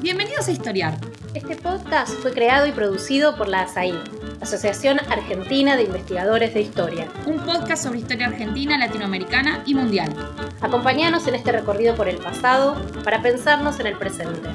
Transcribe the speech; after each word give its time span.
Bienvenidos 0.00 0.48
a 0.48 0.52
Historiar. 0.52 0.98
Este 1.34 1.56
podcast 1.56 2.12
fue 2.20 2.32
creado 2.32 2.66
y 2.66 2.72
producido 2.72 3.36
por 3.36 3.48
la 3.48 3.62
ASAI, 3.62 3.94
Asociación 4.40 5.00
Argentina 5.10 5.76
de 5.76 5.84
Investigadores 5.84 6.54
de 6.54 6.60
Historia. 6.60 7.08
Un 7.26 7.40
podcast 7.40 7.84
sobre 7.84 7.98
historia 7.98 8.28
argentina, 8.28 8.78
latinoamericana 8.78 9.62
y 9.66 9.74
mundial. 9.74 10.14
Acompáñanos 10.60 11.26
en 11.26 11.34
este 11.34 11.52
recorrido 11.52 11.94
por 11.94 12.08
el 12.08 12.18
pasado 12.18 12.80
para 13.02 13.22
pensarnos 13.22 13.80
en 13.80 13.86
el 13.86 13.98
presente. 13.98 14.50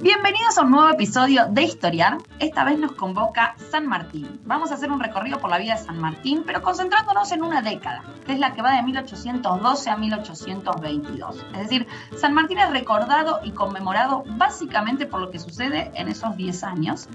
Bienvenidos 0.00 0.58
a 0.58 0.62
un 0.62 0.72
nuevo 0.72 0.88
episodio 0.90 1.46
de 1.48 1.62
Historiar. 1.62 2.18
Esta 2.40 2.64
vez 2.64 2.76
nos 2.76 2.92
convoca 2.92 3.54
San 3.70 3.86
Martín. 3.86 4.40
Vamos 4.44 4.72
a 4.72 4.74
hacer 4.74 4.90
un 4.90 4.98
recorrido 4.98 5.38
por 5.38 5.48
la 5.48 5.58
vida 5.58 5.76
de 5.76 5.84
San 5.84 6.00
Martín, 6.00 6.42
pero 6.44 6.60
concentrándonos 6.60 7.30
en 7.30 7.44
una 7.44 7.62
década, 7.62 8.02
es 8.32 8.38
la 8.38 8.52
que 8.52 8.62
va 8.62 8.74
de 8.74 8.82
1812 8.82 9.90
a 9.90 9.96
1822. 9.96 11.46
Es 11.52 11.58
decir, 11.58 11.86
San 12.16 12.34
Martín 12.34 12.58
es 12.58 12.70
recordado 12.70 13.40
y 13.44 13.52
conmemorado 13.52 14.24
básicamente 14.36 15.06
por 15.06 15.20
lo 15.20 15.30
que 15.30 15.38
sucede 15.38 15.90
en 15.94 16.08
esos 16.08 16.36
10 16.36 16.64
años. 16.64 17.08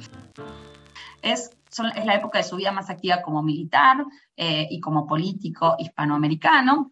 Es, 1.21 1.49
es 1.95 2.05
la 2.05 2.15
época 2.15 2.37
de 2.37 2.43
su 2.43 2.55
vida 2.55 2.71
más 2.71 2.89
activa 2.89 3.21
como 3.21 3.41
militar 3.41 4.05
eh, 4.35 4.67
y 4.69 4.79
como 4.79 5.07
político 5.07 5.75
hispanoamericano. 5.79 6.91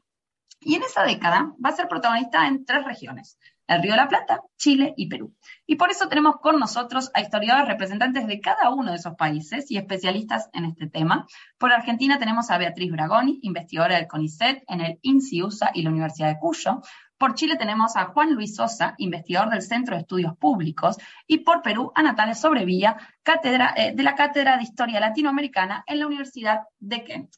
Y 0.60 0.76
en 0.76 0.84
esa 0.84 1.04
década 1.04 1.54
va 1.64 1.70
a 1.70 1.76
ser 1.76 1.88
protagonista 1.88 2.48
en 2.48 2.66
tres 2.66 2.84
regiones, 2.84 3.38
el 3.68 3.82
Río 3.82 3.92
de 3.92 3.98
la 3.98 4.08
Plata, 4.08 4.42
Chile 4.58 4.94
y 4.98 5.08
Perú. 5.08 5.34
Y 5.66 5.76
por 5.76 5.92
eso 5.92 6.08
tenemos 6.08 6.38
con 6.38 6.60
nosotros 6.60 7.12
a 7.14 7.22
historiadores 7.22 7.68
representantes 7.68 8.28
de 8.28 8.40
cada 8.40 8.70
uno 8.70 8.92
de 8.92 8.98
esos 8.98 9.16
países 9.16 9.70
y 9.72 9.78
especialistas 9.78 10.50
en 10.54 10.66
este 10.66 10.88
tema. 10.88 11.28
Por 11.58 11.72
Argentina 11.72 12.20
tenemos 12.20 12.52
a 12.52 12.58
Beatriz 12.58 12.92
Bragoni, 12.92 13.40
investigadora 13.42 13.96
del 13.96 14.08
CONICET 14.08 14.64
en 14.68 14.82
el 14.82 15.00
INSIUSA 15.02 15.72
y 15.74 15.82
la 15.82 15.90
Universidad 15.90 16.30
de 16.30 16.40
Cuyo. 16.40 16.82
Por 17.18 17.34
Chile 17.36 17.56
tenemos 17.58 17.96
a 17.96 18.06
Juan 18.06 18.34
Luis 18.34 18.56
Sosa, 18.56 18.94
investigador 18.98 19.50
del 19.50 19.62
Centro 19.62 19.96
de 19.96 20.02
Estudios 20.02 20.38
Públicos. 20.38 20.98
Y 21.26 21.40
por 21.40 21.62
Perú 21.62 21.92
a 21.96 22.04
Natalia 22.04 22.36
Sobrevilla, 22.36 22.98
cátedra, 23.24 23.74
eh, 23.78 23.94
de 23.96 24.04
la 24.04 24.16
Cátedra 24.16 24.58
de 24.58 24.64
Historia 24.64 25.00
Latinoamericana 25.00 25.84
en 25.88 26.00
la 26.00 26.08
Universidad 26.08 26.64
de 26.80 27.04
Kent. 27.04 27.36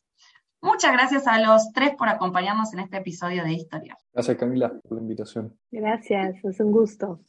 Muchas 0.62 0.92
gracias 0.92 1.28
a 1.28 1.40
los 1.40 1.72
tres 1.72 1.96
por 1.96 2.10
acompañarnos 2.10 2.74
en 2.74 2.80
este 2.80 2.98
episodio 2.98 3.44
de 3.44 3.54
Historia. 3.54 3.98
Gracias 4.14 4.38
Camila 4.38 4.70
por 4.70 4.98
la 4.98 5.02
invitación. 5.02 5.58
Gracias, 5.72 6.44
es 6.44 6.60
un 6.60 6.72
gusto. 6.72 7.22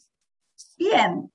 Bien, 0.78 1.30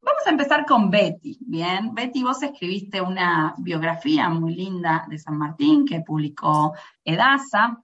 vamos 0.00 0.26
a 0.26 0.30
empezar 0.30 0.64
con 0.64 0.90
Betty. 0.90 1.38
Bien, 1.40 1.94
Betty, 1.94 2.22
vos 2.22 2.42
escribiste 2.42 3.00
una 3.00 3.54
biografía 3.58 4.28
muy 4.30 4.54
linda 4.54 5.06
de 5.08 5.18
San 5.18 5.36
Martín 5.36 5.84
que 5.84 6.00
publicó 6.00 6.74
Edasa 7.04 7.82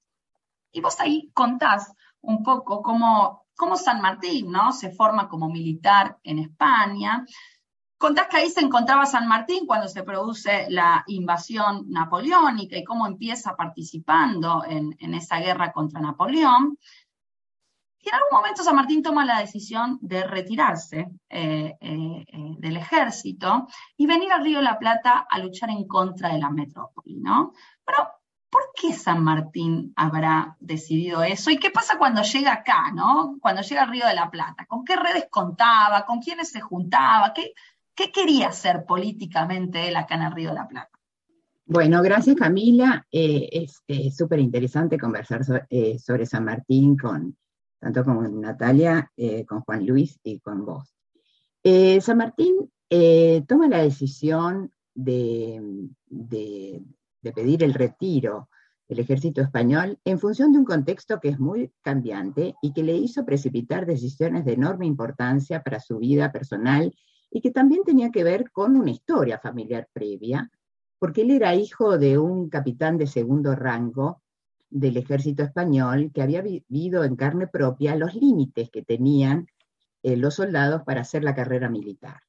y 0.73 0.81
vos 0.81 0.99
ahí 1.01 1.31
contás 1.35 1.93
un 2.23 2.43
poco 2.43 2.83
cómo, 2.83 3.47
cómo 3.55 3.77
San 3.77 4.01
Martín 4.01 4.51
¿no? 4.51 4.73
se 4.73 4.91
forma 4.91 5.29
como 5.29 5.51
militar 5.51 6.19
en 6.23 6.39
España 6.39 7.25
Contás 8.05 8.29
que 8.29 8.37
ahí 8.37 8.51
se 8.51 8.61
encontraba 8.61 9.07
San 9.07 9.27
Martín 9.27 9.65
cuando 9.65 9.89
se 9.89 10.03
produce 10.03 10.67
la 10.69 11.05
invasión 11.07 11.91
napoleónica 11.91 12.77
y 12.77 12.85
cómo 12.85 13.07
empieza 13.07 13.57
participando 13.57 14.63
en, 14.69 15.15
esa 15.15 15.39
guerra 15.39 15.73
contra 15.73 16.03
Napoleón. 16.03 16.77
Y 17.99 18.09
en 18.11 18.15
algún 18.15 18.29
momento 18.31 18.63
San 18.63 18.77
Martín 18.77 19.03
toma 19.03 19.25
la 19.25 19.39
decisión 19.39 19.99
de 20.03 20.23
retirarse 20.23 21.13
eh, 21.31 21.79
eh, 21.81 22.25
eh, 22.29 22.55
del 22.59 22.77
ejército 22.77 23.69
y 23.97 24.05
venir 24.05 24.31
al 24.33 24.45
Río 24.45 24.59
de 24.59 24.65
la 24.65 24.79
Plata 24.79 25.27
a 25.27 25.39
luchar 25.39 25.71
en 25.71 25.89
contra 25.89 26.29
de 26.29 26.41
la 26.41 26.51
metrópoli, 26.51 27.21
¿no? 27.21 27.55
Pero, 27.87 28.07
¿por 28.51 28.65
qué 28.79 28.93
San 28.93 29.25
Martín 29.25 29.95
habrá 29.97 30.59
decidido 30.61 31.23
eso? 31.23 31.51
¿Y 31.51 31.57
qué 31.57 31.71
pasa 31.71 31.97
cuando 31.97 32.21
llega 32.21 32.53
acá, 32.53 32.93
¿no? 32.93 33.39
Cuando 33.41 33.63
llega 33.63 33.85
al 33.85 33.89
Río 33.89 34.07
de 34.07 34.15
la 34.15 34.31
Plata? 34.31 34.67
¿Con 34.67 34.85
qué 34.85 34.95
redes 34.95 35.27
contaba? 35.31 36.05
¿Con 36.05 36.21
quiénes 36.21 36.51
se 36.51 36.61
juntaba? 36.61 37.33
¿Qué, 37.33 37.55
¿Qué 37.95 38.11
quería 38.11 38.49
hacer 38.49 38.85
políticamente 38.87 39.89
él 39.89 39.97
acá 39.97 40.17
en 40.17 40.23
el 40.23 40.33
Río 40.33 40.51
de 40.51 40.57
la 40.57 40.69
Plata? 40.69 40.91
Bueno, 41.67 42.03
gracias 42.03 42.37
Camila. 42.37 43.07
Eh, 43.11 43.67
es 43.87 44.17
súper 44.17 44.41
interesante 44.41 44.99
conversar 44.99 45.67
eh, 45.71 45.99
sobre 45.99 46.27
San 46.27 46.45
Martín 46.45 46.97
con 46.97 47.37
tanto 47.79 48.05
con 48.05 48.41
Natalia, 48.41 49.11
eh, 49.17 49.45
con 49.45 49.61
Juan 49.61 49.87
Luis 49.87 50.19
y 50.23 50.41
con 50.41 50.65
vos. 50.65 50.95
San 51.63 52.19
Martín 52.19 52.71
toma 53.47 53.69
la 53.69 53.79
decisión 53.83 54.71
de, 54.95 55.89
de 56.07 57.33
pedir 57.35 57.63
el 57.63 57.75
retiro 57.75 58.49
del 58.87 58.99
ejército 58.99 59.41
español 59.41 59.99
en 60.05 60.19
función 60.19 60.53
de 60.53 60.59
un 60.59 60.65
contexto 60.67 61.21
que 61.21 61.29
es 61.29 61.39
muy 61.39 61.73
cambiante 61.83 62.55
y 62.61 62.75
que 62.75 62.83
le 62.83 62.95
hizo 62.95 63.25
precipitar 63.25 63.87
decisiones 63.87 64.45
de 64.45 64.53
enorme 64.53 64.85
importancia 64.85 65.63
para 65.63 65.81
su 65.81 65.99
vida 65.99 66.33
personal 66.33 66.95
y 67.35 67.41
que 67.41 67.51
también 67.51 67.83
tenía 67.83 68.13
que 68.13 68.23
ver 68.23 68.53
con 68.53 68.77
una 68.77 68.93
historia 68.93 69.41
familiar 69.41 69.89
previa, 69.93 70.49
porque 71.01 71.23
él 71.23 71.33
era 71.33 71.57
hijo 71.57 71.99
de 71.99 72.17
un 72.17 72.49
capitán 72.49 72.97
de 72.97 73.09
segundo 73.09 73.57
rango 73.57 74.23
del 74.71 74.97
ejército 74.97 75.43
español 75.43 76.13
que 76.15 76.23
había 76.23 76.43
vivido 76.43 77.03
en 77.03 77.17
carne 77.17 77.49
propia 77.49 77.97
los 77.97 78.15
límites 78.15 78.71
que 78.71 78.83
tenían 78.83 79.49
eh, 80.05 80.17
los 80.17 80.37
soldados 80.37 80.83
para 80.85 81.01
hacer 81.01 81.25
la 81.25 81.35
carrera 81.35 81.69
militar. 81.69 82.21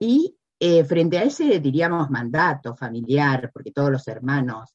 Y 0.00 0.36
eh, 0.58 0.82
frente 0.82 1.18
a 1.18 1.22
ese, 1.22 1.60
diríamos, 1.60 2.10
mandato 2.10 2.74
familiar, 2.74 3.52
porque 3.52 3.70
todos 3.70 3.92
los 3.92 4.08
hermanos 4.08 4.74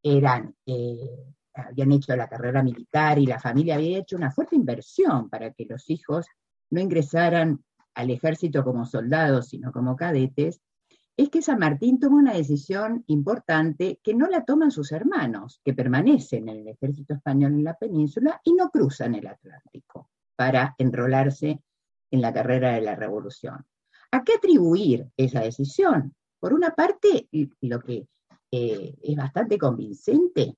eran, 0.00 0.54
eh, 0.66 1.34
habían 1.52 1.90
hecho 1.90 2.14
la 2.14 2.28
carrera 2.28 2.62
militar 2.62 3.18
y 3.18 3.26
la 3.26 3.40
familia 3.40 3.74
había 3.74 3.98
hecho 3.98 4.14
una 4.14 4.30
fuerte 4.30 4.54
inversión 4.54 5.28
para 5.28 5.52
que 5.52 5.66
los 5.68 5.90
hijos 5.90 6.26
no 6.70 6.80
ingresaran 6.80 7.58
al 7.94 8.10
ejército 8.10 8.64
como 8.64 8.86
soldados, 8.86 9.48
sino 9.48 9.72
como 9.72 9.96
cadetes, 9.96 10.60
es 11.16 11.30
que 11.30 11.42
San 11.42 11.60
Martín 11.60 12.00
toma 12.00 12.16
una 12.16 12.34
decisión 12.34 13.04
importante 13.06 14.00
que 14.02 14.14
no 14.14 14.26
la 14.26 14.44
toman 14.44 14.72
sus 14.72 14.90
hermanos, 14.90 15.60
que 15.64 15.72
permanecen 15.72 16.48
en 16.48 16.58
el 16.58 16.68
ejército 16.68 17.14
español 17.14 17.52
en 17.52 17.64
la 17.64 17.74
península 17.74 18.40
y 18.42 18.52
no 18.54 18.70
cruzan 18.70 19.14
el 19.14 19.26
Atlántico 19.26 20.10
para 20.36 20.74
enrolarse 20.78 21.60
en 22.10 22.20
la 22.20 22.32
carrera 22.32 22.72
de 22.72 22.80
la 22.80 22.96
revolución. 22.96 23.64
¿A 24.10 24.24
qué 24.24 24.34
atribuir 24.34 25.08
esa 25.16 25.40
decisión? 25.40 26.14
Por 26.40 26.52
una 26.52 26.70
parte, 26.70 27.28
lo 27.60 27.80
que 27.80 28.08
eh, 28.50 28.94
es 29.02 29.16
bastante 29.16 29.56
convincente 29.56 30.56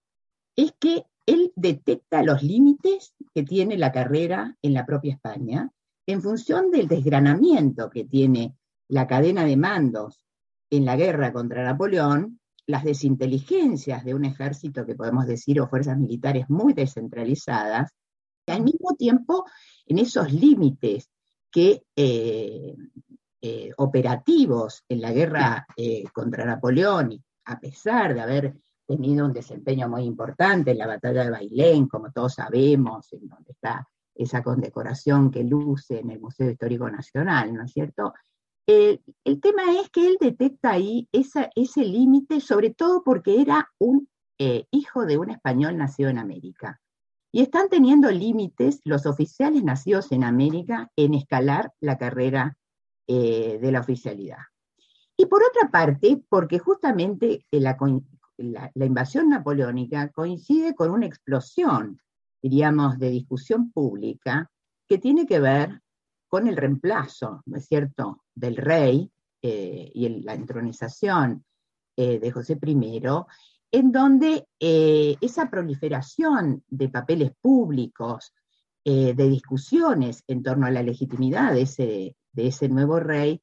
es 0.56 0.72
que 0.78 1.04
él 1.26 1.52
detecta 1.56 2.22
los 2.22 2.42
límites 2.42 3.14
que 3.34 3.42
tiene 3.42 3.76
la 3.76 3.92
carrera 3.92 4.56
en 4.62 4.74
la 4.74 4.86
propia 4.86 5.14
España 5.14 5.70
en 6.06 6.22
función 6.22 6.70
del 6.70 6.88
desgranamiento 6.88 7.90
que 7.90 8.04
tiene 8.04 8.56
la 8.88 9.06
cadena 9.06 9.44
de 9.44 9.56
mandos 9.56 10.24
en 10.70 10.84
la 10.84 10.96
guerra 10.96 11.32
contra 11.32 11.64
Napoleón, 11.64 12.40
las 12.66 12.84
desinteligencias 12.84 14.04
de 14.04 14.14
un 14.14 14.24
ejército 14.24 14.86
que 14.86 14.94
podemos 14.94 15.26
decir 15.26 15.60
o 15.60 15.68
fuerzas 15.68 15.98
militares 15.98 16.48
muy 16.48 16.72
descentralizadas, 16.72 17.92
y 18.46 18.52
al 18.52 18.62
mismo 18.62 18.94
tiempo 18.96 19.44
en 19.86 19.98
esos 19.98 20.32
límites 20.32 21.10
que 21.50 21.82
eh, 21.94 22.74
eh, 23.40 23.70
operativos 23.76 24.84
en 24.88 25.00
la 25.00 25.12
guerra 25.12 25.66
eh, 25.76 26.04
contra 26.12 26.44
Napoleón, 26.44 27.24
a 27.44 27.60
pesar 27.60 28.14
de 28.14 28.20
haber 28.20 28.54
tenido 28.86 29.26
un 29.26 29.32
desempeño 29.32 29.88
muy 29.88 30.04
importante 30.04 30.70
en 30.70 30.78
la 30.78 30.86
batalla 30.86 31.24
de 31.24 31.30
Bailén, 31.30 31.88
como 31.88 32.12
todos 32.12 32.34
sabemos, 32.34 33.12
en 33.12 33.28
donde 33.28 33.52
está 33.52 33.86
esa 34.16 34.42
condecoración 34.42 35.30
que 35.30 35.44
luce 35.44 36.00
en 36.00 36.10
el 36.10 36.20
Museo 36.20 36.50
Histórico 36.50 36.88
Nacional, 36.90 37.52
¿no 37.54 37.64
es 37.64 37.72
cierto? 37.72 38.12
el 38.68 39.40
tema 39.40 39.78
es 39.80 39.90
que 39.90 40.08
él 40.08 40.16
detecta 40.20 40.72
ahí 40.72 41.08
ese 41.12 41.84
límite, 41.84 42.40
sobre 42.40 42.70
todo 42.70 43.04
porque 43.04 43.40
era 43.40 43.70
un 43.78 44.08
eh, 44.38 44.66
hijo 44.70 45.06
de 45.06 45.16
un 45.16 45.30
español 45.30 45.78
nacido 45.78 46.10
en 46.10 46.18
América. 46.18 46.80
Y 47.32 47.42
están 47.42 47.68
teniendo 47.68 48.10
límites 48.10 48.80
los 48.84 49.06
oficiales 49.06 49.62
nacidos 49.62 50.12
en 50.12 50.24
América 50.24 50.90
en 50.96 51.14
escalar 51.14 51.72
la 51.80 51.96
carrera 51.96 52.56
eh, 53.06 53.58
de 53.60 53.72
la 53.72 53.80
oficialidad. 53.80 54.38
Y 55.16 55.26
por 55.26 55.42
otra 55.42 55.70
parte, 55.70 56.22
porque 56.28 56.58
justamente 56.58 57.46
la, 57.50 57.78
la 58.74 58.84
invasión 58.84 59.30
napoleónica 59.30 60.10
coincide 60.10 60.74
con 60.74 60.90
una 60.90 61.06
explosión 61.06 62.00
diríamos, 62.42 62.98
de 62.98 63.10
discusión 63.10 63.70
pública 63.72 64.50
que 64.88 64.98
tiene 64.98 65.26
que 65.26 65.40
ver 65.40 65.80
con 66.28 66.46
el 66.46 66.56
reemplazo, 66.56 67.42
¿no 67.46 67.56
es 67.56 67.66
cierto?, 67.66 68.22
del 68.34 68.56
rey 68.56 69.10
eh, 69.42 69.90
y 69.94 70.08
la 70.22 70.34
entronización 70.34 71.44
eh, 71.96 72.18
de 72.18 72.30
José 72.30 72.58
I, 72.60 73.02
en 73.72 73.92
donde 73.92 74.46
eh, 74.58 75.16
esa 75.20 75.48
proliferación 75.50 76.62
de 76.68 76.88
papeles 76.88 77.32
públicos, 77.40 78.32
de 78.88 79.28
discusiones 79.28 80.22
en 80.28 80.44
torno 80.44 80.64
a 80.64 80.70
la 80.70 80.80
legitimidad 80.80 81.52
de 81.52 81.62
ese, 81.62 82.16
de 82.30 82.46
ese 82.46 82.68
nuevo 82.68 83.00
rey, 83.00 83.42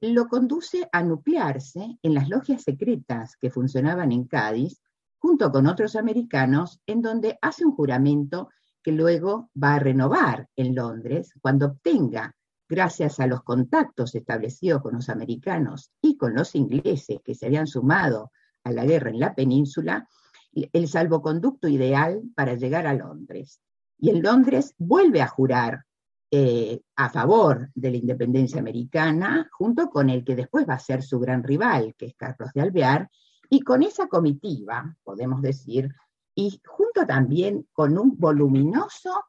lo 0.00 0.26
conduce 0.26 0.88
a 0.90 1.02
nuclearse 1.02 1.98
en 2.02 2.14
las 2.14 2.30
logias 2.30 2.62
secretas 2.62 3.36
que 3.36 3.50
funcionaban 3.50 4.10
en 4.10 4.24
Cádiz 4.24 4.80
junto 5.18 5.50
con 5.50 5.66
otros 5.66 5.96
americanos, 5.96 6.80
en 6.86 7.02
donde 7.02 7.38
hace 7.42 7.64
un 7.64 7.72
juramento 7.72 8.48
que 8.82 8.92
luego 8.92 9.50
va 9.60 9.74
a 9.74 9.78
renovar 9.78 10.48
en 10.56 10.74
Londres 10.74 11.32
cuando 11.40 11.66
obtenga, 11.66 12.34
gracias 12.68 13.18
a 13.20 13.26
los 13.26 13.42
contactos 13.42 14.14
establecidos 14.14 14.82
con 14.82 14.94
los 14.94 15.08
americanos 15.08 15.90
y 16.00 16.16
con 16.16 16.34
los 16.34 16.54
ingleses 16.54 17.20
que 17.24 17.34
se 17.34 17.46
habían 17.46 17.66
sumado 17.66 18.30
a 18.64 18.72
la 18.72 18.84
guerra 18.84 19.10
en 19.10 19.20
la 19.20 19.34
península, 19.34 20.06
el 20.52 20.88
salvoconducto 20.88 21.68
ideal 21.68 22.22
para 22.34 22.54
llegar 22.54 22.86
a 22.86 22.94
Londres. 22.94 23.60
Y 23.98 24.10
en 24.10 24.22
Londres 24.22 24.74
vuelve 24.78 25.22
a 25.22 25.28
jurar 25.28 25.84
eh, 26.30 26.82
a 26.96 27.08
favor 27.08 27.70
de 27.74 27.90
la 27.90 27.96
independencia 27.96 28.60
americana, 28.60 29.48
junto 29.50 29.88
con 29.88 30.10
el 30.10 30.24
que 30.24 30.36
después 30.36 30.68
va 30.68 30.74
a 30.74 30.78
ser 30.78 31.02
su 31.02 31.18
gran 31.18 31.42
rival, 31.42 31.94
que 31.96 32.06
es 32.06 32.14
Carlos 32.14 32.50
de 32.54 32.60
Alvear, 32.60 33.10
y 33.48 33.60
con 33.60 33.82
esa 33.82 34.08
comitiva, 34.08 34.96
podemos 35.04 35.42
decir, 35.42 35.94
y 36.34 36.60
junto 36.66 37.06
también 37.06 37.66
con 37.72 37.98
un 37.98 38.16
voluminoso 38.16 39.24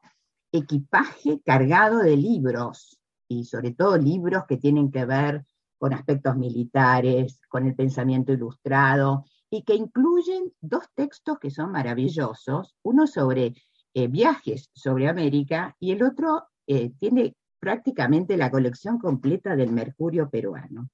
equipaje 0.52 1.40
cargado 1.44 1.98
de 1.98 2.16
libros, 2.16 2.98
y 3.28 3.44
sobre 3.44 3.72
todo 3.72 3.96
libros 3.96 4.44
que 4.48 4.56
tienen 4.56 4.90
que 4.90 5.04
ver 5.04 5.44
con 5.78 5.94
aspectos 5.94 6.36
militares, 6.36 7.40
con 7.48 7.66
el 7.66 7.74
pensamiento 7.74 8.32
ilustrado, 8.32 9.24
y 9.48 9.62
que 9.62 9.74
incluyen 9.74 10.52
dos 10.60 10.84
textos 10.94 11.38
que 11.38 11.50
son 11.50 11.72
maravillosos, 11.72 12.76
uno 12.82 13.06
sobre 13.06 13.54
eh, 13.94 14.06
viajes 14.06 14.70
sobre 14.72 15.08
América 15.08 15.74
y 15.80 15.90
el 15.90 16.04
otro 16.04 16.44
eh, 16.66 16.92
tiene 17.00 17.34
prácticamente 17.58 18.36
la 18.36 18.50
colección 18.50 18.98
completa 18.98 19.56
del 19.56 19.72
mercurio 19.72 20.30
peruano. 20.30 20.88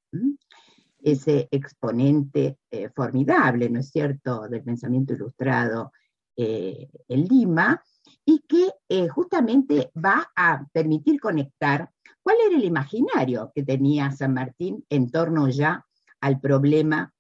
Ese 0.99 1.49
exponente 1.51 2.59
eh, 2.71 2.89
formidable, 2.95 3.69
¿no 3.69 3.81
es 3.81 3.91
cierto?, 3.91 4.49
del 4.49 4.63
pensamiento 4.63 5.15
ilustrado 5.15 5.93
en 6.39 7.25
Lima, 7.25 7.83
y 8.23 8.41
que 8.41 8.69
justamente 9.09 9.91
va 9.97 10.31
a 10.37 10.67
permitir 10.71 11.19
conectar 11.19 11.89
cuál 12.23 12.37
era 12.47 12.57
el 12.57 12.65
imaginario 12.65 13.51
que 13.55 13.63
tenía 13.63 14.11
San 14.11 14.35
Martín 14.35 14.85
en 14.91 15.11
torno 15.11 15.49
ya 15.49 15.87
al 16.21 16.39
problema 16.39 17.15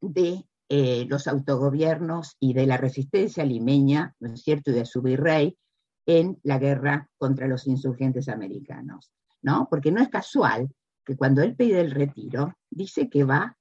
de 0.00 0.44
eh, 0.68 1.06
los 1.08 1.26
autogobiernos 1.26 2.36
y 2.38 2.52
de 2.52 2.66
la 2.66 2.76
resistencia 2.76 3.44
limeña, 3.44 4.14
¿no 4.20 4.34
es 4.34 4.42
cierto?, 4.42 4.70
y 4.70 4.74
de 4.74 4.86
su 4.86 5.02
virrey 5.02 5.56
en 6.06 6.38
la 6.42 6.58
guerra 6.58 7.08
contra 7.16 7.48
los 7.48 7.66
insurgentes 7.66 8.28
americanos, 8.28 9.10
¿no? 9.42 9.66
Porque 9.70 9.90
no 9.90 10.02
es 10.02 10.08
casual 10.08 10.68
que 11.04 11.16
cuando 11.16 11.42
él 11.42 11.54
pide 11.54 11.80
el 11.80 11.90
retiro, 11.90 12.56
dice 12.70 13.08
que 13.08 13.24
va 13.24 13.56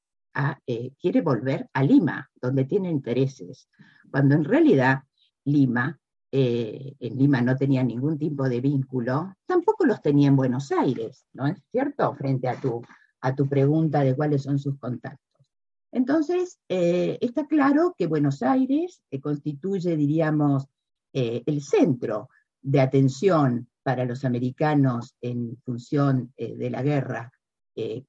eh, 0.65 0.93
quiere 0.99 1.21
volver 1.21 1.69
a 1.73 1.83
Lima, 1.83 2.29
donde 2.41 2.65
tiene 2.65 2.89
intereses, 2.89 3.69
cuando 4.09 4.33
en 4.33 4.43
realidad 4.43 5.03
Lima, 5.45 5.99
eh, 6.31 6.95
en 6.99 7.17
Lima 7.17 7.41
no 7.41 7.55
tenía 7.55 7.83
ningún 7.83 8.17
tipo 8.17 8.49
de 8.49 8.59
vínculo, 8.59 9.35
tampoco 9.45 9.85
los 9.85 10.01
tenía 10.01 10.29
en 10.29 10.35
Buenos 10.35 10.71
Aires, 10.71 11.25
¿no 11.33 11.45
es 11.45 11.61
cierto? 11.71 12.15
Frente 12.15 12.47
a 12.47 12.59
tu, 12.59 12.81
a 13.21 13.35
tu 13.35 13.47
pregunta 13.47 14.03
de 14.03 14.15
cuáles 14.15 14.41
son 14.41 14.57
sus 14.57 14.79
contactos. 14.79 15.45
Entonces, 15.91 16.59
eh, 16.67 17.19
está 17.21 17.45
claro 17.45 17.93
que 17.95 18.07
Buenos 18.07 18.41
Aires 18.41 19.03
constituye, 19.21 19.95
diríamos, 19.95 20.67
el 21.15 21.61
centro 21.61 22.29
de 22.63 22.81
atención 22.81 23.69
para 23.83 24.05
los 24.05 24.25
americanos 24.25 25.15
en 25.21 25.57
función 25.63 26.33
de 26.37 26.69
la 26.69 26.81
guerra 26.81 27.31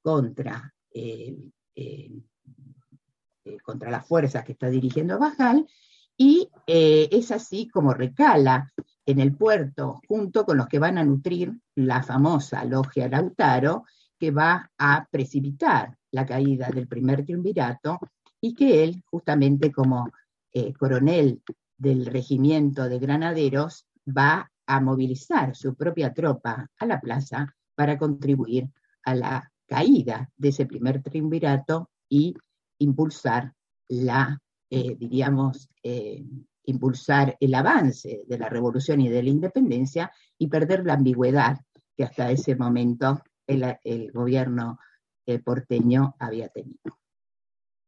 contra, 0.01 0.73
contra 3.63 3.91
las 3.91 4.07
fuerzas 4.07 4.45
que 4.45 4.53
está 4.53 4.71
dirigiendo 4.71 5.19
Bajal, 5.19 5.67
y 6.17 6.49
es 6.67 7.31
así 7.33 7.69
como 7.69 7.93
recala 7.93 8.73
en 9.07 9.21
el 9.21 9.37
puerto 9.37 10.01
junto 10.09 10.45
con 10.45 10.57
los 10.57 10.69
que 10.69 10.79
van 10.79 10.99
a 10.99 11.05
nutrir 11.05 11.53
la 11.75 12.03
famosa 12.03 12.65
logia 12.65 13.09
Lautaro, 13.09 13.85
que 14.19 14.31
va 14.31 14.71
a 14.79 15.07
precipitar 15.11 15.97
la 16.13 16.25
caída 16.25 16.69
del 16.69 16.89
primer 16.89 17.25
triunvirato 17.25 17.99
y 18.41 18.55
que 18.55 18.85
él, 18.85 19.03
justamente 19.07 19.73
como 19.73 20.11
eh, 20.53 20.73
coronel 20.75 21.43
del 21.77 22.07
regimiento 22.07 22.89
de 22.89 22.99
granaderos, 22.99 23.87
va 24.07 24.51
a 24.67 24.81
movilizar 24.81 25.55
su 25.55 25.75
propia 25.75 26.13
tropa 26.13 26.71
a 26.79 26.87
la 26.87 27.01
plaza 27.01 27.55
para 27.75 27.99
contribuir 27.99 28.69
a 29.05 29.15
la 29.15 29.53
caída 29.67 30.31
de 30.37 30.49
ese 30.49 30.67
primer 30.67 31.03
triunvirato 31.03 31.91
y 32.09 32.35
impulsar 32.79 33.53
la, 33.89 34.41
eh, 34.71 34.97
diríamos, 34.97 35.69
eh, 35.83 36.25
impulsar 36.67 37.37
el 37.41 37.55
avance 37.55 38.23
de 38.27 38.39
la 38.39 38.49
revolución 38.49 39.01
y 39.01 39.09
de 39.09 39.23
la 39.23 39.29
independencia 39.29 40.11
y 40.39 40.49
perder 40.49 40.85
la 40.85 40.95
ambigüedad 40.95 41.61
que 41.97 42.05
hasta 42.05 42.31
ese 42.31 42.57
momento 42.57 43.23
el, 43.47 44.11
gobierno 44.13 44.79
el 45.27 45.43
porteño 45.43 46.15
había 46.19 46.49
tenido. 46.49 47.04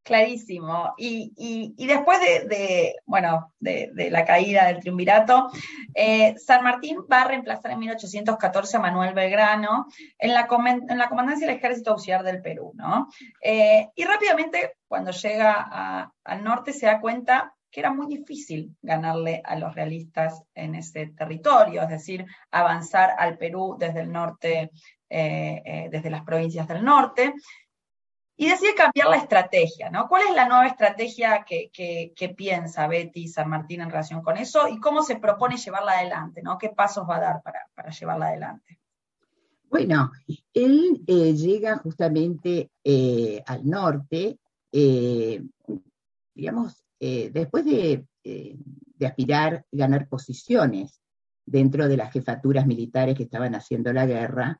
Clarísimo. 0.06 0.94
Y, 0.96 1.74
después 1.84 2.20
de, 2.20 2.94
bueno, 3.06 3.52
de, 3.58 4.08
la 4.08 4.24
caída 4.24 4.66
del 4.66 4.78
triunvirato, 4.78 5.50
eh, 5.92 6.36
San 6.38 6.62
Martín 6.62 6.98
va 7.10 7.22
a 7.22 7.28
reemplazar 7.28 7.72
en 7.72 7.80
1814 7.80 8.76
a 8.76 8.80
Manuel 8.80 9.14
Belgrano 9.14 9.86
en 10.16 10.32
la, 10.32 10.46
en 10.88 10.98
la 10.98 11.08
comandancia 11.08 11.48
del 11.48 11.56
Ejército 11.56 11.90
Auxiliar 11.90 12.22
del 12.22 12.40
Perú, 12.40 12.70
¿no? 12.76 13.08
Eh, 13.42 13.88
y 13.96 14.04
rápidamente, 14.04 14.74
cuando 14.86 15.10
llega 15.10 16.12
al 16.22 16.44
norte, 16.44 16.72
se 16.72 16.86
da 16.86 17.00
cuenta 17.00 17.52
que 17.68 17.80
era 17.80 17.92
muy 17.92 18.06
difícil 18.06 18.76
ganarle 18.80 19.42
a 19.44 19.56
los 19.56 19.74
realistas 19.74 20.40
en 20.54 20.76
ese 20.76 21.08
territorio, 21.08 21.82
es 21.82 21.88
decir, 21.88 22.24
avanzar 22.52 23.10
al 23.18 23.38
Perú 23.38 23.74
desde 23.76 24.02
el 24.02 24.12
norte 24.12 24.70
eh, 25.08 25.88
desde 25.90 26.10
las 26.10 26.22
provincias 26.22 26.66
del 26.66 26.84
norte, 26.84 27.32
y 28.36 28.48
decide 28.48 28.74
cambiar 28.74 29.08
la 29.08 29.16
estrategia, 29.16 29.90
¿no? 29.90 30.08
¿Cuál 30.08 30.24
es 30.28 30.34
la 30.34 30.46
nueva 30.46 30.66
estrategia 30.66 31.44
que, 31.44 32.34
piensa 32.36 32.86
Betty 32.86 33.28
San 33.28 33.48
Martín 33.48 33.80
en 33.80 33.90
relación 33.90 34.22
con 34.22 34.36
eso 34.36 34.68
y 34.68 34.78
cómo 34.78 35.02
se 35.02 35.16
propone 35.16 35.56
llevarla 35.56 35.92
adelante, 35.92 36.42
¿no? 36.42 36.58
¿Qué 36.58 36.68
pasos 36.68 37.08
va 37.08 37.16
a 37.16 37.20
dar 37.20 37.42
para, 37.42 37.90
llevarla 37.90 38.28
adelante? 38.28 38.78
Bueno, 39.70 40.12
él 40.52 41.02
eh, 41.06 41.34
llega 41.34 41.78
justamente 41.78 42.70
al 43.46 43.66
norte, 43.68 44.38
digamos, 46.34 46.84
después 46.98 47.64
de, 47.64 48.06
de 48.22 49.06
aspirar 49.06 49.64
y 49.70 49.78
ganar 49.78 50.08
posiciones 50.08 51.00
dentro 51.46 51.88
de 51.88 51.96
las 51.96 52.12
jefaturas 52.12 52.66
militares 52.66 53.16
que 53.16 53.22
estaban 53.22 53.54
haciendo 53.54 53.92
la 53.92 54.04
guerra, 54.04 54.58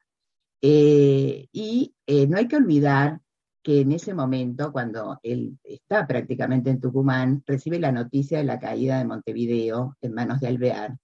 eh, 0.62 1.48
y 1.52 1.94
eh, 2.06 2.26
no 2.26 2.38
hay 2.38 2.48
que 2.48 2.56
olvidar 2.56 3.20
que 3.66 3.80
en 3.80 3.90
ese 3.90 4.14
momento, 4.14 4.70
cuando 4.70 5.18
él 5.24 5.58
está 5.64 6.06
prácticamente 6.06 6.70
en 6.70 6.80
Tucumán, 6.80 7.42
recibe 7.44 7.80
la 7.80 7.90
noticia 7.90 8.38
de 8.38 8.44
la 8.44 8.60
caída 8.60 8.98
de 8.98 9.06
Montevideo 9.06 9.96
en 10.00 10.14
manos 10.14 10.38
de 10.38 10.46
Alvear, 10.46 10.96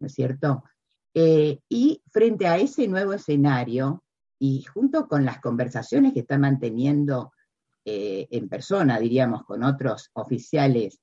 ¿no 0.00 0.06
es 0.06 0.14
cierto? 0.14 0.64
Eh, 1.12 1.60
y 1.68 2.00
frente 2.10 2.46
a 2.46 2.56
ese 2.56 2.88
nuevo 2.88 3.12
escenario, 3.12 4.02
y 4.38 4.62
junto 4.62 5.08
con 5.08 5.26
las 5.26 5.40
conversaciones 5.40 6.14
que 6.14 6.20
está 6.20 6.38
manteniendo 6.38 7.32
en 7.84 8.48
persona, 8.48 8.98
diríamos, 8.98 9.44
con 9.44 9.62
otros 9.62 10.10
oficiales 10.14 10.98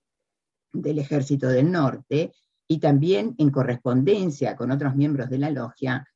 del 0.74 0.98
Ejército 0.98 1.48
del 1.48 1.72
Norte, 1.72 2.34
y 2.68 2.80
también 2.80 3.36
en 3.38 3.52
correspondencia 3.52 4.56
con 4.56 4.72
otros 4.72 4.96
miembros 4.96 5.30
de 5.30 5.38
la 5.38 5.52
logia, 5.52 6.08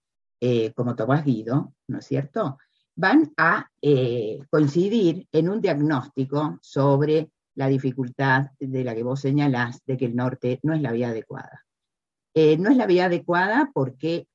eh, 0.41 0.73
como 0.73 0.95
Tomás 0.95 1.23
Guido, 1.23 1.75
¿no 1.87 1.99
es 1.99 2.05
cierto?, 2.07 2.57
van 2.97 3.31
a 3.37 3.69
eh, 3.81 4.39
coincidir 4.49 5.25
en 5.31 5.49
un 5.49 5.61
diagnóstico 5.61 6.59
sobre 6.61 7.31
la 7.55 7.67
dificultad 7.67 8.47
de 8.59 8.83
la 8.83 8.93
que 8.93 9.03
vos 9.03 9.21
señalás 9.21 9.81
de 9.85 9.95
que 9.95 10.05
el 10.05 10.15
norte 10.15 10.59
no 10.63 10.73
es 10.73 10.81
la 10.81 10.91
vía 10.91 11.09
adecuada. 11.09 11.65
Eh, 12.33 12.57
no 12.57 12.69
es 12.69 12.77
la 12.77 12.85
vía 12.85 13.05
adecuada 13.05 13.71
porque 13.73 14.27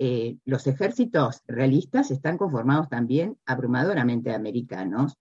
los 0.45 0.67
ejércitos 0.67 1.43
realistas 1.47 2.11
están 2.11 2.37
conformados 2.37 2.89
también 2.89 3.37
abrumadoramente 3.47 4.35
americanos 4.35 5.15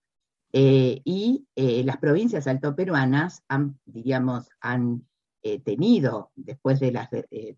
y 0.52 1.46
las 1.54 1.98
provincias 1.98 2.48
altoperuanas 2.48 3.44
han, 3.46 3.78
diríamos, 3.84 4.48
han 4.60 5.04
eh, 5.44 5.58
tenido 5.58 6.30
después 6.36 6.78
de, 6.78 6.92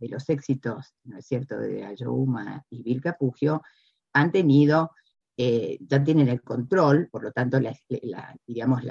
los 0.09 0.29
éxitos, 0.31 0.95
¿no 1.03 1.19
es 1.19 1.27
cierto?, 1.27 1.59
de 1.59 1.85
Ayohuma 1.85 2.65
y 2.71 2.83
Vilcapugio, 2.83 3.61
han 4.15 4.33
tenido, 4.33 4.93
eh, 5.37 5.79
ya 5.81 6.03
tienen 6.03 6.29
el 6.29 6.43
control, 6.43 7.09
por 7.11 7.25
lo 7.25 7.33
tanto, 7.33 7.59
digamos, 8.47 8.83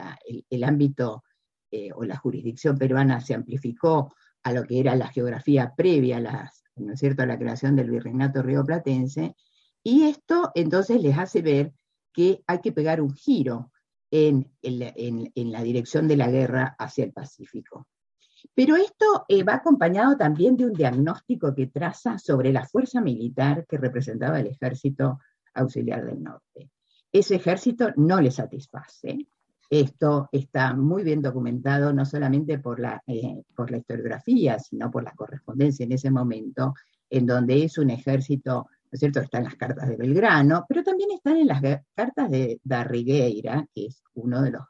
el, 0.49 0.63
ámbito 0.63 1.23
eh, 1.71 1.89
o 1.93 2.03
la 2.03 2.17
jurisdicción 2.17 2.77
peruana 2.77 3.21
se 3.21 3.33
amplificó 3.33 4.13
a 4.43 4.51
lo 4.51 4.63
que 4.63 4.79
era 4.79 4.95
la 4.95 5.07
geografía 5.07 5.73
previa 5.75 6.17
a, 6.17 6.21
las, 6.21 6.63
¿no 6.75 6.95
cierto?, 6.97 7.23
a 7.23 7.27
la 7.27 7.39
creación 7.39 7.75
del 7.75 7.91
virreinato 7.91 8.41
rioplatense, 8.41 9.35
y 9.83 10.03
esto 10.03 10.51
entonces 10.55 11.01
les 11.01 11.17
hace 11.17 11.41
ver 11.41 11.73
que 12.13 12.43
hay 12.47 12.59
que 12.59 12.71
pegar 12.71 13.01
un 13.01 13.13
giro 13.13 13.71
en 14.11 14.51
la 14.61 15.63
dirección 15.63 16.07
de 16.07 16.17
la 16.17 16.29
guerra 16.29 16.75
hacia 16.77 17.05
el 17.05 17.13
Pacífico. 17.13 17.87
Pero 18.53 18.75
esto 18.75 19.25
eh, 19.27 19.43
va 19.43 19.55
acompañado 19.55 20.17
también 20.17 20.57
de 20.57 20.65
un 20.65 20.73
diagnóstico 20.73 21.55
que 21.55 21.67
traza 21.67 22.17
sobre 22.17 22.51
la 22.51 22.65
fuerza 22.65 23.01
militar 23.01 23.65
que 23.67 23.77
representaba 23.77 24.39
el 24.39 24.47
ejército 24.47 25.19
auxiliar 25.53 26.05
del 26.05 26.23
norte. 26.23 26.69
Ese 27.11 27.35
ejército 27.35 27.89
no 27.95 28.19
le 28.19 28.31
satisface. 28.31 29.27
Esto 29.69 30.29
está 30.31 30.73
muy 30.73 31.03
bien 31.03 31.21
documentado 31.21 31.93
no 31.93 32.05
solamente 32.05 32.59
por 32.59 32.79
la, 32.79 33.01
eh, 33.07 33.43
por 33.55 33.71
la 33.71 33.77
historiografía, 33.77 34.59
sino 34.59 34.91
por 34.91 35.03
la 35.03 35.13
correspondencia 35.13 35.83
en 35.83 35.93
ese 35.93 36.11
momento, 36.11 36.73
en 37.09 37.25
donde 37.25 37.63
es 37.63 37.77
un 37.77 37.89
ejército, 37.89 38.67
¿no 38.83 38.89
es 38.91 38.99
cierto?, 38.99 39.19
están 39.19 39.43
las 39.45 39.55
cartas 39.55 39.87
de 39.87 39.97
Belgrano, 39.97 40.65
pero 40.67 40.83
también 40.83 41.11
están 41.11 41.37
en 41.37 41.47
las 41.47 41.61
cartas 41.95 42.29
de 42.29 42.59
Darrigueira, 42.63 43.67
que 43.73 43.87
es 43.87 44.03
uno 44.13 44.41
de 44.41 44.51
los 44.51 44.63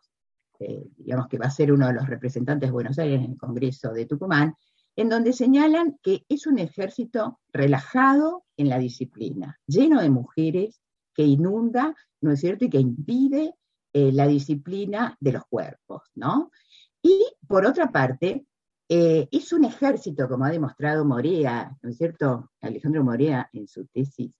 eh, 0.59 0.87
digamos 0.97 1.27
que 1.27 1.37
va 1.37 1.47
a 1.47 1.51
ser 1.51 1.71
uno 1.71 1.87
de 1.87 1.93
los 1.93 2.07
representantes 2.07 2.69
de 2.69 2.73
Buenos 2.73 2.97
Aires 2.97 3.21
en 3.23 3.31
el 3.31 3.37
Congreso 3.37 3.91
de 3.91 4.05
Tucumán, 4.05 4.55
en 4.95 5.09
donde 5.09 5.33
señalan 5.33 5.99
que 6.03 6.23
es 6.29 6.47
un 6.47 6.59
ejército 6.59 7.39
relajado 7.51 8.43
en 8.57 8.69
la 8.69 8.77
disciplina, 8.77 9.59
lleno 9.65 10.01
de 10.01 10.09
mujeres, 10.09 10.81
que 11.13 11.23
inunda, 11.23 11.95
¿no 12.21 12.31
es 12.31 12.39
cierto?, 12.39 12.65
y 12.65 12.69
que 12.69 12.79
impide 12.79 13.55
eh, 13.93 14.11
la 14.11 14.27
disciplina 14.27 15.17
de 15.19 15.33
los 15.33 15.45
cuerpos, 15.45 16.03
¿no? 16.15 16.51
Y 17.01 17.25
por 17.47 17.65
otra 17.65 17.91
parte, 17.91 18.45
eh, 18.89 19.27
es 19.31 19.53
un 19.53 19.65
ejército, 19.65 20.27
como 20.27 20.45
ha 20.45 20.51
demostrado 20.51 21.05
Morea, 21.05 21.75
¿no 21.81 21.89
es 21.89 21.97
cierto?, 21.97 22.51
Alejandro 22.61 23.03
Morea 23.03 23.49
en 23.53 23.67
su 23.67 23.85
tesis, 23.87 24.31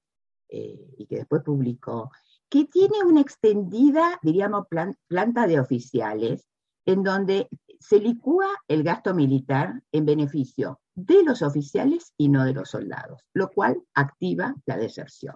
y 0.50 1.08
que 1.08 1.16
después 1.16 1.42
publicó, 1.42 2.12
que 2.48 2.66
tiene 2.66 3.04
una 3.04 3.22
extendida, 3.22 4.20
diríamos, 4.22 4.68
planta 5.08 5.48
de 5.48 5.60
oficiales, 5.60 6.48
en 6.86 7.02
donde 7.02 7.50
se 7.84 8.00
licúa 8.00 8.48
el 8.68 8.82
gasto 8.82 9.14
militar 9.14 9.82
en 9.92 10.06
beneficio 10.06 10.80
de 10.96 11.24
los 11.24 11.42
oficiales 11.42 12.14
y 12.18 12.30
no 12.30 12.46
de 12.46 12.54
los 12.54 12.70
soldados, 12.70 13.22
lo 13.34 13.50
cual 13.50 13.82
activa 13.94 14.56
la 14.66 14.78
deserción. 14.78 15.36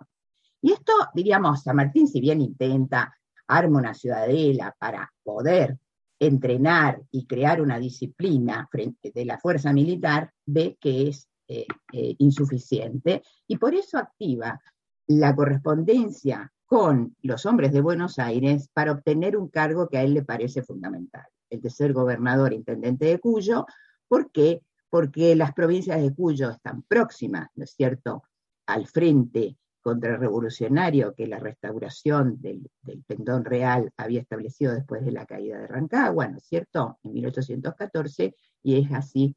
Y 0.61 0.71
esto, 0.71 0.93
diríamos, 1.13 1.63
San 1.63 1.75
Martín, 1.75 2.07
si 2.07 2.21
bien 2.21 2.41
intenta, 2.41 3.13
arma 3.47 3.79
una 3.79 3.93
ciudadela 3.93 4.73
para 4.79 5.11
poder 5.23 5.77
entrenar 6.19 7.01
y 7.11 7.27
crear 7.27 7.61
una 7.61 7.79
disciplina 7.79 8.67
frente 8.71 9.11
de 9.13 9.25
la 9.25 9.37
fuerza 9.37 9.73
militar, 9.73 10.31
ve 10.45 10.77
que 10.79 11.09
es 11.09 11.27
eh, 11.49 11.67
eh, 11.93 12.15
insuficiente 12.17 13.23
y 13.45 13.57
por 13.57 13.75
eso 13.75 13.97
activa 13.97 14.59
la 15.07 15.35
correspondencia 15.35 16.51
con 16.65 17.15
los 17.21 17.45
hombres 17.45 17.71
de 17.71 17.81
Buenos 17.81 18.19
Aires 18.19 18.69
para 18.73 18.93
obtener 18.93 19.37
un 19.37 19.49
cargo 19.49 19.87
que 19.87 19.97
a 19.97 20.03
él 20.03 20.13
le 20.13 20.23
parece 20.23 20.63
fundamental, 20.63 21.25
el 21.49 21.61
de 21.61 21.69
ser 21.69 21.93
gobernador 21.93 22.53
intendente 22.53 23.05
de 23.05 23.19
Cuyo. 23.19 23.65
¿Por 24.07 24.31
qué? 24.31 24.61
Porque 24.89 25.35
las 25.35 25.53
provincias 25.53 26.01
de 26.01 26.13
Cuyo 26.13 26.49
están 26.49 26.83
próximas, 26.83 27.49
¿no 27.55 27.63
es 27.63 27.71
cierto?, 27.71 28.23
al 28.65 28.87
frente 28.87 29.57
contrarrevolucionario 29.81 31.15
que 31.15 31.27
la 31.27 31.39
restauración 31.39 32.41
del, 32.41 32.69
del, 32.81 33.03
pendón 33.03 33.45
real 33.45 33.89
había 33.95 34.19
establecido 34.19 34.73
después 34.73 35.05
de 35.05 35.13
la 35.13 35.25
caída 35.25 35.59
de 35.59 35.67
Rancagua, 35.67 36.27
¿no 36.27 36.37
es 36.37 36.43
cierto?, 36.43 36.99
en 37.03 37.13
1814, 37.13 38.35
y 38.63 38.79
es 38.81 38.91
así 38.91 39.35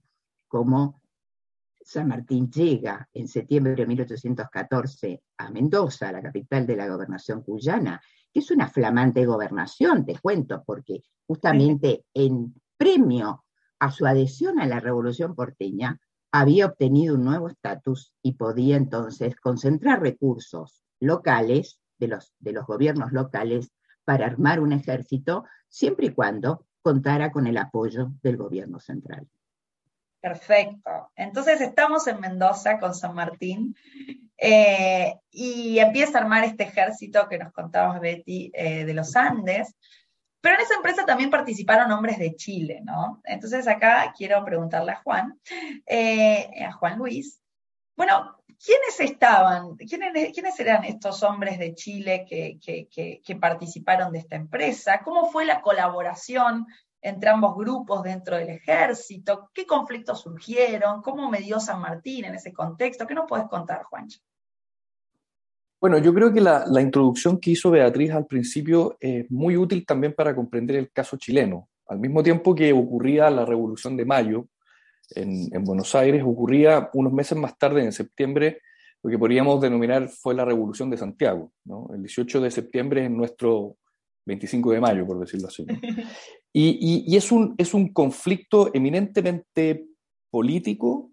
como 0.49 1.01
San 1.83 2.09
Martín 2.09 2.51
llega 2.51 3.09
en 3.13 3.27
septiembre 3.29 3.75
de 3.75 3.87
1814 3.87 5.23
a 5.39 5.51
Mendoza, 5.51 6.13
la 6.13 6.23
capital 6.23 6.67
de 6.67 6.77
la 6.77 6.89
gobernación 6.89 7.43
cuyana, 7.43 8.01
que 8.33 8.41
es 8.41 8.51
una 8.51 8.69
flamante 8.69 9.27
gobernación, 9.27 10.05
te 10.05 10.19
cuento, 10.19 10.63
porque 10.65 11.03
justamente 11.27 12.05
en 12.15 12.55
premio 12.77 13.45
a 13.79 13.91
su 13.91 14.07
adhesión 14.07 14.61
a 14.61 14.67
la 14.67 14.81
revolución 14.81 15.35
porteña, 15.35 15.99
había 16.33 16.67
obtenido 16.67 17.17
un 17.17 17.25
nuevo 17.25 17.49
estatus 17.49 18.13
y 18.23 18.35
podía 18.35 18.77
entonces 18.77 19.37
concentrar 19.37 20.01
recursos 20.01 20.83
locales, 21.01 21.81
de 21.99 22.09
los, 22.09 22.33
de 22.39 22.53
los 22.53 22.67
gobiernos 22.67 23.13
locales, 23.13 23.73
para 24.05 24.27
armar 24.27 24.61
un 24.61 24.73
ejército, 24.73 25.45
siempre 25.69 26.07
y 26.07 26.15
cuando 26.15 26.67
contara 26.83 27.31
con 27.31 27.47
el 27.47 27.59
apoyo 27.59 28.13
del 28.23 28.37
gobierno 28.37 28.81
central. 28.81 29.29
Perfecto. 30.21 31.11
Entonces 31.17 31.61
estamos 31.61 32.07
en 32.07 32.21
Mendoza 32.21 32.79
con 32.79 32.95
San 32.95 33.15
Martín 33.15 33.75
eh, 34.37 35.15
y 35.31 35.79
empieza 35.79 36.19
a 36.19 36.23
armar 36.23 36.45
este 36.45 36.65
ejército 36.65 37.27
que 37.29 37.39
nos 37.39 37.53
contaba 37.53 37.99
Betty 37.99 38.51
eh, 38.53 38.85
de 38.85 38.95
los 38.95 39.17
Andes. 39.17 39.75
Pero 40.43 40.57
en 40.57 40.61
esa 40.63 40.75
empresa 40.75 41.07
también 41.07 41.31
participaron 41.31 41.91
hombres 41.93 42.19
de 42.19 42.35
Chile, 42.35 42.81
¿no? 42.83 43.21
Entonces 43.25 43.67
acá 43.67 44.13
quiero 44.17 44.43
preguntarle 44.45 44.93
a 44.93 45.03
Juan, 45.03 45.39
eh, 45.87 46.65
a 46.65 46.73
Juan 46.73 46.99
Luis, 46.99 47.41
bueno, 47.95 48.39
¿quiénes 48.47 48.99
estaban, 49.01 49.77
quiénes, 49.77 50.61
eran 50.61 50.85
estos 50.85 51.23
hombres 51.23 51.59
de 51.59 51.75
Chile 51.75 52.25
que 52.27 53.37
participaron 53.39 54.13
de 54.13 54.21
esta 54.21 54.37
empresa? 54.37 55.03
¿Cómo 55.05 55.31
fue 55.31 55.45
la 55.45 55.61
colaboración 55.61 56.67
entre 57.03 57.31
ambos 57.31 57.57
grupos 57.57 58.03
dentro 58.03 58.37
del 58.37 58.51
ejército? 58.51 59.51
¿Qué 59.53 59.67
conflictos 59.67 60.21
surgieron? 60.21 61.03
¿Cómo 61.03 61.31
medió 61.31 61.61
San 61.61 61.81
Martín 61.81 62.25
en 62.27 62.35
ese 62.35 62.53
contexto? 62.53 63.07
¿Qué 63.07 63.15
nos 63.15 63.27
puedes 63.29 63.47
contar, 63.49 63.85
Juancho? 63.85 64.21
Bueno, 65.81 65.97
yo 65.97 66.13
creo 66.13 66.31
que 66.31 66.43
la, 66.43 66.67
introducción 66.83 67.41
que 67.41 67.53
hizo 67.53 67.71
Beatriz 67.71 68.11
al 68.11 68.27
principio 68.27 68.99
es 69.01 69.31
muy 69.31 69.57
útil 69.57 69.87
también 69.87 70.13
para 70.13 70.35
comprender 70.35 70.77
el 70.77 70.93
caso 70.93 71.17
chileno. 71.17 71.71
Al 71.87 71.99
mismo 71.99 72.23
tiempo 72.23 72.55
que 72.55 72.71
ocurría 72.71 73.31
la 73.31 73.47
Revolución 73.47 73.97
de 73.97 74.05
Mayo 74.05 74.47
en, 75.15 75.49
Buenos 75.65 75.95
Aires, 75.95 76.23
ocurría 76.23 76.91
unos 76.93 77.15
meses 77.15 77.39
más 77.39 77.57
tarde, 77.57 77.83
en 77.83 77.93
septiembre, 77.93 78.61
lo 79.03 79.11
que 79.11 79.19
podríamos 79.19 79.59
denominar 79.59 80.11
fue 80.11 80.35
la 80.35 80.45
Revolución 80.45 80.91
de 80.91 80.99
Santiago. 80.99 81.51
El 81.95 82.03
18 82.03 82.43
de 82.43 82.51
septiembre 82.51 83.05
es 83.07 83.11
nuestro 83.11 83.79
25 84.27 84.73
de 84.73 84.81
mayo, 84.81 85.07
por 85.07 85.19
decirlo 85.19 85.49
así. 85.49 85.67
Y, 86.53 87.17
es, 87.17 87.31
un, 87.31 87.55
es 87.59 87.75
un 87.75 87.93
conflicto 87.93 88.75
eminentemente 88.75 89.87
político 90.31 91.13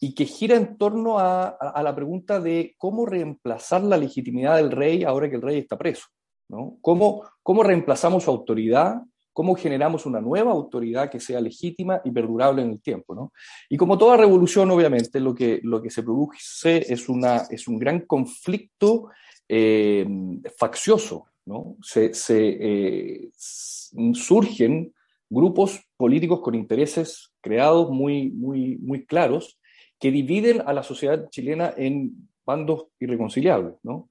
y 0.00 0.14
que 0.14 0.24
gira 0.24 0.56
en 0.56 0.78
torno 0.78 1.18
a, 1.18 1.58
la 1.82 1.94
pregunta 1.94 2.40
de 2.40 2.74
cómo 2.78 3.04
reemplazar 3.04 3.82
la 3.82 3.98
legitimidad 3.98 4.56
del 4.56 4.70
rey 4.70 5.04
ahora 5.04 5.28
que 5.28 5.36
el 5.36 5.42
rey 5.42 5.58
está 5.58 5.76
preso. 5.76 6.06
¿no? 6.48 6.78
¿Cómo, 6.80 7.22
¿Cómo 7.42 7.62
reemplazamos 7.62 8.24
su 8.24 8.30
autoridad? 8.30 9.02
¿Cómo 9.32 9.54
generamos 9.56 10.06
una 10.06 10.20
nueva 10.20 10.52
autoridad 10.52 11.10
que 11.10 11.20
sea 11.20 11.40
legítima 11.40 12.00
y 12.04 12.10
perdurable 12.10 12.62
en 12.62 12.70
el 12.70 12.80
tiempo? 12.80 13.14
¿no? 13.14 13.32
Y 13.68 13.76
como 13.76 13.98
toda 13.98 14.16
revolución, 14.16 14.70
obviamente, 14.70 15.20
lo 15.20 15.34
que, 15.34 15.60
lo 15.62 15.82
que 15.82 15.90
se 15.90 16.02
produce 16.02 16.92
es, 16.92 17.08
una, 17.08 17.42
es 17.50 17.68
un 17.68 17.78
gran 17.78 18.00
conflicto 18.00 19.10
eh, 19.48 20.06
faccioso. 20.56 21.26
¿No? 21.48 21.76
Se, 21.82 22.12
eh, 22.28 23.30
surgen 24.12 24.92
grupos 25.30 25.80
políticos 25.96 26.40
con 26.40 26.54
intereses 26.54 27.32
creados 27.40 27.90
muy, 27.90 28.30
muy, 28.30 28.76
muy 28.76 29.06
claros 29.06 29.58
que 29.98 30.10
dividen 30.10 30.62
a 30.66 30.72
la 30.72 30.82
sociedad 30.82 31.28
chilena 31.30 31.72
en 31.76 32.28
bandos 32.44 32.88
irreconciliables. 33.00 33.74
¿no? 33.82 34.08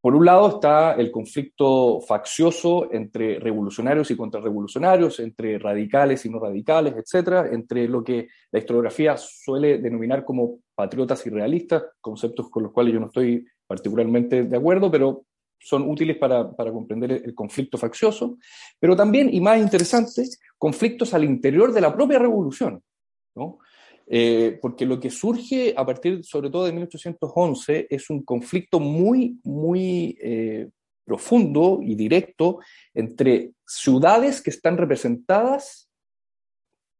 Por 0.00 0.14
un 0.14 0.24
lado 0.24 0.48
está 0.48 0.92
el 0.92 1.10
conflicto 1.10 2.00
faccioso 2.02 2.92
entre 2.92 3.40
revolucionarios 3.40 4.10
y 4.10 4.16
contrarrevolucionarios, 4.16 5.18
entre 5.20 5.58
radicales 5.58 6.24
y 6.24 6.30
no 6.30 6.38
radicales, 6.38 6.94
etcétera, 6.96 7.48
entre 7.50 7.88
lo 7.88 8.04
que 8.04 8.28
la 8.52 8.58
historiografía 8.60 9.16
suele 9.16 9.78
denominar 9.78 10.24
como 10.24 10.60
patriotas 10.74 11.26
y 11.26 11.30
realistas, 11.30 11.84
conceptos 12.00 12.48
con 12.50 12.62
los 12.64 12.72
cuales 12.72 12.94
yo 12.94 13.00
no 13.00 13.06
estoy 13.06 13.44
particularmente 13.66 14.44
de 14.44 14.56
acuerdo, 14.56 14.90
pero 14.90 15.24
son 15.58 15.88
útiles 15.88 16.16
para, 16.16 16.54
comprender 16.54 17.22
el 17.24 17.34
conflicto 17.34 17.76
faccioso, 17.76 18.38
pero 18.78 18.96
también, 18.96 19.28
y 19.32 19.40
más 19.40 19.58
interesante, 19.58 20.24
conflictos 20.56 21.14
al 21.14 21.24
interior 21.24 21.72
de 21.72 21.80
la 21.80 21.94
propia 21.94 22.18
revolución, 22.18 22.82
eh, 24.06 24.58
porque 24.62 24.86
lo 24.86 24.98
que 24.98 25.10
surge 25.10 25.74
a 25.76 25.84
partir, 25.84 26.24
sobre 26.24 26.48
todo 26.48 26.64
de 26.64 26.72
1811, 26.72 27.86
es 27.90 28.08
un 28.08 28.24
conflicto 28.24 28.80
muy, 28.80 29.38
muy 29.44 30.16
eh, 30.22 30.68
profundo 31.04 31.80
y 31.82 31.94
directo 31.94 32.58
entre 32.94 33.52
ciudades 33.66 34.40
que 34.40 34.50
están 34.50 34.78
representadas 34.78 35.90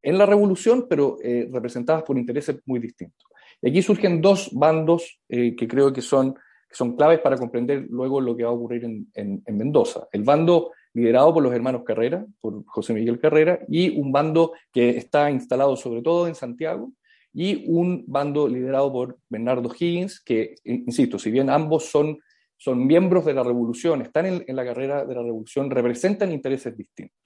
en 0.02 0.18
la 0.18 0.26
revolución, 0.26 0.86
pero 0.88 1.16
eh, 1.22 1.48
representadas 1.50 2.02
por 2.02 2.18
intereses 2.18 2.60
muy 2.66 2.78
distintos. 2.78 3.26
Y 3.62 3.70
aquí 3.70 3.82
surgen 3.82 4.20
dos 4.20 4.50
bandos 4.52 5.20
que 5.28 5.66
creo 5.68 5.92
que 5.92 6.00
son 6.00 6.36
que 6.68 6.76
son 6.76 6.96
claves 6.96 7.20
para 7.20 7.36
comprender 7.36 7.86
luego 7.88 8.20
lo 8.20 8.36
que 8.36 8.44
va 8.44 8.50
a 8.50 8.52
ocurrir 8.52 8.84
en, 8.84 9.42
Mendoza. 9.48 10.06
El 10.12 10.22
bando 10.22 10.72
liderado 10.92 11.32
por 11.32 11.42
los 11.42 11.54
hermanos 11.54 11.82
Carrera, 11.84 12.26
por 12.40 12.64
José 12.66 12.92
Miguel 12.92 13.18
Carrera, 13.18 13.60
y 13.68 13.98
un 13.98 14.12
bando 14.12 14.52
que 14.72 14.90
está 14.90 15.30
instalado 15.30 15.76
sobre 15.76 16.02
todo 16.02 16.28
en 16.28 16.34
Santiago, 16.34 16.92
y 17.32 17.64
un 17.70 18.04
bando 18.06 18.48
liderado 18.48 18.92
por 18.92 19.18
Bernardo 19.28 19.70
Higgins, 19.78 20.20
que, 20.20 20.56
insisto, 20.64 21.18
si 21.18 21.30
bien 21.30 21.50
ambos 21.50 21.84
son, 21.84 22.18
son 22.56 22.86
miembros 22.86 23.24
de 23.24 23.34
la 23.34 23.42
revolución, 23.42 24.02
están 24.02 24.26
en, 24.26 24.56
la 24.56 24.64
carrera 24.64 25.04
de 25.04 25.14
la 25.14 25.22
revolución, 25.22 25.70
representan 25.70 26.32
intereses 26.32 26.76
distintos. 26.76 27.16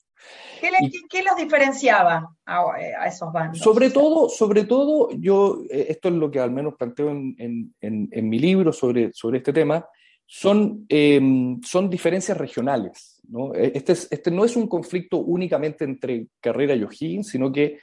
¿Qué, 1.11 1.23
los 1.23 1.37
diferenciaba 1.37 2.37
a, 2.47 3.07
esos 3.07 3.33
bandos? 3.33 3.59
Sobre 3.59 3.91
todo, 3.91 4.29
sobre 4.29 4.64
todo, 4.64 5.11
yo, 5.11 5.62
eh, 5.69 5.87
esto 5.88 6.09
es 6.09 6.14
lo 6.14 6.31
que 6.31 6.38
al 6.38 6.52
menos 6.52 6.75
planteo 6.75 7.11
en, 7.11 7.75
mi 7.81 8.38
libro 8.38 8.73
sobre, 8.73 9.12
sobre 9.12 9.38
este 9.38 9.52
tema, 9.52 9.85
son, 10.26 10.87
em, 10.88 11.61
son 11.62 11.91
diferencias 11.91 12.38
regionales. 12.38 13.21
¿no? 13.29 13.55
E, 13.55 13.73
este, 13.75 13.93
este 13.93 14.31
no 14.31 14.45
es 14.45 14.57
un 14.57 14.69
conflicto 14.69 15.19
únicamente 15.19 15.85
entre 15.85 16.29
Carrera 16.41 16.75
y 16.75 16.85
O'Higgins, 16.85 17.29
sino 17.29 17.52
que 17.52 17.79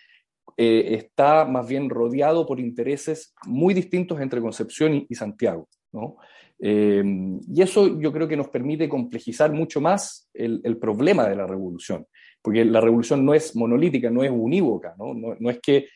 eh, 0.57 0.95
está 0.95 1.45
más 1.45 1.67
bien 1.67 1.89
rodeado 1.89 2.45
por 2.45 2.59
intereses 2.59 3.33
muy 3.45 3.73
distintos 3.73 4.19
entre 4.19 4.41
Concepción 4.41 5.05
y, 5.07 5.15
Santiago. 5.15 5.67
¿no? 5.91 6.17
Em, 6.57 7.39
y 7.47 7.61
eso 7.61 7.99
yo 7.99 8.11
creo 8.11 8.27
que 8.27 8.37
nos 8.37 8.49
permite 8.49 8.89
complejizar 8.89 9.51
mucho 9.51 9.79
más 9.79 10.29
el, 10.33 10.61
el, 10.63 10.77
problema 10.77 11.27
de 11.27 11.35
la 11.35 11.47
revolución, 11.47 12.05
porque 12.41 12.65
la 12.65 12.81
revolución 12.81 13.25
no 13.25 13.33
es 13.33 13.55
monolítica, 13.55 14.09
no 14.09 14.23
es 14.23 14.31
unívoca, 14.31 14.95
no, 14.97 15.13
no, 15.13 15.35
no 15.39 15.49
es 15.49 15.59
que 15.59 15.87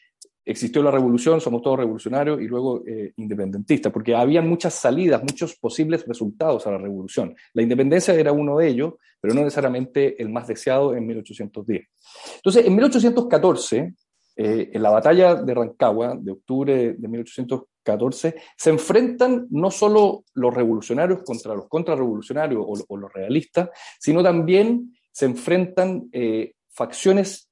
existió 0.46 0.84
la 0.84 0.92
revolución, 0.92 1.40
somos 1.40 1.62
todos 1.62 1.80
revolucionarios 1.80 2.42
y 2.42 2.48
luego 2.48 2.84
eh, 2.86 3.14
independentistas, 3.18 3.92
porque 3.92 4.14
había 4.14 4.42
muchas 4.42 4.74
salidas, 4.74 5.22
muchos 5.22 5.56
posibles 5.56 6.06
resultados 6.06 6.68
a 6.68 6.72
la 6.72 6.78
revolución. 6.78 7.36
La 7.54 7.62
independencia 7.62 8.14
era 8.14 8.32
uno 8.32 8.58
de 8.58 8.68
ellos, 8.68 8.94
pero 9.22 9.34
no 9.34 9.42
necesariamente 9.42 10.22
el 10.22 10.30
más 10.30 10.48
deseado 10.48 10.96
en 10.96 11.08
1810. 11.08 11.88
Entonces, 12.36 12.66
en 12.66 12.76
1814, 12.76 13.94
eh, 14.36 14.70
en 14.74 14.82
la 14.82 14.90
batalla 14.90 15.36
de 15.36 15.54
Rancagua, 15.54 16.18
de 16.20 16.32
octubre 16.32 16.94
de 16.94 17.08
1814, 17.08 18.36
se 18.58 18.70
enfrentan 18.70 19.48
no 19.50 19.72
solo 19.72 20.26
los 20.34 20.54
revolucionarios 20.54 21.22
contra 21.24 21.54
los 21.54 21.68
contrarrevolucionarios 21.68 22.66
o, 22.66 22.98
los 22.98 23.14
realistas, 23.14 23.70
sino 24.00 24.24
también 24.24 24.94
se 25.14 25.26
enfrentan 25.26 26.10
eh, 26.12 26.54
facciones 26.70 27.50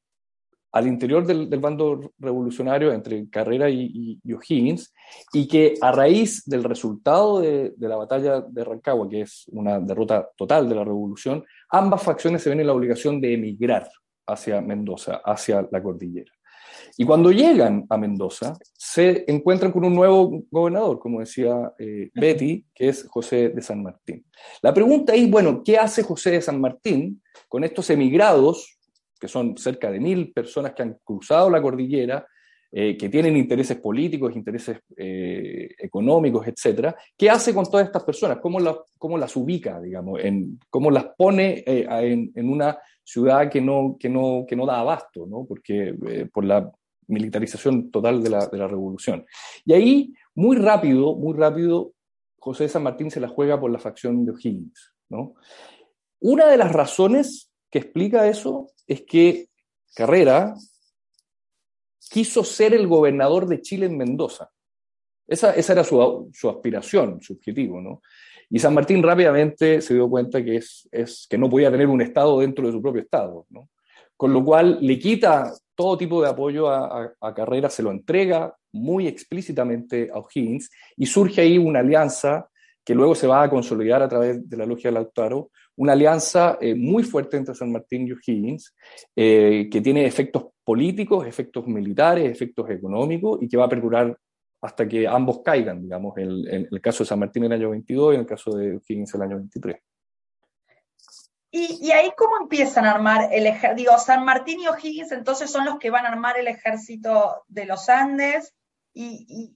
al 0.74 0.88
interior 0.88 1.26
del, 1.26 1.48
bando 1.60 2.14
revolucionario 2.18 2.94
entre 2.94 3.30
Carrera 3.30 3.70
y, 3.70 4.20
O'Higgins, 4.34 4.94
y 5.34 5.48
que 5.48 5.76
a 5.82 5.92
raíz 5.92 6.44
del 6.46 6.64
resultado 6.64 7.42
de, 7.42 7.74
la 7.78 7.98
batalla 7.98 8.42
de 8.42 8.64
Rancagua, 8.64 9.10
que 9.10 9.22
es 9.22 9.46
una 9.50 9.80
derrota 9.80 10.30
total 10.36 10.70
de 10.70 10.76
la 10.76 10.86
revolución, 10.86 11.44
ambas 11.70 12.02
facciones 12.02 12.42
se 12.42 12.50
ven 12.50 12.62
en 12.62 12.68
la 12.68 12.74
obligación 12.74 13.20
de 13.20 13.34
emigrar 13.34 13.90
hacia 14.28 14.62
Mendoza, 14.62 15.22
hacia 15.26 15.68
la 15.70 15.84
cordillera. 15.84 16.32
Y 16.98 17.06
cuando 17.06 17.32
llegan 17.32 17.86
a 17.90 17.98
Mendoza, 17.98 18.54
se 18.94 19.24
encuentran 19.28 19.72
con 19.72 19.86
un 19.86 19.96
nuevo 19.96 20.44
gobernador, 20.52 21.00
como 21.00 21.22
decía 21.22 21.74
eh, 21.80 22.10
Betty, 22.14 22.66
que 22.76 22.90
es 22.90 23.08
José 23.10 23.48
de 23.50 23.62
San 23.62 23.82
Martín. 23.82 24.26
La 24.62 24.74
pregunta 24.74 25.16
es, 25.16 25.30
bueno, 25.30 25.62
¿qué 25.64 25.78
hace 25.78 26.04
José 26.04 26.32
de 26.32 26.42
San 26.42 26.60
Martín 26.60 27.22
con 27.48 27.64
estos 27.64 27.90
emigrados 27.90 28.80
que 29.18 29.30
son 29.30 29.56
cerca 29.56 29.90
de 29.92 30.00
mil 30.00 30.34
personas 30.34 30.74
que 30.74 30.82
han 30.82 30.98
cruzado 31.06 31.50
la 31.50 31.62
cordillera, 31.62 32.28
eh, 32.72 32.98
que 32.98 33.08
tienen 33.08 33.38
intereses 33.38 33.78
políticos, 33.78 34.36
intereses 34.36 34.80
eh, 34.98 35.70
económicos, 35.78 36.46
etcétera. 36.48 36.96
¿Qué 37.16 37.30
hace 37.30 37.54
con 37.54 37.66
todas 37.66 37.86
estas 37.86 38.04
personas? 38.04 38.40
¿Cómo, 38.42 38.60
cómo 38.98 39.18
las 39.18 39.36
ubica, 39.38 39.80
digamos? 39.80 40.20
En, 40.22 40.60
¿Cómo 40.70 40.90
las 40.90 41.06
pone 41.16 41.64
eh, 41.66 41.86
en, 42.36 42.50
una 42.50 42.78
ciudad 43.04 43.50
que 43.50 43.62
no, 43.62 43.96
que 43.98 44.10
no, 44.10 44.44
que 44.46 44.56
no 44.56 44.66
da 44.66 44.80
abasto, 44.80 45.26
¿no? 45.28 45.46
Porque, 45.46 45.94
por 46.34 46.44
la 46.44 46.72
militarización 47.12 47.92
total 47.92 48.24
de 48.24 48.30
la, 48.30 48.48
de 48.48 48.58
la 48.58 48.68
revolución. 48.68 49.26
Y 49.66 49.74
ahí, 49.74 50.14
muy 50.34 50.58
rápido, 50.58 51.16
muy 51.16 51.38
rápido, 51.38 51.94
José 52.40 52.68
San 52.68 52.84
Martín 52.84 53.12
se 53.12 53.20
la 53.20 53.28
juega 53.28 53.60
por 53.60 53.72
la 53.72 53.80
facción 53.80 54.26
de 54.26 54.32
O'Higgins, 54.32 54.94
¿no? 55.10 55.36
Una 56.20 56.48
de 56.48 56.58
las 56.58 56.72
razones 56.72 57.52
que 57.70 57.80
explica 57.80 58.28
eso 58.28 58.68
es 58.88 59.04
que 59.04 59.48
Carrera 59.96 60.56
quiso 62.12 62.44
ser 62.44 62.74
el 62.74 62.88
gobernador 62.88 63.48
de 63.48 63.62
Chile 63.62 63.86
en 63.86 63.98
Mendoza. 63.98 64.50
Esa, 65.28 65.54
era 65.54 65.84
su, 65.84 66.30
aspiración, 66.50 67.22
su 67.22 67.34
objetivo, 67.34 67.80
¿no? 67.80 68.02
Y 68.50 68.60
San 68.60 68.74
Martín 68.74 69.02
rápidamente 69.02 69.82
se 69.82 69.94
dio 69.94 70.10
cuenta 70.10 70.44
que, 70.44 70.58
es, 70.58 71.28
que 71.30 71.38
no 71.38 71.50
podía 71.50 71.72
tener 71.72 71.88
un 71.88 72.02
Estado 72.02 72.40
dentro 72.40 72.68
de 72.68 72.74
su 72.74 72.82
propio 72.82 73.02
Estado, 73.02 73.46
¿no? 73.50 73.70
Con 74.22 74.34
lo 74.34 74.46
cual 74.46 74.78
le 74.82 75.00
quita 75.00 75.52
todo 75.74 75.98
tipo 75.98 76.22
de 76.22 76.30
apoyo 76.30 76.70
a, 76.70 77.34
Carrera, 77.36 77.72
se 77.72 77.82
lo 77.82 77.90
entrega 77.90 78.56
muy 78.72 79.08
explícitamente 79.08 80.12
a 80.14 80.20
O'Higgins 80.20 80.70
y 80.96 81.08
surge 81.08 81.42
ahí 81.42 81.58
una 81.58 81.80
alianza 81.80 82.48
que 82.86 82.94
luego 82.94 83.16
se 83.16 83.26
va 83.26 83.42
a 83.42 83.50
consolidar 83.50 84.04
a 84.04 84.08
través 84.08 84.48
de 84.48 84.58
la 84.58 84.68
logia 84.68 84.90
del 84.90 84.94
Lautaro, 85.02 85.50
una 85.78 85.94
alianza 85.94 86.60
eh, 86.62 86.76
muy 86.76 87.02
fuerte 87.02 87.38
entre 87.38 87.56
San 87.56 87.72
Martín 87.72 88.08
y 88.08 88.12
O'Higgins, 88.12 88.76
eh, 89.16 89.68
que 89.72 89.82
tiene 89.82 90.06
efectos 90.06 90.50
políticos, 90.64 91.26
efectos 91.26 91.66
militares, 91.66 92.30
efectos 92.30 92.70
económicos 92.70 93.42
y 93.42 93.48
que 93.48 93.58
va 93.58 93.66
a 93.66 93.70
perdurar 93.70 94.16
hasta 94.62 94.88
que 94.88 95.08
ambos 95.08 95.42
caigan, 95.44 95.82
digamos, 95.82 96.16
en, 96.20 96.68
el 96.72 96.80
caso 96.80 97.04
de 97.04 97.08
San 97.08 97.18
Martín 97.18 97.46
en 97.46 97.54
el 97.54 97.60
año 97.60 97.72
22 97.72 98.12
y 98.12 98.16
en 98.18 98.22
el 98.22 98.28
caso 98.28 98.56
de 98.56 98.76
O'Higgins 98.76 99.16
en 99.16 99.22
el 99.22 99.28
año 99.28 99.38
23. 99.38 99.78
¿Y, 101.54 101.92
ahí 101.92 102.12
cómo 102.18 102.38
empiezan 102.42 102.86
a 102.86 102.92
armar 102.92 103.30
el 103.34 103.46
ejército? 103.46 103.76
Digo, 103.76 103.98
San 103.98 104.24
Martín 104.24 104.62
y 104.62 104.68
O'Higgins 104.68 105.12
entonces 105.12 105.52
son 105.52 105.66
los 105.66 105.80
que 105.80 105.90
van 105.90 106.06
a 106.06 106.10
armar 106.10 106.40
el 106.40 106.48
ejército 106.48 107.44
de 107.50 107.66
los 107.66 107.90
Andes 107.90 108.56
y, 108.94 109.54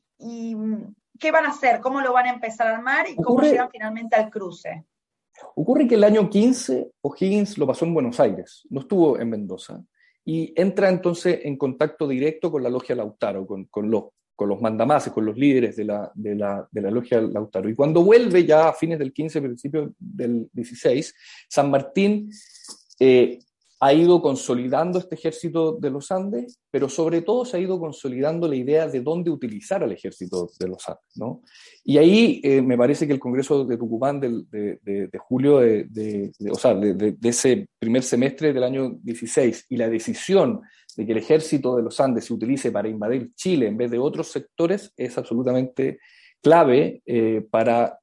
¿qué 1.18 1.32
van 1.32 1.46
a 1.46 1.50
hacer? 1.50 1.80
¿Cómo 1.80 2.02
lo 2.02 2.12
van 2.12 2.26
a 2.26 2.34
empezar 2.34 2.68
a 2.68 2.76
armar 2.76 3.10
y 3.10 3.16
cómo 3.16 3.42
llegan 3.42 3.70
finalmente 3.72 4.18
al 4.18 4.30
cruce? 4.30 4.86
Ocurre 5.56 5.88
que 5.88 5.96
el 5.96 6.04
año 6.04 6.30
15 6.30 6.92
O'Higgins 7.02 7.58
lo 7.58 7.68
pasó 7.68 7.86
en 7.86 7.94
Buenos 7.94 8.20
Aires, 8.20 8.68
no 8.70 8.82
estuvo 8.82 9.18
en 9.18 9.30
Mendoza, 9.30 9.82
y 10.26 10.54
entra 10.60 10.90
entonces 10.90 11.40
en 11.44 11.58
contacto 11.58 12.08
directo 12.08 12.52
con 12.52 12.64
la 12.64 12.70
logia 12.70 12.96
Lautaro, 12.96 13.46
con, 13.46 13.90
los, 13.90 14.06
con 14.36 14.50
los 14.50 14.62
mandamases, 14.62 15.14
con 15.14 15.26
los 15.26 15.38
líderes 15.38 15.76
de 15.76 15.86
la, 15.86 16.12
de, 16.14 16.36
la, 16.36 16.68
de 16.70 16.82
la 16.82 16.92
logia 16.92 17.22
Lautaro. 17.22 17.70
Y 17.70 17.76
cuando 17.76 18.04
vuelve 18.04 18.46
ya 18.46 18.70
a 18.70 18.74
fines 18.74 19.00
del 19.00 19.14
15, 19.14 19.42
principio 19.42 19.94
del 19.98 20.50
16, 20.52 21.16
San 21.48 21.72
Martín 21.72 22.30
eh, 23.00 23.40
ha 23.80 23.94
ido 23.94 24.22
consolidando 24.22 25.00
este 25.00 25.16
ejército 25.16 25.74
de 25.74 25.90
los 25.90 26.12
Andes, 26.12 26.60
pero 26.72 26.90
sobre 26.90 27.22
todo 27.22 27.46
se 27.46 27.58
ha 27.58 27.60
ido 27.60 27.80
consolidando 27.80 28.48
la 28.48 28.56
idea 28.56 28.88
de 28.88 29.02
dónde 29.02 29.30
utilizar 29.30 29.84
al 29.84 29.92
ejército 29.92 30.50
de 30.60 30.68
los 30.68 30.88
Andes. 30.88 31.04
¿no? 31.16 31.42
Y 31.84 31.98
ahí 31.98 32.42
eh, 32.44 32.62
me 32.62 32.78
parece 32.78 33.06
que 33.06 33.14
el 33.14 33.20
Congreso 33.20 33.66
de 33.66 33.78
Tucumán 33.78 34.20
de, 34.20 34.80
de, 34.82 35.18
julio, 35.20 35.60
de, 35.60 36.32
o 36.50 36.56
sea, 36.56 36.74
de, 36.74 37.16
ese 37.22 37.68
primer 37.78 38.04
semestre 38.04 38.54
del 38.54 38.64
año 38.64 38.98
16 39.04 39.68
y 39.70 39.78
la 39.78 39.90
decisión 39.90 40.62
de 40.96 41.06
que 41.06 41.12
el 41.12 41.18
ejército 41.18 41.76
de 41.76 41.84
los 41.84 42.00
Andes 42.00 42.26
se 42.26 42.34
utilice 42.34 42.72
para 42.72 42.88
invadir 42.88 43.34
Chile 43.36 43.68
en 43.68 43.78
vez 43.78 43.92
de 43.92 44.00
otros 44.00 44.32
sectores 44.32 44.94
es 44.96 45.18
absolutamente 45.18 46.00
clave 46.42 47.02
eh, 47.06 47.46
para, 47.50 48.00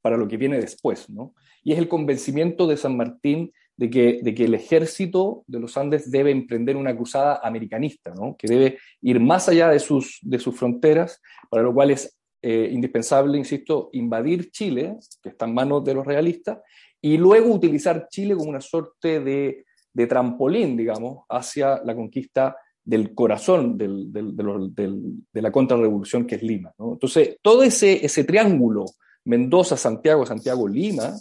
para 0.00 0.16
lo 0.16 0.28
que 0.28 0.36
viene 0.36 0.58
después. 0.58 1.08
¿no? 1.10 1.34
Y 1.64 1.72
es 1.72 1.78
el 1.78 1.88
convencimiento 1.88 2.66
de 2.66 2.76
San 2.76 2.96
Martín 2.96 3.52
de 3.76 3.90
que, 3.90 4.20
de 4.22 4.34
que 4.34 4.44
el 4.44 4.54
ejército 4.54 5.44
de 5.46 5.60
los 5.60 5.76
Andes 5.76 6.10
debe 6.10 6.30
emprender 6.30 6.76
una 6.76 6.96
cruzada 6.96 7.40
americanista, 7.42 8.12
¿no? 8.14 8.36
que 8.36 8.48
debe 8.48 8.78
ir 9.02 9.20
más 9.20 9.48
allá 9.48 9.68
de 9.70 9.78
sus, 9.78 10.18
de 10.22 10.38
sus 10.38 10.56
fronteras, 10.56 11.20
para 11.48 11.62
lo 11.62 11.72
cual 11.72 11.92
es 11.92 12.18
eh, 12.42 12.70
indispensable, 12.72 13.38
insisto, 13.38 13.90
invadir 13.92 14.50
Chile, 14.50 14.96
que 15.22 15.30
está 15.30 15.46
en 15.46 15.54
manos 15.54 15.84
de 15.84 15.94
los 15.94 16.06
realistas, 16.06 16.58
y 17.00 17.16
luego 17.16 17.52
utilizar 17.52 18.08
Chile 18.10 18.34
como 18.34 18.50
una 18.50 18.60
suerte 18.60 19.20
de, 19.20 19.64
de 19.92 20.06
trampolín, 20.06 20.76
digamos, 20.76 21.24
hacia 21.28 21.82
la 21.84 21.94
conquista 21.94 22.56
del 22.84 23.14
corazón 23.14 23.76
del, 23.76 24.10
del, 24.10 24.34
de 24.34 25.42
la 25.42 25.52
contrarrevolución 25.52 26.26
que 26.26 26.36
es 26.36 26.42
Lima. 26.42 26.72
¿no? 26.78 26.94
Entonces, 26.94 27.36
todo 27.42 27.62
ese, 27.62 28.04
ese 28.04 28.24
triángulo, 28.24 28.86
Mendoza, 29.24 29.76
Santiago, 29.76 30.24
Santiago, 30.24 30.66
Lima, 30.66 31.14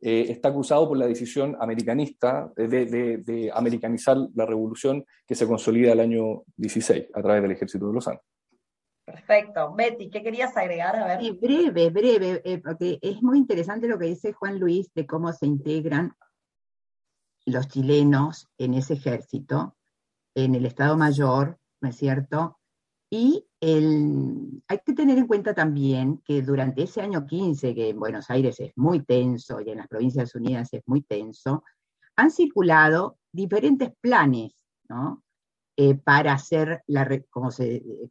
eh, 0.00 0.26
está 0.30 0.48
acusado 0.48 0.88
por 0.88 0.96
la 0.96 1.06
decisión 1.06 1.58
americanista 1.60 2.50
de, 2.56 3.50
americanizar 3.52 4.16
la 4.34 4.46
revolución 4.46 5.04
que 5.26 5.34
se 5.34 5.46
consolida 5.46 5.92
el 5.92 6.00
año 6.00 6.42
16 6.56 7.08
a 7.12 7.22
través 7.22 7.42
del 7.42 7.52
ejército 7.52 7.88
de 7.88 7.92
los 7.92 8.08
Andes. 8.08 8.24
Perfecto. 9.04 9.74
Betty, 9.74 10.08
¿qué 10.08 10.22
querías 10.22 10.56
agregar? 10.56 10.96
A 10.96 11.18
ver. 11.18 11.34
breve, 11.34 11.90
breve, 11.90 12.40
eh, 12.44 12.62
porque 12.64 12.98
es 13.02 13.22
muy 13.22 13.36
interesante 13.36 13.88
lo 13.88 13.98
que 13.98 14.06
dice 14.06 14.32
Juan 14.32 14.58
Luis 14.58 14.90
de 14.94 15.04
cómo 15.06 15.30
se 15.34 15.46
integran 15.46 16.14
los 17.50 17.68
chilenos 17.68 18.48
en 18.58 18.74
ese 18.74 18.94
ejército, 18.94 19.76
en 20.34 20.54
el 20.54 20.66
Estado 20.66 20.96
Mayor, 20.96 21.58
¿no 21.80 21.88
es 21.88 21.96
cierto? 21.96 22.58
Y 23.10 23.46
hay 23.60 24.78
que 24.86 24.92
tener 24.94 25.18
en 25.18 25.26
cuenta 25.26 25.52
también 25.52 26.22
que 26.24 26.42
durante 26.42 26.84
ese 26.84 27.02
año 27.02 27.26
15, 27.26 27.74
que 27.74 27.90
en 27.90 27.98
Buenos 27.98 28.30
Aires 28.30 28.58
es 28.60 28.72
muy 28.76 29.04
tenso 29.04 29.60
y 29.60 29.70
en 29.70 29.78
las 29.78 29.88
Provincias 29.88 30.34
Unidas 30.34 30.72
es 30.72 30.82
muy 30.86 31.02
tenso, 31.02 31.64
han 32.16 32.30
circulado 32.30 33.18
diferentes 33.32 33.90
planes, 34.00 34.54
¿no? 34.88 35.22
Eh, 35.76 35.94
para 35.94 36.34
hacer, 36.34 36.82
la, 36.86 37.08
como, 37.30 37.50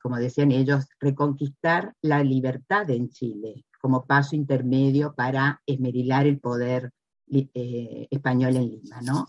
como 0.01 0.17
decían 0.17 0.51
ellos, 0.51 0.87
reconquistar 0.99 1.93
la 2.01 2.23
libertad 2.23 2.89
en 2.89 3.09
Chile 3.09 3.65
como 3.79 4.05
paso 4.05 4.35
intermedio 4.35 5.13
para 5.15 5.61
esmerilar 5.65 6.27
el 6.27 6.39
poder 6.39 6.91
eh, 7.31 8.07
español 8.09 8.55
en 8.55 8.69
Lima, 8.69 9.01
¿no? 9.01 9.27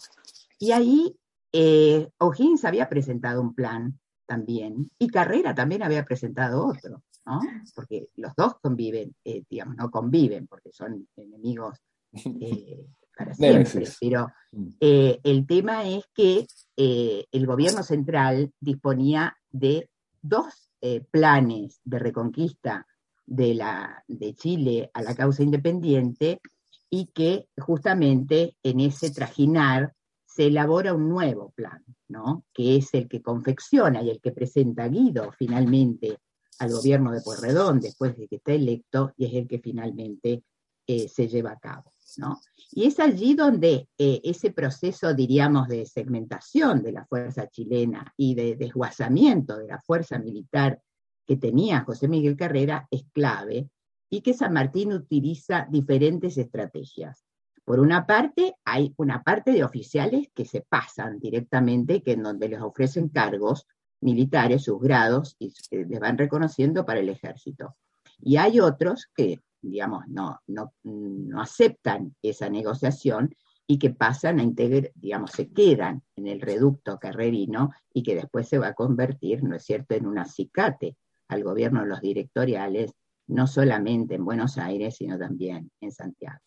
Y 0.58 0.72
ahí 0.72 1.16
eh, 1.52 2.08
O'Higgins 2.18 2.64
había 2.64 2.88
presentado 2.88 3.40
un 3.40 3.54
plan 3.54 3.98
también, 4.26 4.90
y 4.98 5.08
Carrera 5.08 5.54
también 5.54 5.82
había 5.82 6.04
presentado 6.04 6.64
otro, 6.66 7.02
¿no? 7.26 7.40
Porque 7.74 8.08
los 8.16 8.34
dos 8.36 8.54
conviven, 8.62 9.14
eh, 9.24 9.42
digamos, 9.50 9.76
no 9.76 9.90
conviven, 9.90 10.46
porque 10.46 10.70
son 10.72 11.08
enemigos 11.16 11.78
eh, 12.12 12.86
para 13.16 13.34
siempre, 13.34 13.84
pero 14.00 14.28
mm. 14.52 14.68
el 14.80 15.46
tema 15.46 15.88
es 15.88 16.04
que 16.14 16.46
el 16.76 17.46
gobierno 17.46 17.82
central 17.82 18.52
disponía 18.60 19.36
de 19.50 19.90
dos 20.22 20.70
planes 21.10 21.80
de 21.84 21.98
reconquista 21.98 22.86
de, 23.26 23.54
la, 23.54 24.02
de 24.08 24.34
Chile 24.34 24.90
a 24.94 25.02
la 25.02 25.14
causa 25.14 25.42
independiente 25.42 26.40
y 26.90 27.06
que 27.06 27.48
justamente 27.56 28.56
en 28.62 28.80
ese 28.80 29.10
trajinar 29.10 29.94
se 30.26 30.46
elabora 30.46 30.92
un 30.92 31.08
nuevo 31.08 31.52
plan, 31.52 31.84
¿no? 32.08 32.44
que 32.52 32.76
es 32.76 32.92
el 32.94 33.08
que 33.08 33.22
confecciona 33.22 34.02
y 34.02 34.10
el 34.10 34.20
que 34.20 34.32
presenta 34.32 34.88
Guido 34.88 35.32
finalmente 35.38 36.18
al 36.58 36.72
gobierno 36.72 37.12
de 37.12 37.22
Pueyrredón 37.22 37.80
después 37.80 38.16
de 38.16 38.28
que 38.28 38.36
está 38.36 38.52
electo 38.52 39.12
y 39.16 39.26
es 39.26 39.34
el 39.34 39.48
que 39.48 39.60
finalmente 39.60 40.44
eh, 40.86 41.08
se 41.08 41.28
lleva 41.28 41.52
a 41.52 41.58
cabo. 41.58 41.90
¿no? 42.18 42.40
Y 42.72 42.84
es 42.84 42.98
allí 43.00 43.34
donde 43.34 43.88
eh, 43.96 44.20
ese 44.24 44.50
proceso, 44.50 45.14
diríamos, 45.14 45.68
de 45.68 45.86
segmentación 45.86 46.82
de 46.82 46.92
la 46.92 47.06
fuerza 47.06 47.48
chilena 47.48 48.12
y 48.16 48.34
de 48.34 48.56
desguazamiento 48.56 49.56
de 49.56 49.68
la 49.68 49.80
fuerza 49.80 50.18
militar 50.18 50.80
que 51.26 51.36
tenía 51.36 51.84
José 51.84 52.08
Miguel 52.08 52.36
Carrera 52.36 52.88
es 52.90 53.04
clave 53.12 53.68
y 54.10 54.20
que 54.20 54.34
San 54.34 54.52
Martín 54.52 54.92
utiliza 54.92 55.66
diferentes 55.70 56.36
estrategias. 56.36 57.24
Por 57.64 57.78
una 57.78 58.04
parte, 58.04 58.56
hay 58.64 58.92
una 58.96 59.22
parte 59.22 59.52
de 59.52 59.62
oficiales 59.62 60.28
que 60.34 60.44
se 60.44 60.62
pasan 60.62 61.20
directamente, 61.20 62.02
que 62.02 62.12
en 62.12 62.24
donde 62.24 62.48
les 62.48 62.60
ofrecen 62.60 63.08
cargos 63.08 63.66
militares, 64.00 64.64
sus 64.64 64.80
grados, 64.80 65.36
y 65.38 65.52
les 65.70 66.00
van 66.00 66.18
reconociendo 66.18 66.84
para 66.84 67.00
el 67.00 67.08
ejército. 67.08 67.76
Y 68.18 68.36
hay 68.38 68.58
otros 68.58 69.08
que, 69.14 69.38
digamos, 69.62 70.08
no, 70.08 70.40
no, 70.48 70.72
no 70.82 71.40
aceptan 71.40 72.16
esa 72.22 72.48
negociación 72.50 73.34
y 73.66 73.78
que 73.78 73.90
pasan 73.90 74.40
a 74.40 74.42
integrar, 74.42 74.90
digamos, 74.96 75.30
se 75.30 75.52
quedan 75.52 76.02
en 76.16 76.26
el 76.26 76.40
reducto 76.40 76.98
carrerino 76.98 77.70
y 77.94 78.02
que 78.02 78.16
después 78.16 78.48
se 78.48 78.58
va 78.58 78.68
a 78.68 78.74
convertir, 78.74 79.44
¿no 79.44 79.54
es 79.54 79.62
cierto?, 79.62 79.94
en 79.94 80.06
un 80.06 80.18
acicate 80.18 80.96
al 81.28 81.44
gobierno 81.44 81.82
de 81.82 81.86
los 81.86 82.00
directoriales, 82.00 82.96
no 83.30 83.46
solamente 83.46 84.16
en 84.16 84.24
Buenos 84.24 84.58
Aires, 84.58 84.96
sino 84.96 85.18
también 85.18 85.70
en 85.80 85.92
Santiago. 85.92 86.40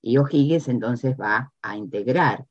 Y 0.00 0.16
O'Higgins 0.16 0.68
entonces 0.68 1.14
va 1.18 1.52
a 1.60 1.76
integrar 1.76 2.46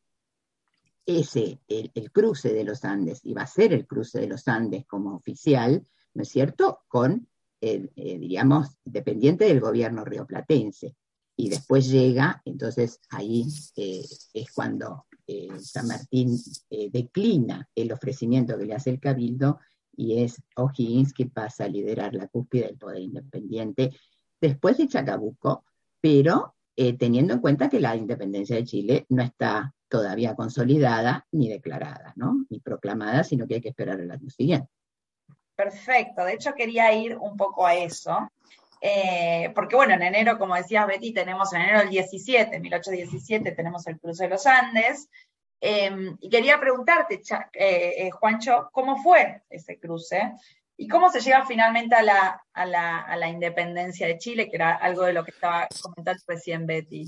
ese, 1.05 1.59
el, 1.67 2.11
cruce 2.11 2.53
de 2.53 2.63
los 2.63 2.85
Andes, 2.85 3.21
y 3.23 3.33
va 3.33 3.41
a 3.41 3.47
ser 3.47 3.73
el 3.73 3.87
cruce 3.87 4.19
de 4.19 4.27
los 4.27 4.47
Andes 4.47 4.85
como 4.85 5.15
oficial, 5.15 5.85
¿no 6.13 6.21
es 6.21 6.29
cierto?, 6.29 6.81
con, 6.87 7.27
eh, 7.59 7.89
diríamos, 7.95 8.77
dependiente 8.85 9.45
del 9.45 9.59
gobierno 9.59 10.05
rioplatense. 10.05 10.95
Y 11.35 11.49
después 11.49 11.89
llega, 11.89 12.41
entonces 12.45 12.99
ahí 13.09 13.47
eh, 13.75 14.05
es 14.33 14.51
cuando 14.53 15.05
eh, 15.25 15.47
San 15.59 15.87
Martín 15.87 16.37
declina 16.69 17.67
el 17.73 17.91
ofrecimiento 17.91 18.57
que 18.57 18.65
le 18.65 18.75
hace 18.75 18.91
el 18.91 18.99
cabildo 18.99 19.59
y 20.01 20.23
es 20.23 20.41
O'Higgins 20.55 21.13
que 21.13 21.27
pasa 21.27 21.65
a 21.65 21.67
liderar 21.67 22.15
la 22.15 22.27
cúspide 22.27 22.65
del 22.65 22.77
poder 22.77 23.01
independiente 23.01 23.91
después 24.39 24.77
de 24.77 24.87
Chacabuco, 24.87 25.63
pero 26.01 26.55
eh, 26.75 26.97
teniendo 26.97 27.35
en 27.35 27.39
cuenta 27.39 27.69
que 27.69 27.79
la 27.79 27.95
independencia 27.95 28.55
de 28.55 28.63
Chile 28.63 29.05
no 29.09 29.21
está 29.21 29.75
todavía 29.87 30.33
consolidada 30.33 31.27
ni 31.31 31.49
declarada, 31.49 32.13
¿no? 32.15 32.45
Ni 32.49 32.59
proclamada, 32.59 33.23
sino 33.23 33.45
que 33.45 33.55
hay 33.55 33.61
que 33.61 33.69
esperar 33.69 33.99
el 33.99 34.09
año 34.09 34.29
siguiente. 34.31 34.69
Perfecto, 35.55 36.25
de 36.25 36.33
hecho 36.33 36.53
quería 36.55 36.91
ir 36.93 37.15
un 37.17 37.37
poco 37.37 37.67
a 37.67 37.75
eso, 37.75 38.31
eh, 38.81 39.51
porque 39.53 39.75
bueno, 39.75 39.93
en 39.93 40.01
enero, 40.01 40.39
como 40.39 40.55
decías 40.55 40.87
Betty, 40.87 41.13
tenemos 41.13 41.53
en 41.53 41.61
enero 41.61 41.79
del 41.79 41.89
17, 41.89 42.59
1817, 42.59 43.51
tenemos 43.51 43.85
el 43.85 43.99
cruce 43.99 44.23
de 44.23 44.29
los 44.31 44.47
Andes, 44.47 45.07
Em, 45.63 46.17
y 46.19 46.27
quería 46.27 46.59
preguntarte, 46.59 47.21
eh, 47.53 47.93
eh, 47.97 48.09
Juancho, 48.09 48.69
¿cómo 48.71 48.97
fue 48.97 49.43
ese 49.47 49.79
cruce? 49.79 50.33
¿Y 50.75 50.87
cómo 50.87 51.11
se 51.11 51.19
llega 51.19 51.45
finalmente 51.45 51.93
a 51.93 52.01
la, 52.01 52.41
a, 52.51 52.65
la, 52.65 53.01
a 53.01 53.15
la, 53.15 53.29
independencia 53.29 54.07
de 54.07 54.17
Chile, 54.17 54.49
que 54.49 54.55
era 54.55 54.73
algo 54.73 55.03
de 55.03 55.13
lo 55.13 55.23
que 55.23 55.29
estaba 55.29 55.67
comentando 55.79 56.19
recién 56.25 56.65
Betty? 56.65 57.05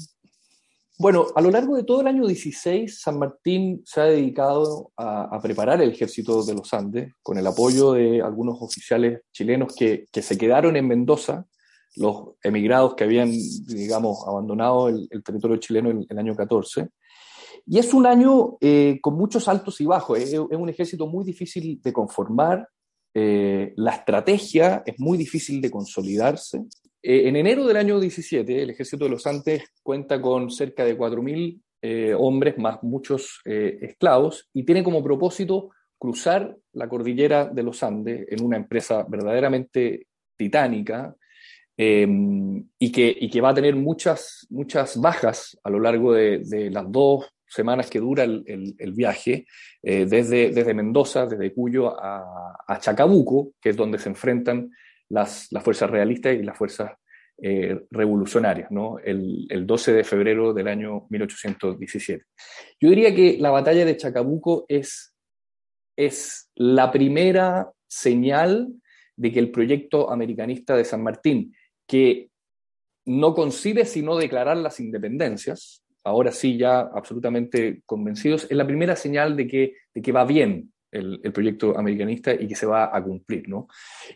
Bueno, 1.00 1.26
a 1.36 1.42
lo 1.42 1.50
largo 1.50 1.76
de 1.76 1.84
todo 1.84 2.02
el 2.02 2.08
año 2.08 2.28
16, 2.28 3.02
San 3.02 3.18
Martín 3.18 3.82
se 3.86 4.02
ha 4.02 4.04
dedicado 4.04 4.92
a, 4.96 5.36
a, 5.36 5.42
preparar 5.42 5.82
el 5.82 5.90
ejército 5.90 6.44
de 6.44 6.54
los 6.54 6.72
Andes 6.76 7.12
con 7.24 7.40
el 7.40 7.48
apoyo 7.48 7.94
de 7.94 8.22
algunos 8.22 8.62
oficiales 8.62 9.22
chilenos 9.32 9.74
que, 9.76 10.06
que 10.12 10.22
se 10.22 10.38
quedaron 10.38 10.76
en 10.76 10.88
Mendoza, 10.88 11.48
los 11.96 12.36
emigrados 12.44 12.94
que 12.94 13.06
habían, 13.06 13.32
digamos, 13.66 14.20
abandonado 14.28 14.90
el, 14.90 15.08
el 15.10 15.24
territorio 15.24 15.58
chileno 15.58 15.90
en 15.90 16.06
el 16.08 16.20
año 16.20 16.36
14 16.36 16.90
y 17.66 17.80
es 17.80 17.94
un 17.94 18.06
año 18.06 18.58
eh, 18.60 19.00
con 19.02 19.16
muchos 19.16 19.48
altos 19.48 19.80
y 19.80 19.86
bajos, 19.86 20.20
es, 20.20 20.34
un 20.34 20.70
ejército 20.70 21.08
muy 21.08 21.24
difícil 21.24 21.82
de 21.82 21.94
conformar, 21.94 22.68
eh, 23.14 23.74
la 23.78 23.92
estrategia 23.92 24.84
es 24.86 25.00
muy 25.00 25.18
difícil 25.18 25.62
de 25.62 25.72
consolidarse. 25.72 26.64
Eh, 27.02 27.28
en 27.28 27.36
enero 27.36 27.66
del 27.66 27.78
año 27.78 28.00
17, 28.00 28.64
el 28.64 28.72
ejército 28.72 29.06
de 29.06 29.12
los 29.12 29.26
Andes 29.28 29.64
cuenta 29.82 30.22
con 30.22 30.50
cerca 30.50 30.84
de 30.84 30.98
4.000 30.98 31.62
hombres 32.18 32.58
más 32.58 32.82
muchos 32.82 33.42
esclavos 33.44 34.48
y 34.54 34.64
tiene 34.64 34.86
como 34.86 35.04
propósito 35.04 35.72
cruzar 36.00 36.56
la 36.72 36.88
cordillera 36.88 37.44
de 37.44 37.62
los 37.62 37.84
Andes 37.84 38.26
en 38.30 38.42
una 38.42 38.56
empresa 38.56 39.06
verdaderamente 39.06 40.08
titánica, 40.38 41.14
y, 41.76 42.92
que, 42.92 43.18
y, 43.20 43.30
que, 43.30 43.42
va 43.42 43.50
a 43.50 43.54
tener 43.54 43.76
muchas, 43.76 44.48
muchas 44.50 44.96
bajas 45.02 45.60
a 45.62 45.70
lo 45.70 45.80
largo 45.80 46.14
de, 46.14 46.40
de 46.46 46.70
las 46.70 46.90
dos 46.90 47.26
semanas 47.54 47.90
que 47.90 48.00
dura 48.00 48.24
el, 48.24 48.44
el, 48.78 48.94
viaje, 48.94 49.46
eh, 49.82 50.06
desde, 50.06 50.50
desde 50.52 50.74
Mendoza, 50.74 51.26
desde 51.26 51.54
Cuyo 51.54 51.96
a, 51.98 52.80
Chacabuco, 52.80 53.54
que 53.62 53.70
es 53.70 53.78
donde 53.78 54.00
se 54.00 54.10
enfrentan 54.10 54.72
las, 55.10 55.48
las 55.52 55.64
fuerzas 55.64 55.90
realistas 55.90 56.34
y 56.36 56.44
las 56.44 56.58
fuerzas 56.58 56.92
eh, 57.42 57.86
revolucionarias, 57.92 58.72
¿no? 58.72 59.00
El, 59.00 59.48
el, 59.50 59.66
12 59.66 59.94
de 59.94 60.04
febrero 60.04 60.54
del 60.54 60.68
año 60.68 61.08
1817. 61.10 62.26
Yo 62.80 62.90
diría 62.90 63.14
que 63.14 63.38
la 63.40 63.52
batalla 63.52 63.86
de 63.86 63.98
Chacabuco 63.98 64.66
es, 64.68 65.14
es 65.98 66.50
la 66.56 66.92
primera 66.92 67.72
señal 67.88 68.74
de 69.16 69.32
que 69.32 69.40
el 69.40 69.52
proyecto 69.52 70.12
americanista 70.12 70.76
de 70.76 70.86
San 70.86 71.04
Martín, 71.04 71.56
que 71.88 72.30
no 73.06 73.34
concibe 73.34 73.86
sino 73.86 74.16
declarar 74.16 74.58
las 74.58 74.80
independencias, 74.80 75.83
ahora 76.04 76.32
sí 76.32 76.58
ya 76.58 76.80
absolutamente 76.82 77.82
convencidos, 77.86 78.46
es 78.50 78.58
la 78.58 78.68
primera 78.68 78.96
señal 78.96 79.36
de 79.38 79.48
que, 79.48 79.76
de 79.94 80.02
que 80.02 80.12
va 80.12 80.26
bien 80.26 80.72
el, 80.92 81.20
el, 81.24 81.34
proyecto 81.34 81.78
americanista 81.78 82.34
y 82.34 82.48
que 82.48 82.56
se 82.56 82.66
va 82.66 82.96
a 82.96 83.04
cumplir. 83.04 83.48
¿no? 83.48 83.68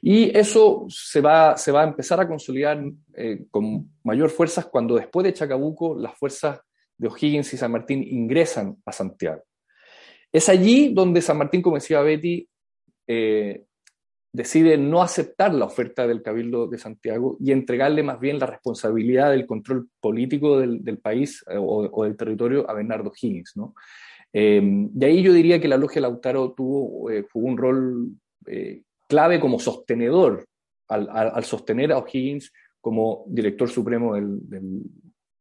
Y 0.01 0.37
eso 0.37 0.85
se 0.89 1.21
va, 1.21 1.57
se 1.57 1.71
va 1.71 1.81
a 1.83 1.87
empezar 1.87 2.19
a 2.19 2.27
consolidar 2.27 2.83
eh, 3.15 3.45
con 3.49 3.89
mayor 4.03 4.29
fuerza 4.29 4.63
cuando 4.63 4.95
después 4.95 5.23
de 5.23 5.33
Chacabuco 5.33 5.97
las 5.97 6.15
fuerzas 6.15 6.59
de 6.97 7.07
O'Higgins 7.07 7.53
y 7.53 7.57
San 7.57 7.71
Martín 7.71 8.03
ingresan 8.03 8.77
a 8.85 8.91
Santiago. 8.91 9.43
Es 10.31 10.49
allí 10.49 10.93
donde 10.93 11.21
San 11.21 11.37
Martín, 11.37 11.61
como 11.61 11.77
decía 11.77 12.01
Betty, 12.01 12.47
eh, 13.07 13.63
decide 14.31 14.77
no 14.77 15.01
aceptar 15.01 15.53
la 15.53 15.65
oferta 15.65 16.07
del 16.07 16.21
Cabildo 16.21 16.67
de 16.67 16.77
Santiago 16.77 17.37
y 17.39 17.51
entregarle 17.51 18.03
más 18.03 18.19
bien 18.19 18.39
la 18.39 18.45
responsabilidad 18.45 19.31
del 19.31 19.45
control 19.45 19.89
político 19.99 20.59
del, 20.59 20.99
país 20.99 21.43
eh, 21.49 21.57
o, 21.57 22.03
del 22.03 22.17
territorio 22.17 22.69
a 22.69 22.73
Bernardo 22.73 23.11
Higgins. 23.19 23.53
¿no? 23.55 23.73
Eh, 24.33 24.61
de 24.63 25.05
ahí 25.05 25.23
yo 25.23 25.33
diría 25.33 25.59
que 25.59 25.67
la 25.67 25.77
Logia 25.77 26.01
Lautaro 26.01 26.53
tuvo, 26.53 27.09
eh, 27.09 27.25
un 27.33 27.57
rol 27.57 28.11
clave 29.07 29.39
como 29.39 29.59
sostenedor, 29.59 30.45
al, 30.87 31.43
sostener 31.43 31.91
a 31.91 31.97
O'Higgins 31.97 32.53
como 32.79 33.25
director 33.27 33.69
supremo 33.69 34.15
del, 34.15 34.39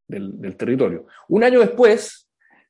del 0.09 0.57
territorio. 0.57 1.07
Un 1.29 1.45
año 1.45 1.61
después, 1.61 2.26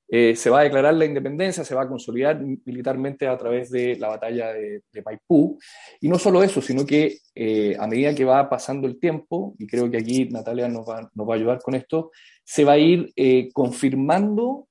eh, 0.09 0.37
se 0.37 0.51
va 0.51 0.61
a 0.61 0.64
declarar 0.64 0.95
la 0.95 1.05
independencia, 1.05 1.64
se 1.64 1.75
va 1.75 1.83
a 1.83 1.88
consolidar 1.88 2.40
militarmente 2.40 3.27
a 3.27 3.37
través 3.37 3.71
de 3.71 3.97
la 3.97 4.09
batalla 4.09 4.53
de, 4.53 4.83
de 4.92 5.03
Maipú. 5.03 5.59
Y 6.01 6.09
no 6.09 6.19
solo 6.19 6.42
eso, 6.42 6.62
sino 6.62 6.87
que 6.87 7.19
eh, 7.35 7.77
a 7.79 7.87
medida 7.87 8.14
que 8.14 8.25
va 8.25 8.49
pasando 8.49 8.87
el 8.87 8.99
tiempo, 9.01 9.55
y 9.59 9.66
creo 9.66 9.90
que 9.90 9.99
aquí 9.99 10.27
Natalia 10.27 10.69
nos 10.69 10.88
va, 10.88 11.11
nos 11.12 11.29
va 11.29 11.35
a 11.35 11.37
ayudar 11.37 11.61
con 11.61 11.75
esto, 11.75 12.11
se 12.45 12.64
va 12.64 12.73
a 12.73 12.79
ir 12.79 13.12
eh, 13.16 13.49
confirmando 13.53 14.69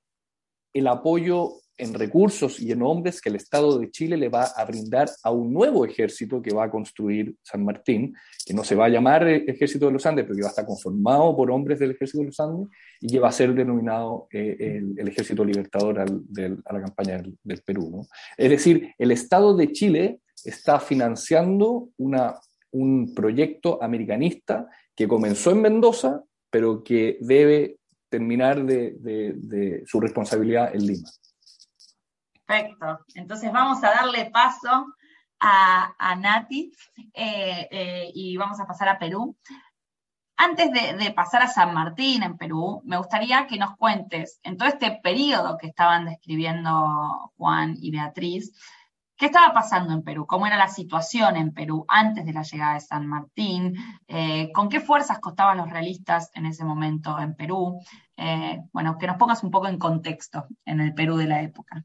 el 0.72 0.86
apoyo 0.86 1.52
en 1.78 1.94
recursos 1.94 2.60
y 2.60 2.72
en 2.72 2.82
hombres 2.82 3.20
que 3.20 3.28
el 3.28 3.36
Estado 3.36 3.78
de 3.78 3.90
Chile 3.90 4.16
le 4.16 4.28
va 4.28 4.44
a 4.44 4.64
brindar 4.64 5.08
a 5.22 5.30
un 5.30 5.52
nuevo 5.52 5.84
ejército 5.84 6.40
que 6.40 6.54
va 6.54 6.64
a 6.64 6.70
construir 6.70 7.34
San 7.42 7.64
Martín, 7.64 8.14
que 8.44 8.54
no 8.54 8.64
se 8.64 8.74
va 8.74 8.86
a 8.86 8.88
llamar 8.88 9.26
Ejército 9.28 9.86
de 9.86 9.92
los 9.92 10.06
Andes, 10.06 10.24
pero 10.24 10.36
que 10.36 10.42
va 10.42 10.48
a 10.48 10.50
estar 10.50 10.66
conformado 10.66 11.36
por 11.36 11.50
hombres 11.50 11.78
del 11.78 11.92
Ejército 11.92 12.20
de 12.20 12.26
los 12.26 12.40
Andes 12.40 12.68
y 13.00 13.08
que 13.08 13.18
va 13.18 13.28
a 13.28 13.32
ser 13.32 13.54
denominado 13.54 14.26
eh, 14.32 14.80
el, 14.96 15.08
Ejército 15.08 15.44
Libertador 15.44 16.00
a 16.00 16.72
la 16.72 16.80
campaña 16.80 17.22
del, 17.42 17.62
Perú. 17.62 18.06
Es 18.36 18.50
decir, 18.50 18.94
el 18.98 19.10
Estado 19.10 19.56
de 19.56 19.72
Chile 19.72 20.20
está 20.44 20.80
financiando 20.80 21.90
un 21.98 23.14
proyecto 23.14 23.82
americanista 23.82 24.68
que 24.94 25.08
comenzó 25.08 25.50
en 25.50 25.62
Mendoza, 25.62 26.22
pero 26.50 26.82
que 26.82 27.18
debe 27.20 27.78
terminar 28.08 28.64
de 28.64 29.82
su 29.86 30.00
responsabilidad 30.00 30.74
en 30.74 30.86
Lima. 30.86 31.08
Perfecto. 32.46 33.00
Entonces 33.14 33.52
vamos 33.52 33.82
a 33.82 33.90
darle 33.90 34.30
paso 34.30 34.86
a, 35.40 36.16
Nati 36.16 36.72
eh, 37.12 37.68
eh, 37.70 38.10
y 38.14 38.36
vamos 38.36 38.60
a 38.60 38.66
pasar 38.66 38.88
a 38.88 38.98
Perú. 38.98 39.36
Antes 40.38 40.70
de, 40.70 41.10
pasar 41.12 41.42
a 41.42 41.48
San 41.48 41.72
Martín 41.72 42.22
en 42.22 42.36
Perú, 42.36 42.82
me 42.84 42.98
gustaría 42.98 43.46
que 43.46 43.58
nos 43.58 43.74
cuentes, 43.76 44.38
en 44.42 44.58
todo 44.58 44.68
este 44.68 45.00
periodo 45.02 45.56
que 45.56 45.68
estaban 45.68 46.04
describiendo 46.04 47.32
Juan 47.38 47.74
y 47.80 47.90
Beatriz, 47.90 48.52
¿qué 49.16 49.26
estaba 49.26 49.54
pasando 49.54 49.94
en 49.94 50.02
Perú? 50.02 50.26
¿Cómo 50.26 50.46
era 50.46 50.58
la 50.58 50.68
situación 50.68 51.36
en 51.36 51.54
Perú 51.54 51.86
antes 51.88 52.26
de 52.26 52.34
la 52.34 52.42
llegada 52.42 52.74
de 52.74 52.80
San 52.80 53.06
Martín? 53.06 53.74
Eh, 54.08 54.52
¿Con 54.52 54.68
qué 54.68 54.80
fuerzas 54.80 55.20
costaban 55.20 55.56
los 55.56 55.70
realistas 55.70 56.30
en 56.34 56.44
ese 56.46 56.64
momento 56.64 57.18
en 57.18 57.34
Perú? 57.34 57.80
bueno, 58.72 58.96
que 58.98 59.06
nos 59.06 59.16
pongas 59.18 59.42
un 59.44 59.50
poco 59.50 59.68
en 59.68 59.78
contexto 59.78 60.46
en 60.64 60.80
el 60.80 60.94
Perú 60.94 61.16
de 61.16 61.26
la 61.26 61.42
época. 61.42 61.84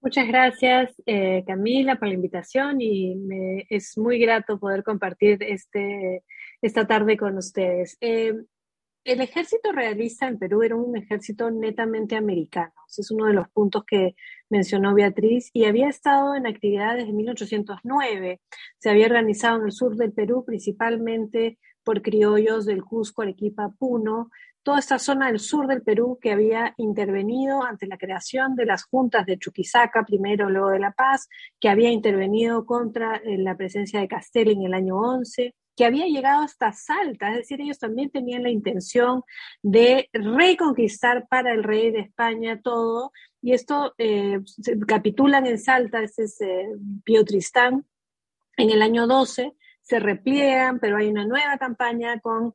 Muchas 0.00 0.28
gracias, 0.28 0.94
eh, 1.06 1.42
Camila, 1.44 1.96
por 1.96 2.06
la 2.06 2.14
invitación 2.14 2.80
y 2.80 3.16
me, 3.16 3.66
es 3.68 3.98
muy 3.98 4.20
grato 4.20 4.60
poder 4.60 4.84
compartir 4.84 5.42
este, 5.42 6.22
esta 6.62 6.86
tarde 6.86 7.16
con 7.16 7.36
ustedes. 7.36 7.96
Eh, 8.00 8.32
el 9.02 9.20
ejército 9.20 9.72
realista 9.72 10.28
en 10.28 10.38
Perú 10.38 10.62
era 10.62 10.76
un 10.76 10.96
ejército 10.96 11.50
netamente 11.50 12.14
americano. 12.14 12.72
Ese 12.88 13.00
es 13.00 13.10
uno 13.10 13.26
de 13.26 13.32
los 13.32 13.48
puntos 13.48 13.84
que 13.84 14.14
mencionó 14.50 14.94
Beatriz 14.94 15.50
y 15.52 15.64
había 15.64 15.88
estado 15.88 16.36
en 16.36 16.46
actividad 16.46 16.94
desde 16.94 17.12
1809. 17.12 18.40
Se 18.78 18.90
había 18.90 19.06
organizado 19.06 19.58
en 19.58 19.64
el 19.64 19.72
sur 19.72 19.96
del 19.96 20.12
Perú, 20.12 20.44
principalmente 20.44 21.58
por 21.82 22.02
criollos 22.02 22.66
del 22.66 22.84
Cusco, 22.84 23.22
Arequipa, 23.22 23.72
Puno, 23.78 24.30
toda 24.62 24.78
esta 24.78 24.98
zona 24.98 25.28
del 25.28 25.40
sur 25.40 25.66
del 25.66 25.82
Perú 25.82 26.18
que 26.20 26.32
había 26.32 26.74
intervenido 26.76 27.62
ante 27.62 27.86
la 27.86 27.98
creación 27.98 28.54
de 28.54 28.66
las 28.66 28.84
juntas 28.84 29.24
de 29.26 29.38
Chuquisaca, 29.38 30.04
primero, 30.04 30.50
luego 30.50 30.70
de 30.70 30.78
La 30.78 30.92
Paz, 30.92 31.28
que 31.60 31.68
había 31.68 31.90
intervenido 31.90 32.66
contra 32.66 33.16
eh, 33.16 33.38
la 33.38 33.56
presencia 33.56 34.00
de 34.00 34.08
Castel 34.08 34.50
en 34.50 34.62
el 34.62 34.74
año 34.74 34.96
11, 34.96 35.54
que 35.76 35.84
había 35.84 36.06
llegado 36.06 36.42
hasta 36.42 36.72
Salta, 36.72 37.30
es 37.30 37.36
decir, 37.36 37.60
ellos 37.60 37.78
también 37.78 38.10
tenían 38.10 38.42
la 38.42 38.50
intención 38.50 39.22
de 39.62 40.08
reconquistar 40.12 41.28
para 41.28 41.52
el 41.52 41.62
rey 41.62 41.92
de 41.92 42.00
España 42.00 42.60
todo, 42.60 43.12
y 43.40 43.52
esto 43.52 43.94
eh, 43.96 44.40
capitulan 44.88 45.46
en 45.46 45.58
Salta, 45.58 46.02
ese 46.02 46.24
es 46.24 46.40
eh, 46.40 46.68
Pío 47.04 47.24
Tristán, 47.24 47.86
en 48.56 48.70
el 48.70 48.82
año 48.82 49.06
12, 49.06 49.54
se 49.80 50.00
repliegan, 50.00 50.80
pero 50.80 50.96
hay 50.96 51.06
una 51.06 51.24
nueva 51.24 51.56
campaña 51.58 52.18
con, 52.20 52.54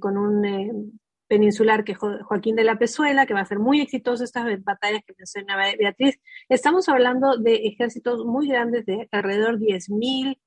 con 0.00 0.16
un 0.16 1.00
peninsular 1.32 1.82
que 1.82 1.94
Joaquín 1.94 2.56
de 2.56 2.62
la 2.62 2.76
Pezuela, 2.78 3.24
que 3.24 3.32
va 3.32 3.40
a 3.40 3.46
ser 3.46 3.58
muy 3.58 3.80
exitoso 3.80 4.22
estas 4.22 4.44
batallas 4.62 5.00
que 5.06 5.14
mencionaba 5.16 5.64
Beatriz. 5.78 6.20
Estamos 6.50 6.90
hablando 6.90 7.38
de 7.38 7.54
ejércitos 7.68 8.26
muy 8.26 8.48
grandes 8.48 8.84
de 8.84 9.08
alrededor 9.10 9.58
de 9.58 9.64
10.000 9.64 10.38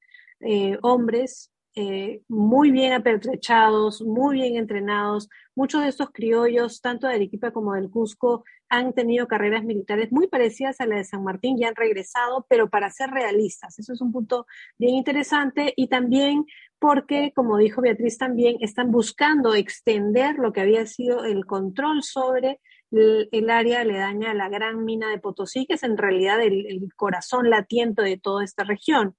eh, 0.41 0.77
hombres, 0.83 1.51
eh, 1.75 2.21
muy 2.29 2.71
bien 2.71 2.93
apertrechados, 2.93 4.01
muy 4.01 4.35
bien 4.35 4.55
entrenados. 4.55 5.29
Muchos 5.55 5.83
de 5.83 5.89
estos 5.89 6.09
criollos, 6.11 6.79
tanto 6.81 7.07
de 7.07 7.15
Arequipa 7.15 7.51
como 7.51 7.73
del 7.73 7.89
Cusco, 7.89 8.45
han 8.69 8.93
tenido 8.93 9.27
carreras 9.27 9.63
militares 9.63 10.11
muy 10.11 10.27
parecidas 10.27 10.79
a 10.79 10.85
la 10.85 10.95
de 10.95 11.03
San 11.03 11.23
Martín 11.23 11.57
y 11.57 11.65
han 11.65 11.75
regresado, 11.75 12.45
pero 12.49 12.69
para 12.69 12.89
ser 12.91 13.09
realistas. 13.09 13.77
Eso 13.77 13.93
es 13.93 14.01
un 14.01 14.11
punto 14.11 14.47
bien 14.77 14.95
interesante 14.95 15.73
y 15.75 15.87
también 15.87 16.45
porque, 16.79 17.33
como 17.35 17.57
dijo 17.57 17.81
Beatriz 17.81 18.17
también, 18.17 18.57
están 18.61 18.91
buscando 18.91 19.53
extender 19.53 20.37
lo 20.37 20.53
que 20.53 20.61
había 20.61 20.85
sido 20.85 21.25
el 21.25 21.45
control 21.45 22.03
sobre 22.03 22.59
el, 22.95 23.49
área 23.49 23.81
aledaña 23.81 24.31
a 24.31 24.33
la 24.33 24.49
gran 24.49 24.85
mina 24.85 25.09
de 25.09 25.19
Potosí, 25.19 25.65
que 25.65 25.75
es 25.75 25.83
en 25.83 25.97
realidad 25.97 26.41
el, 26.41 26.89
corazón 26.95 27.49
latiente 27.49 28.01
de 28.01 28.17
toda 28.17 28.43
esta 28.43 28.63
región. 28.63 29.15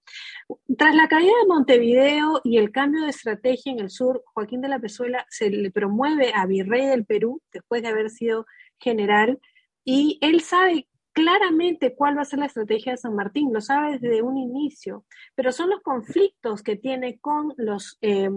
Tras 0.76 0.94
la 0.94 1.08
caída 1.08 1.32
de 1.40 1.48
Montevideo 1.48 2.40
y 2.44 2.58
el 2.58 2.70
cambio 2.70 3.02
de 3.02 3.10
estrategia 3.10 3.72
en 3.72 3.80
el 3.80 3.90
sur, 3.90 4.22
Joaquín 4.34 4.60
de 4.60 4.68
la 4.68 4.78
Pezuela 4.78 5.26
se 5.28 5.50
le 5.50 5.70
promueve 5.70 6.32
a 6.34 6.46
virrey 6.46 6.86
del 6.86 7.04
Perú, 7.04 7.42
después 7.52 7.82
de 7.82 7.88
haber 7.88 8.10
sido 8.10 8.46
general, 8.78 9.38
y 9.84 10.18
él 10.20 10.40
sabe 10.40 10.88
claramente 11.12 11.94
cuál 11.94 12.18
va 12.18 12.22
a 12.22 12.26
ser 12.26 12.40
la 12.40 12.46
estrategia 12.46 12.92
de 12.92 12.98
San 12.98 13.14
Martín, 13.14 13.52
lo 13.52 13.62
sabe 13.62 13.98
desde 13.98 14.20
un 14.20 14.36
inicio, 14.36 15.06
pero 15.34 15.50
son 15.50 15.70
los 15.70 15.80
conflictos 15.80 16.62
que 16.62 16.76
tiene 16.76 17.18
con 17.20 17.54
los 17.56 17.96
eh, 18.02 18.28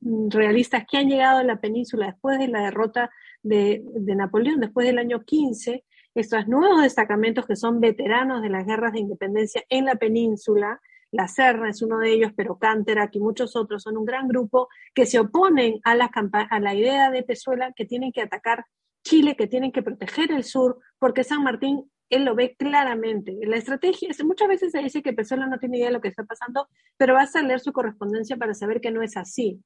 realistas 0.00 0.84
que 0.90 0.98
han 0.98 1.08
llegado 1.08 1.38
a 1.38 1.44
la 1.44 1.60
península 1.60 2.06
después 2.06 2.38
de 2.38 2.48
la 2.48 2.62
derrota 2.62 3.10
de, 3.42 3.82
Napoleón, 4.16 4.60
después 4.60 4.86
del 4.86 4.98
año 4.98 5.24
15, 5.24 5.84
estos 6.14 6.48
nuevos 6.48 6.82
destacamentos 6.82 7.46
que 7.46 7.56
son 7.56 7.80
veteranos 7.80 8.42
de 8.42 8.50
las 8.50 8.66
guerras 8.66 8.92
de 8.92 9.00
independencia 9.00 9.62
en 9.68 9.84
la 9.86 9.96
península, 9.96 10.80
la 11.12 11.28
Serra 11.28 11.68
es 11.68 11.82
uno 11.82 11.98
de 11.98 12.12
ellos, 12.12 12.32
pero 12.36 12.58
Canterac 12.58 13.14
y 13.16 13.20
muchos 13.20 13.56
otros 13.56 13.82
son 13.82 13.96
un 13.96 14.04
gran 14.04 14.28
grupo 14.28 14.68
que 14.94 15.06
se 15.06 15.18
oponen 15.18 15.80
a 15.84 15.94
la, 15.96 16.74
idea 16.74 17.10
de 17.10 17.22
Pezuela 17.22 17.72
que 17.74 17.84
tienen 17.84 18.12
que 18.12 18.22
atacar 18.22 18.64
Chile, 19.02 19.34
que 19.36 19.46
tienen 19.46 19.72
que 19.72 19.82
proteger 19.82 20.30
el 20.30 20.44
sur, 20.44 20.78
porque 20.98 21.24
San 21.24 21.42
Martín 21.42 21.90
él 22.10 22.24
lo 22.24 22.34
ve 22.34 22.56
claramente. 22.56 23.36
La 23.42 23.56
estrategia, 23.56 24.10
muchas 24.24 24.48
veces 24.48 24.72
se 24.72 24.80
dice 24.80 25.02
que 25.02 25.12
Pezuela 25.12 25.46
no 25.46 25.58
tiene 25.58 25.78
idea 25.78 25.88
de 25.88 25.94
lo 25.94 26.00
que 26.00 26.08
está 26.08 26.24
pasando, 26.24 26.68
pero 26.96 27.14
vas 27.14 27.34
a 27.36 27.42
leer 27.42 27.60
su 27.60 27.72
correspondencia 27.72 28.36
para 28.36 28.52
saber 28.52 28.80
que 28.80 28.90
no 28.90 29.02
es 29.02 29.16
así. 29.16 29.62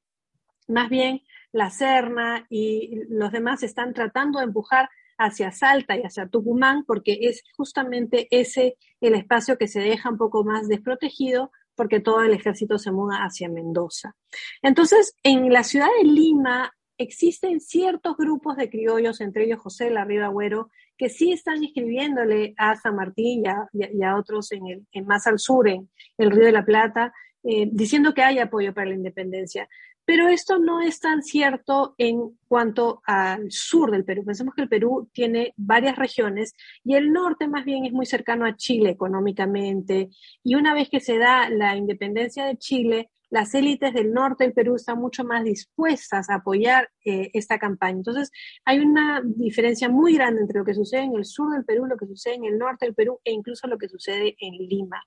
Más 0.67 0.89
bien, 0.89 1.23
la 1.53 1.71
Serna 1.71 2.47
y 2.49 3.01
los 3.09 3.33
demás 3.33 3.63
están 3.63 3.95
tratando 3.95 4.39
de 4.39 4.47
empujar 4.47 4.89
hacia 5.19 5.53
Salta 5.53 5.97
y 5.97 6.03
hacia 6.03 6.29
Tucumán, 6.29 6.85
porque 6.85 7.19
es 7.23 7.43
justamente 7.57 8.27
ese 8.31 8.77
el 9.01 9.15
espacio 9.15 9.57
que 9.59 9.69
se 9.69 9.81
deja 9.81 10.11
un 10.11 10.19
poco 10.19 10.45
más 10.45 10.67
desprotegido, 10.69 11.53
porque 11.75 12.01
todo 12.01 12.23
el 12.23 12.33
ejército 12.33 12.79
se 12.79 12.93
muda 12.93 13.19
hacia 13.19 13.49
Mendoza. 13.49 14.15
Entonces, 14.63 15.17
en 15.23 15.53
la 15.53 15.65
ciudad 15.65 15.89
de 15.99 16.09
Lima 16.09 16.73
existen 16.99 17.61
ciertos 17.61 18.17
grupos 18.17 18.57
de 18.57 18.71
criollos, 18.71 19.21
entre 19.21 19.45
ellos 19.45 19.61
José 19.61 19.91
Larriba 19.91 20.27
Agüero, 20.27 20.71
que 20.97 21.09
sí 21.09 21.33
están 21.33 21.63
escribiéndole 21.65 22.55
a 22.57 22.77
San 22.77 22.97
Martín 22.97 23.43
y 23.73 24.03
a, 24.03 24.17
otros 24.17 24.53
en 24.53 24.67
el, 24.93 25.05
más 25.05 25.27
al 25.27 25.39
sur, 25.39 25.69
en 25.69 25.89
el 26.19 26.31
Río 26.31 26.47
de 26.47 26.53
la 26.53 26.65
Plata, 26.65 27.13
eh, 27.43 27.69
diciendo 27.71 28.15
que 28.15 28.23
hay 28.23 28.39
apoyo 28.39 28.73
para 28.73 28.89
la 28.89 28.95
independencia. 28.95 29.69
Pero 30.05 30.29
esto 30.29 30.59
no 30.59 30.81
es 30.81 31.01
tan 31.01 31.23
cierto 31.23 31.95
en 31.99 32.39
cuanto 32.47 33.03
al 33.07 33.51
sur 33.51 33.91
del 33.91 34.05
Perú. 34.05 34.25
Pensemos 34.25 34.55
que 34.55 34.63
el 34.63 34.69
Perú 34.69 35.09
tiene 35.13 35.55
varias 35.57 35.97
regiones 35.97 36.55
y 36.85 36.95
el 36.95 37.13
norte 37.13 37.49
más 37.49 37.65
bien 37.65 37.87
es 37.87 37.93
muy 37.93 38.07
cercano 38.07 38.45
a 38.45 38.57
Chile 38.57 38.91
económicamente. 38.91 40.11
Y 40.43 40.57
una 40.57 40.75
vez 40.75 40.91
que 40.91 41.01
se 41.01 41.19
da 41.19 41.49
la 41.49 41.77
independencia 41.77 42.45
de 42.45 42.59
Chile, 42.59 43.11
las 43.35 43.53
élites 43.55 43.93
del 43.93 44.13
norte 44.13 44.45
del 44.45 44.53
Perú 44.53 44.77
están 44.77 44.99
mucho 44.99 45.25
más 45.25 45.43
dispuestas 45.43 46.31
a 46.31 46.37
apoyar 46.37 46.91
eh, 47.05 47.31
esta 47.33 47.59
campaña. 47.59 47.97
Entonces, 47.97 48.31
hay 48.65 48.79
una 48.79 49.23
diferencia 49.25 49.89
muy 49.89 50.15
grande 50.15 50.43
entre 50.43 50.61
lo 50.61 50.65
que 50.65 50.75
sucede 50.75 51.03
en 51.03 51.17
el 51.17 51.25
sur 51.25 51.53
del 51.53 51.65
Perú, 51.65 51.87
lo 51.87 51.97
que 51.97 52.07
sucede 52.07 52.35
en 52.35 52.45
el 52.45 52.59
norte 52.59 52.87
del 52.87 52.95
Perú 52.95 53.19
e 53.25 53.33
incluso 53.33 53.67
lo 53.67 53.77
que 53.77 53.89
sucede 53.89 54.37
en 54.39 54.53
Lima. 54.69 55.03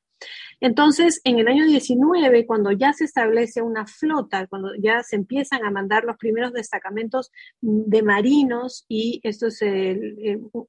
Entonces, 0.60 1.22
en 1.24 1.40
el 1.40 1.48
año 1.48 1.66
19, 1.66 2.46
cuando 2.46 2.72
ya 2.72 2.94
se 2.94 3.06
establece 3.06 3.62
una 3.62 3.86
flota, 3.86 4.48
cuando 4.48 4.74
ya 4.76 5.04
se 5.04 5.16
empiezan 5.16 5.64
a 5.64 5.72
mandar 5.72 6.04
los 6.04 6.18
primeros 6.18 6.52
destacamentos 6.54 7.32
de 7.62 8.02
marinos, 8.02 8.86
y 8.88 9.20
esto 9.24 9.48
es 9.48 9.62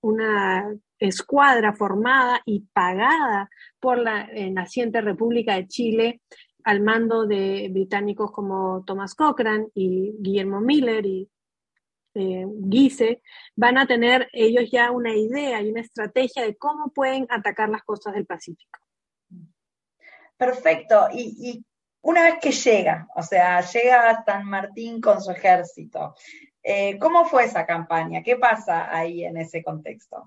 una 0.00 0.76
escuadra 0.98 1.72
formada 1.72 2.40
y 2.44 2.60
pagada 2.72 3.48
por 3.80 3.98
la 3.98 4.28
eh, 4.32 4.50
naciente 4.50 5.00
República 5.00 5.54
de 5.54 5.68
Chile, 5.68 6.20
al 6.64 6.82
mando 6.82 7.26
de 7.26 7.68
británicos 7.70 8.30
como 8.30 8.84
Thomas 8.84 9.14
Cochrane 9.14 9.68
y 9.74 10.12
Guillermo 10.18 10.60
Miller 10.60 11.06
y 11.06 11.30
eh, 12.14 12.44
Guise, 12.46 13.22
van 13.56 13.78
a 13.78 13.86
tener 13.86 14.28
ellos 14.32 14.70
ya 14.70 14.90
una 14.90 15.14
idea 15.14 15.62
y 15.62 15.70
una 15.70 15.80
estrategia 15.80 16.42
de 16.42 16.56
cómo 16.56 16.90
pueden 16.92 17.26
atacar 17.30 17.68
las 17.68 17.84
costas 17.84 18.14
del 18.14 18.26
Pacífico. 18.26 18.80
Perfecto. 20.38 21.08
Y, 21.12 21.64
una 22.00 22.22
vez 22.22 22.36
que 22.40 22.52
llega, 22.52 23.08
o 23.16 23.22
sea, 23.22 23.60
llega 23.60 24.24
San 24.24 24.46
Martín 24.46 25.00
con 25.00 25.20
su 25.20 25.32
ejército, 25.32 26.14
eh, 26.62 26.96
¿cómo 26.98 27.24
fue 27.24 27.44
esa 27.44 27.66
campaña? 27.66 28.22
¿Qué 28.22 28.36
pasa 28.36 28.96
ahí 28.96 29.24
en 29.24 29.36
ese 29.36 29.62
contexto? 29.62 30.24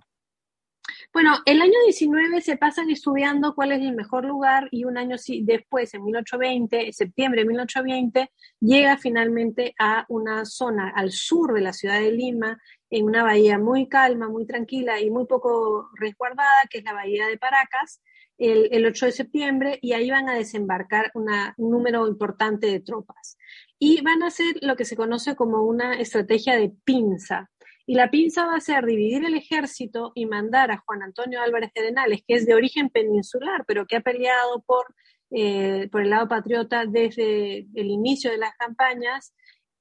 Bueno, 1.13 1.37
el 1.45 1.61
año 1.61 1.73
19 1.85 2.41
se 2.41 2.57
pasan 2.57 2.89
estudiando 2.89 3.55
cuál 3.55 3.71
es 3.71 3.81
el 3.81 3.95
mejor 3.95 4.25
lugar 4.25 4.67
y 4.71 4.83
un 4.85 4.97
año 4.97 5.15
después, 5.43 5.93
en 5.93 6.03
1820, 6.03 6.87
en 6.87 6.93
septiembre 6.93 7.41
de 7.41 7.47
1820, 7.47 8.31
llega 8.59 8.97
finalmente 8.97 9.73
a 9.79 10.05
una 10.09 10.45
zona 10.45 10.91
al 10.95 11.11
sur 11.11 11.53
de 11.53 11.61
la 11.61 11.73
ciudad 11.73 11.99
de 11.99 12.11
Lima, 12.11 12.61
en 12.89 13.05
una 13.05 13.23
bahía 13.23 13.57
muy 13.57 13.87
calma, 13.87 14.27
muy 14.27 14.45
tranquila 14.45 14.99
y 14.99 15.09
muy 15.09 15.25
poco 15.25 15.89
resguardada, 15.95 16.67
que 16.69 16.79
es 16.79 16.83
la 16.83 16.93
bahía 16.93 17.27
de 17.27 17.37
Paracas, 17.37 18.01
el, 18.41 18.85
8 18.85 19.05
de 19.05 19.11
septiembre, 19.11 19.79
y 19.81 19.93
ahí 19.93 20.09
van 20.09 20.27
a 20.27 20.35
desembarcar 20.35 21.11
un 21.13 21.29
número 21.57 22.07
importante 22.07 22.67
de 22.67 22.79
tropas. 22.79 23.37
Y 23.77 24.01
van 24.01 24.23
a 24.23 24.27
hacer 24.27 24.55
lo 24.61 24.75
que 24.75 24.85
se 24.85 24.95
conoce 24.95 25.35
como 25.35 25.63
una 25.63 25.93
estrategia 25.93 26.55
de 26.55 26.71
pinza. 26.83 27.49
Y 27.85 27.95
la 27.95 28.09
pinza 28.09 28.45
va 28.45 28.55
a 28.55 28.61
ser 28.61 28.85
dividir 28.85 29.25
el 29.25 29.35
ejército 29.35 30.11
y 30.15 30.25
mandar 30.25 30.71
a 30.71 30.77
Juan 30.85 31.03
Antonio 31.03 31.41
Álvarez 31.41 31.71
de 31.75 31.83
Denales, 31.83 32.21
que 32.27 32.35
es 32.35 32.45
de 32.45 32.55
origen 32.55 32.89
peninsular, 32.89 33.63
pero 33.67 33.85
que 33.85 33.97
ha 33.97 34.01
peleado 34.01 34.63
por, 34.65 34.85
eh, 35.31 35.87
por 35.91 36.01
el 36.01 36.09
lado 36.09 36.27
patriota 36.27 36.85
desde 36.85 37.67
el 37.73 37.87
inicio 37.87 38.31
de 38.31 38.37
las 38.37 38.55
campañas, 38.55 39.33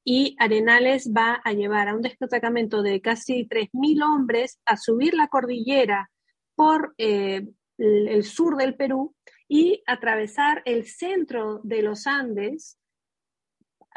y 0.05 0.35
Arenales 0.39 1.13
va 1.17 1.41
a 1.45 1.53
llevar 1.53 1.89
a 1.89 1.95
un 1.95 2.03
destacamento 2.03 2.83
de 2.83 3.01
casi 3.01 3.47
3.000 3.47 4.03
hombres 4.03 4.59
a 4.65 4.77
subir 4.77 5.15
la 5.15 5.29
cordillera 5.29 6.11
por 6.55 6.95
eh, 6.99 7.47
el 7.81 8.23
sur 8.25 8.57
del 8.57 8.77
Perú 8.77 9.15
y 9.49 9.83
atravesar 9.87 10.63
el 10.65 10.87
centro 10.87 11.61
de 11.65 11.83
los 11.83 12.07
Andes 12.07 12.81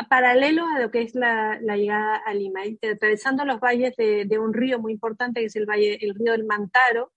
paralelo 0.09 0.65
a 0.65 0.79
lo 0.79 0.91
que 0.91 1.01
es 1.01 1.15
la, 1.15 1.59
llegada 1.59 2.17
a 2.25 2.33
Lima, 2.33 2.61
atravesando 2.91 3.45
los 3.45 3.59
valles 3.59 3.95
de, 3.95 4.39
un 4.39 4.53
río 4.53 4.79
muy 4.79 4.93
importante 4.93 5.41
que 5.41 5.45
es 5.47 5.55
el, 5.55 5.65
valle, 5.65 5.97
el 6.01 6.15
río 6.15 6.31
del 6.31 6.45
Mantaro, 6.45 7.11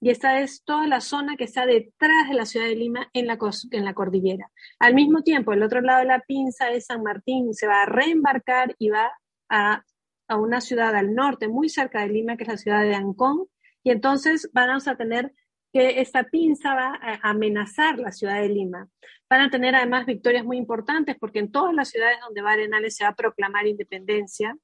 y 0.00 0.10
esta 0.10 0.40
es 0.40 0.62
toda 0.64 0.86
la 0.86 1.00
zona 1.00 1.36
que 1.36 1.44
está 1.44 1.64
detrás 1.64 2.28
de 2.28 2.34
la 2.34 2.44
ciudad 2.44 2.66
de 2.66 2.76
Lima 2.76 3.08
en 3.12 3.26
la, 3.26 3.38
en 3.70 3.84
la 3.84 3.94
cordillera. 3.94 4.50
Al 4.78 4.94
mismo 4.94 5.22
tiempo, 5.22 5.52
el 5.52 5.62
otro 5.62 5.80
lado 5.80 6.00
de 6.00 6.06
la 6.06 6.20
pinza 6.20 6.70
es 6.70 6.86
San 6.86 7.02
Martín, 7.02 7.54
se 7.54 7.66
va 7.66 7.82
a 7.82 7.86
reembarcar 7.86 8.74
y 8.78 8.90
va 8.90 9.12
a, 9.48 9.82
a 10.28 10.36
una 10.36 10.60
ciudad 10.60 10.94
al 10.94 11.14
norte, 11.14 11.48
muy 11.48 11.68
cerca 11.68 12.00
de 12.00 12.08
Lima, 12.08 12.36
que 12.36 12.44
es 12.44 12.48
la 12.48 12.56
ciudad 12.56 12.82
de 12.82 12.94
Ancón, 12.94 13.46
y 13.82 13.90
entonces 13.90 14.50
vamos 14.52 14.88
a 14.88 14.96
tener 14.96 15.32
que 15.74 16.00
esta 16.00 16.22
pinza 16.22 16.72
va 16.72 17.00
a 17.02 17.30
amenazar 17.30 17.98
la 17.98 18.12
ciudad 18.12 18.40
de 18.40 18.48
Lima. 18.48 18.88
Van 19.28 19.40
a 19.40 19.50
tener 19.50 19.74
además 19.74 20.06
victorias 20.06 20.44
muy 20.44 20.56
importantes 20.56 21.16
porque 21.18 21.40
en 21.40 21.50
todas 21.50 21.74
las 21.74 21.88
ciudades 21.88 22.18
donde 22.24 22.42
va 22.42 22.52
Arenales 22.52 22.94
se 22.94 23.02
va 23.02 23.10
a 23.10 23.16
proclamar 23.16 23.66
independencia 23.66 24.56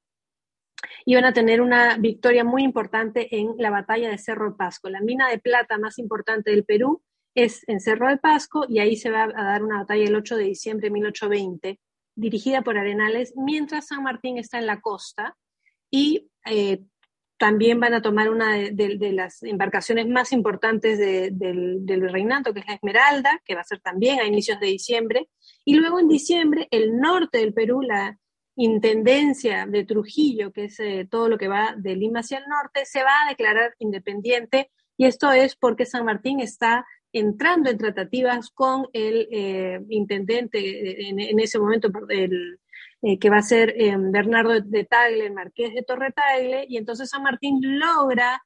y 1.05 1.17
van 1.17 1.25
a 1.25 1.33
tener 1.33 1.63
una 1.63 1.97
victoria 1.99 2.45
muy 2.45 2.63
importante 2.63 3.37
en 3.37 3.57
la 3.59 3.71
batalla 3.71 4.09
de 4.09 4.19
Cerro 4.19 4.53
de 4.53 4.57
Pasco. 4.57 4.89
La 4.89 5.01
mina 5.01 5.29
de 5.29 5.41
plata 5.41 5.79
más 5.79 5.99
importante 5.99 6.53
del 6.53 6.65
Perú 6.65 7.03
es 7.35 7.69
en 7.69 7.81
Cerro 7.81 8.09
de 8.09 8.19
Pasco 8.19 8.67
y 8.69 8.79
ahí 8.79 8.95
se 8.95 9.11
va 9.11 9.25
a 9.25 9.45
dar 9.45 9.65
una 9.65 9.79
batalla 9.79 10.05
el 10.05 10.15
8 10.15 10.37
de 10.37 10.45
diciembre 10.45 10.87
de 10.87 10.93
1820 10.93 11.81
dirigida 12.15 12.63
por 12.63 12.79
Arenales, 12.79 13.35
mientras 13.37 13.89
San 13.89 14.05
Martín 14.05 14.39
está 14.39 14.61
en 14.61 14.67
la 14.67 14.81
costa 14.81 15.37
y 15.91 16.31
eh, 16.47 16.85
también 17.41 17.81
van 17.81 17.95
a 17.95 18.03
tomar 18.03 18.29
una 18.29 18.53
de, 18.53 19.13
las 19.15 19.43
embarcaciones 19.43 20.07
más 20.07 20.31
importantes 20.31 20.99
del, 20.99 21.87
del, 21.87 22.13
reinato, 22.13 22.53
que 22.53 22.61
es 22.61 22.67
la 22.67 22.75
Esmeralda, 22.75 23.41
que 23.47 23.55
va 23.55 23.63
a 23.63 23.65
ser 23.65 23.81
también 23.81 24.21
a 24.21 24.27
inicios 24.27 24.61
de 24.61 24.67
diciembre. 24.67 25.31
Y 25.65 25.77
luego 25.77 25.99
en 25.99 26.07
diciembre, 26.07 26.69
el 26.71 26.99
norte 26.99 27.39
del 27.39 27.55
Perú, 27.55 27.81
la 27.81 28.19
Intendencia 28.57 29.65
de 29.65 29.87
Trujillo, 29.87 30.53
que 30.53 30.65
es 30.65 30.79
eh, 30.81 31.09
todo 31.11 31.31
lo 31.31 31.39
que 31.39 31.49
va 31.49 31.75
de 31.79 31.97
Lima 31.97 32.21
hacia 32.21 32.37
el 32.41 32.45
norte, 32.47 32.85
se 32.85 33.03
va 33.03 33.25
a 33.25 33.31
declarar 33.31 33.75
independiente. 33.79 34.71
Y 34.99 35.07
esto 35.07 35.33
es 35.33 35.57
porque 35.57 35.87
San 35.87 36.05
Martín 36.05 36.41
está 36.41 36.85
entrando 37.11 37.71
en 37.71 37.79
tratativas 37.79 38.51
con 38.51 38.87
el 38.93 39.27
eh, 39.33 39.81
intendente 39.89 40.59
eh, 40.59 41.09
en, 41.09 41.19
en, 41.19 41.41
ese 41.41 41.59
momento, 41.59 41.91
el, 42.11 42.61
eh, 43.03 43.19
que 43.19 43.31
va 43.31 43.39
a 43.39 43.43
ser 43.43 43.75
eh, 43.77 43.95
Bernardo 43.99 44.61
de 44.61 44.85
Tagle, 44.85 45.27
el 45.27 45.33
marqués 45.33 45.75
de 45.75 45.83
Torre 45.83 46.13
Tagle, 46.13 46.67
y 46.69 46.77
entonces 46.77 47.09
San 47.09 47.23
Martín 47.23 47.59
logra 47.63 48.43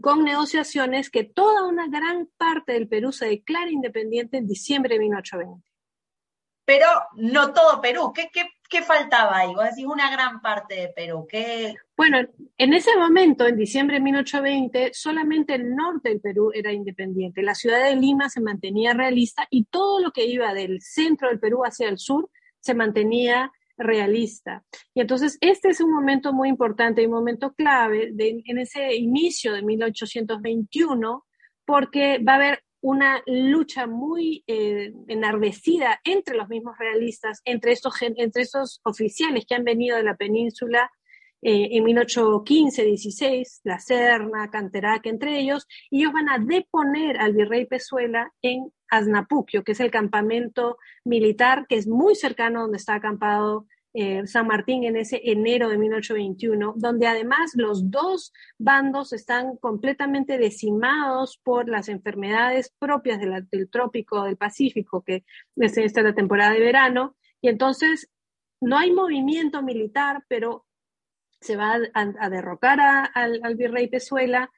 con 0.00 0.24
negociaciones 0.24 1.10
que 1.10 1.24
toda 1.24 1.66
una 1.66 1.88
gran 1.88 2.28
parte 2.36 2.72
del 2.72 2.88
Perú 2.88 3.12
se 3.12 3.26
declara 3.26 3.70
independiente 3.70 4.38
en 4.38 4.46
diciembre 4.46 4.94
de 4.94 5.00
1820. 5.00 5.62
Pero 6.64 6.86
no 7.16 7.52
todo 7.52 7.80
Perú. 7.80 8.12
¿Qué, 8.14 8.30
qué, 8.32 8.48
qué 8.70 8.82
faltaba 8.82 9.36
ahí? 9.36 9.54
Vos 9.54 9.64
decís 9.64 9.84
una 9.84 10.10
gran 10.10 10.40
parte 10.40 10.76
de 10.76 10.88
Perú. 10.88 11.26
¿Qué... 11.28 11.74
Bueno, 11.96 12.26
en 12.56 12.72
ese 12.72 12.96
momento, 12.96 13.46
en 13.46 13.56
diciembre 13.56 13.96
de 13.96 14.02
1820, 14.02 14.90
solamente 14.94 15.54
el 15.56 15.74
norte 15.74 16.08
del 16.08 16.20
Perú 16.20 16.52
era 16.54 16.72
independiente. 16.72 17.42
La 17.42 17.54
ciudad 17.54 17.84
de 17.84 17.96
Lima 17.96 18.30
se 18.30 18.40
mantenía 18.40 18.94
realista 18.94 19.46
y 19.50 19.64
todo 19.64 20.00
lo 20.00 20.10
que 20.12 20.24
iba 20.24 20.54
del 20.54 20.80
centro 20.80 21.28
del 21.28 21.40
Perú 21.40 21.64
hacia 21.64 21.88
el 21.88 21.98
sur 21.98 22.30
se 22.60 22.72
mantenía 22.72 23.52
realista. 23.76 24.64
Y 24.94 25.00
entonces 25.00 25.38
este 25.40 25.68
es 25.68 25.80
un 25.80 25.92
momento 25.92 26.32
muy 26.32 26.48
importante 26.48 27.02
y 27.02 27.06
un 27.06 27.12
momento 27.12 27.52
clave 27.54 28.12
en 28.18 28.58
ese 28.58 28.94
inicio 28.94 29.52
de 29.52 29.62
1821, 29.62 31.24
porque 31.64 32.18
va 32.18 32.32
a 32.32 32.36
haber 32.36 32.64
una 32.80 33.22
lucha 33.26 33.86
muy 33.86 34.44
eh, 34.46 34.92
enardecida 35.08 36.00
entre 36.04 36.36
los 36.36 36.48
mismos 36.50 36.76
realistas, 36.78 37.40
entre 37.46 37.72
estos, 37.72 37.94
entre 38.02 38.42
estos 38.42 38.80
oficiales 38.84 39.46
que 39.46 39.54
han 39.54 39.64
venido 39.64 39.96
de 39.96 40.02
la 40.02 40.16
península 40.16 40.90
eh, 41.46 41.76
en 41.76 41.84
1815-16, 41.84 43.60
La 43.64 43.78
Serna, 43.78 44.48
Canterac, 44.50 45.04
entre 45.04 45.38
ellos, 45.38 45.66
y 45.90 46.00
ellos 46.00 46.14
van 46.14 46.30
a 46.30 46.38
deponer 46.38 47.18
al 47.20 47.34
virrey 47.34 47.66
Pezuela 47.66 48.32
en 48.40 48.72
Aznapuquio, 48.88 49.62
que 49.62 49.72
es 49.72 49.80
el 49.80 49.90
campamento 49.90 50.78
militar 51.04 51.66
que 51.68 51.76
es 51.76 51.86
muy 51.86 52.14
cercano 52.14 52.62
donde 52.62 52.78
está 52.78 52.94
acampado 52.94 53.66
eh, 53.92 54.26
San 54.26 54.46
Martín 54.46 54.84
en 54.84 54.96
ese 54.96 55.20
enero 55.22 55.68
de 55.68 55.76
1821, 55.76 56.72
donde 56.78 57.06
además 57.06 57.52
los 57.56 57.90
dos 57.90 58.32
bandos 58.56 59.12
están 59.12 59.58
completamente 59.58 60.38
decimados 60.38 61.38
por 61.44 61.68
las 61.68 61.90
enfermedades 61.90 62.74
propias 62.78 63.20
del 63.20 63.68
trópico 63.68 64.24
del 64.24 64.38
Pacífico, 64.38 65.02
que 65.02 65.26
es 65.56 65.76
esta 65.76 66.00
la 66.00 66.14
temporada 66.14 66.52
de 66.52 66.60
verano, 66.60 67.16
y 67.42 67.48
entonces 67.48 68.10
no 68.62 68.78
hay 68.78 68.92
movimiento 68.92 69.62
militar, 69.62 70.24
pero 70.26 70.64
se 71.44 71.56
va 71.56 71.76
a, 71.92 72.30
derrocar 72.30 72.80
al, 73.12 73.54
virrey 73.54 73.88
Pezuela, 73.88 74.50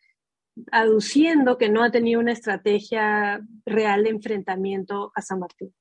aduciendo 0.71 1.59
que 1.59 1.69
no 1.69 1.83
ha 1.83 1.91
tenido 1.91 2.21
una 2.21 2.31
estrategia 2.33 3.41
real 3.65 4.05
de 4.05 4.11
enfrentamiento 4.11 5.11
a 5.15 5.21
San 5.21 5.41
Martín. 5.41 5.75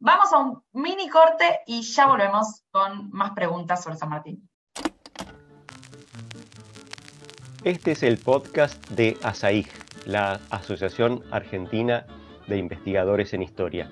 Vamos 0.00 0.32
a 0.32 0.38
un 0.38 0.62
mini 0.72 1.08
corte 1.08 1.60
y 1.66 1.82
ya 1.82 2.08
volvemos 2.08 2.64
con 2.72 3.08
más 3.10 3.30
preguntas 3.32 3.84
sobre 3.84 3.96
San 3.96 4.08
Martín. 4.08 4.48
Este 7.62 7.92
es 7.92 8.02
el 8.02 8.18
podcast 8.18 8.84
de 8.90 9.16
ASAIG, 9.22 9.68
la 10.06 10.40
Asociación 10.50 11.22
Argentina 11.30 12.04
de 12.48 12.58
Investigadores 12.58 13.32
en 13.32 13.42
Historia. 13.42 13.90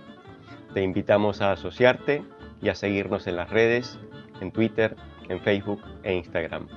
Te 0.75 0.83
invitamos 0.83 1.41
a 1.41 1.53
asociarte 1.53 2.25
y 2.61 2.71
a 2.71 2.75
seguirnos 2.75 3.29
en 3.29 3.37
las 3.37 3.51
redes, 3.51 3.99
en 4.41 4.51
Twitter, 4.51 4.97
en 5.29 5.41
Facebook 5.41 5.81
e 6.03 6.15
Instagram. 6.15 6.69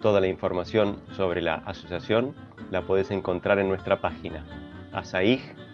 Toda 0.00 0.20
la 0.20 0.28
información 0.28 1.00
sobre 1.16 1.42
la 1.42 1.56
asociación 1.56 2.34
la 2.70 2.82
puedes 2.82 3.10
encontrar 3.10 3.58
en 3.58 3.68
nuestra 3.68 4.00
página 4.00 4.44
asaig.org.ar. 4.92 5.70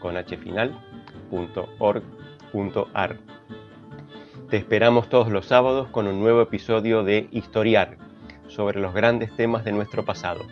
Te 4.50 4.56
esperamos 4.56 5.08
todos 5.08 5.30
los 5.30 5.46
sábados 5.46 5.88
con 5.88 6.06
un 6.06 6.20
nuevo 6.20 6.40
episodio 6.40 7.02
de 7.02 7.28
Historiar 7.32 7.98
sobre 8.48 8.80
los 8.80 8.94
grandes 8.94 9.34
temas 9.34 9.64
de 9.64 9.72
nuestro 9.72 10.04
pasado, 10.04 10.44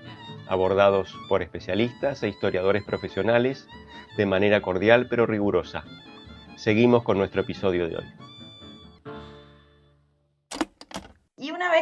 abordados 0.48 1.16
por 1.28 1.42
especialistas 1.42 2.22
e 2.22 2.28
historiadores 2.28 2.82
profesionales 2.84 3.68
de 4.16 4.26
manera 4.26 4.60
cordial 4.60 5.06
pero 5.08 5.26
rigurosa. 5.26 5.84
Seguimos 6.56 7.02
con 7.02 7.18
nuestro 7.18 7.42
episodio 7.42 7.88
de 7.88 7.96
hoy. 7.96 8.04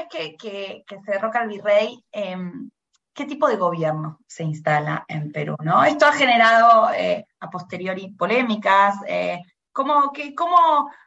Que, 0.08 0.84
se 0.86 1.12
derroca 1.12 1.42
el 1.42 1.48
virrey, 1.48 2.04
em, 2.12 2.70
¿qué 3.12 3.24
tipo 3.24 3.48
de 3.48 3.56
gobierno 3.56 4.18
se 4.26 4.44
instala 4.44 5.04
en 5.08 5.32
Perú? 5.32 5.56
¿no? 5.62 5.84
Esto 5.84 6.06
ha 6.06 6.12
generado 6.12 6.92
eh, 6.94 7.26
a 7.40 7.50
posteriori 7.50 8.12
polémicas. 8.12 8.96
Eh, 9.06 9.40
¿cómo, 9.72 10.12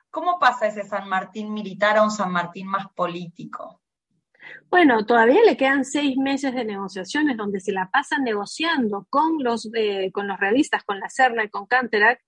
cómo, 0.10 0.40
pasa 0.40 0.68
ese 0.68 0.84
San 0.84 1.08
Martín 1.08 1.54
militar 1.54 1.98
a 1.98 2.04
un 2.04 2.12
San 2.12 2.32
Martín 2.32 2.68
más 2.68 2.88
político? 2.94 3.82
Bueno, 4.70 5.06
todavía 5.06 5.42
le 5.44 5.58
quedan 5.58 5.86
seis 5.86 6.18
meses 6.18 6.54
de 6.54 6.66
negociaciones 6.66 7.38
donde 7.38 7.60
se 7.60 7.72
la 7.72 7.90
pasan 7.90 8.24
negociando 8.24 9.08
con 9.10 9.44
los, 9.44 9.70
eh, 9.74 10.12
con 10.12 10.28
los 10.28 10.40
realistas, 10.40 10.84
con 10.84 11.00
la 11.00 11.10
Serna 11.10 11.44
y 11.44 11.50
con 11.50 11.66
Canterac, 11.66 12.22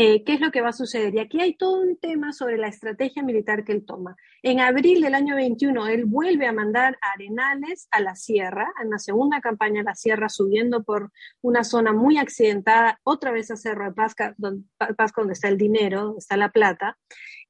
eh, 0.00 0.22
qué 0.22 0.34
es 0.34 0.40
lo 0.40 0.52
que 0.52 0.60
va 0.60 0.68
a 0.68 0.72
suceder. 0.72 1.12
Y 1.12 1.18
aquí 1.18 1.40
hay 1.40 1.56
todo 1.56 1.80
un 1.80 1.96
tema 1.96 2.32
sobre 2.32 2.56
la 2.56 2.68
estrategia 2.68 3.24
militar 3.24 3.64
que 3.64 3.72
él 3.72 3.84
toma. 3.84 4.14
En 4.44 4.60
abril 4.60 5.00
del 5.00 5.12
año 5.12 5.34
21, 5.34 5.88
él 5.88 6.04
vuelve 6.04 6.46
a 6.46 6.52
mandar 6.52 6.96
a 7.02 7.14
Arenales 7.14 7.88
a 7.90 7.98
la 7.98 8.14
sierra, 8.14 8.68
en 8.80 8.90
la 8.90 9.00
segunda 9.00 9.40
campaña 9.40 9.80
a 9.80 9.84
la 9.84 9.96
sierra, 9.96 10.28
subiendo 10.28 10.84
por 10.84 11.10
una 11.40 11.64
zona 11.64 11.92
muy 11.92 12.16
accidentada, 12.16 13.00
otra 13.02 13.32
vez 13.32 13.50
a 13.50 13.56
Cerro 13.56 13.86
de 13.86 13.92
Pasca, 13.92 14.36
donde, 14.38 14.68
donde 15.16 15.32
está 15.32 15.48
el 15.48 15.58
dinero, 15.58 16.04
donde 16.04 16.18
está 16.20 16.36
la 16.36 16.52
plata. 16.52 16.96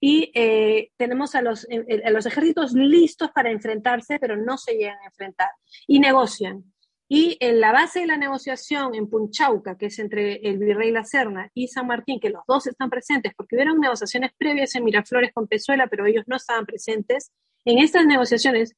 Y 0.01 0.32
eh, 0.34 0.90
tenemos 0.96 1.34
a 1.34 1.42
los, 1.42 1.68
a 2.03 2.11
los 2.11 2.24
ejércitos 2.24 2.72
listos 2.72 3.30
para 3.34 3.51
enfrentarse, 3.51 4.18
pero 4.18 4.38
no 4.38 4.57
se 4.57 4.72
llegan 4.72 4.96
a 5.03 5.09
enfrentar. 5.09 5.51
Y 5.86 6.01
negocian. 6.01 6.64
Y 7.09 7.38
en 7.40 7.61
la 7.61 7.72
base 7.72 8.00
de 8.00 8.06
la 8.06 8.18
negociación 8.18 8.94
en 8.94 9.09
Punchauca, 9.09 9.78
que 9.78 9.86
es 9.86 9.98
entre 9.98 10.36
el 10.46 10.59
virrey 10.59 10.90
La 10.90 11.04
Serna 11.04 11.50
y 11.54 11.68
San 11.68 11.86
Martín, 11.86 12.20
que 12.20 12.28
los 12.28 12.42
dos 12.46 12.66
están 12.66 12.90
presentes, 12.90 13.32
porque 13.34 13.56
hubieron 13.56 13.80
negociaciones 13.80 14.32
previas 14.36 14.74
en 14.74 14.84
Miraflores 14.84 15.32
con 15.32 15.46
Pezuela, 15.46 15.86
pero 15.86 16.04
ellos 16.04 16.24
no 16.26 16.36
estaban 16.36 16.66
presentes, 16.66 17.32
en 17.64 17.78
estas 17.78 18.06
negociaciones 18.06 18.76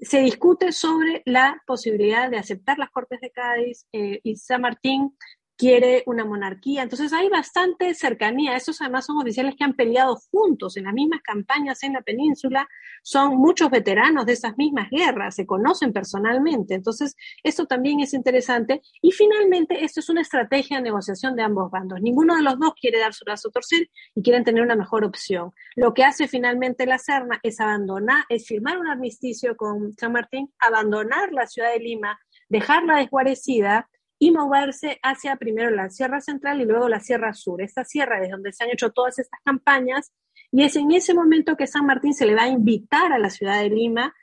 se 0.00 0.20
discute 0.20 0.72
sobre 0.72 1.22
la 1.24 1.62
posibilidad 1.66 2.30
de 2.30 2.38
aceptar 2.38 2.78
las 2.78 2.90
Cortes 2.90 3.20
de 3.20 3.30
Cádiz 3.30 3.86
eh, 3.92 4.20
y 4.22 4.36
San 4.36 4.62
Martín 4.62 5.16
quiere 5.58 6.04
una 6.06 6.24
monarquía. 6.24 6.84
Entonces 6.84 7.12
hay 7.12 7.28
bastante 7.28 7.92
cercanía. 7.92 8.56
Estos 8.56 8.80
además 8.80 9.06
son 9.06 9.18
oficiales 9.18 9.56
que 9.58 9.64
han 9.64 9.74
peleado 9.74 10.16
juntos 10.30 10.76
en 10.76 10.84
las 10.84 10.94
mismas 10.94 11.20
campañas 11.20 11.82
en 11.82 11.94
la 11.94 12.02
península. 12.02 12.68
Son 13.02 13.36
muchos 13.36 13.68
veteranos 13.68 14.24
de 14.24 14.34
esas 14.34 14.56
mismas 14.56 14.88
guerras, 14.88 15.34
se 15.34 15.46
conocen 15.46 15.92
personalmente. 15.92 16.74
Entonces, 16.74 17.16
esto 17.42 17.66
también 17.66 17.98
es 17.98 18.14
interesante. 18.14 18.80
Y 19.02 19.10
finalmente, 19.10 19.84
esto 19.84 19.98
es 19.98 20.08
una 20.08 20.20
estrategia 20.20 20.76
de 20.76 20.84
negociación 20.84 21.34
de 21.34 21.42
ambos 21.42 21.72
bandos. 21.72 22.00
Ninguno 22.00 22.36
de 22.36 22.42
los 22.42 22.56
dos 22.58 22.74
quiere 22.80 23.00
dar 23.00 23.12
su 23.12 23.24
brazo 23.24 23.48
a 23.48 23.50
torcer 23.50 23.90
y 24.14 24.22
quieren 24.22 24.44
tener 24.44 24.62
una 24.62 24.76
mejor 24.76 25.04
opción. 25.04 25.52
Lo 25.74 25.92
que 25.92 26.04
hace 26.04 26.28
finalmente 26.28 26.86
la 26.86 26.98
Serna 26.98 27.40
es 27.42 27.58
abandonar, 27.58 28.24
es 28.28 28.46
firmar 28.46 28.78
un 28.78 28.86
armisticio 28.86 29.56
con 29.56 29.92
San 29.98 30.12
Martín, 30.12 30.54
abandonar 30.60 31.32
la 31.32 31.48
ciudad 31.48 31.72
de 31.72 31.80
Lima, 31.80 32.16
dejarla 32.48 32.98
desguarecida 32.98 33.88
y 34.18 34.30
moverse 34.30 34.98
hacia 35.02 35.36
primero 35.36 35.70
la 35.70 35.90
Sierra 35.90 36.20
Central 36.20 36.60
y 36.60 36.64
luego 36.64 36.88
la 36.88 37.00
Sierra 37.00 37.32
Sur. 37.32 37.62
Esta 37.62 37.84
sierra 37.84 38.22
es 38.24 38.30
donde 38.30 38.52
se 38.52 38.64
han 38.64 38.70
hecho 38.70 38.90
todas 38.90 39.18
estas 39.18 39.40
campañas 39.44 40.12
y 40.50 40.64
es 40.64 40.76
en 40.76 40.90
ese 40.92 41.14
momento 41.14 41.56
que 41.56 41.66
San 41.66 41.86
Martín 41.86 42.14
se 42.14 42.26
le 42.26 42.34
va 42.34 42.44
a 42.44 42.48
invitar 42.48 43.12
a 43.12 43.18
la 43.18 43.30
ciudad 43.30 43.62
de 43.62 43.70
Lima, 43.70 44.14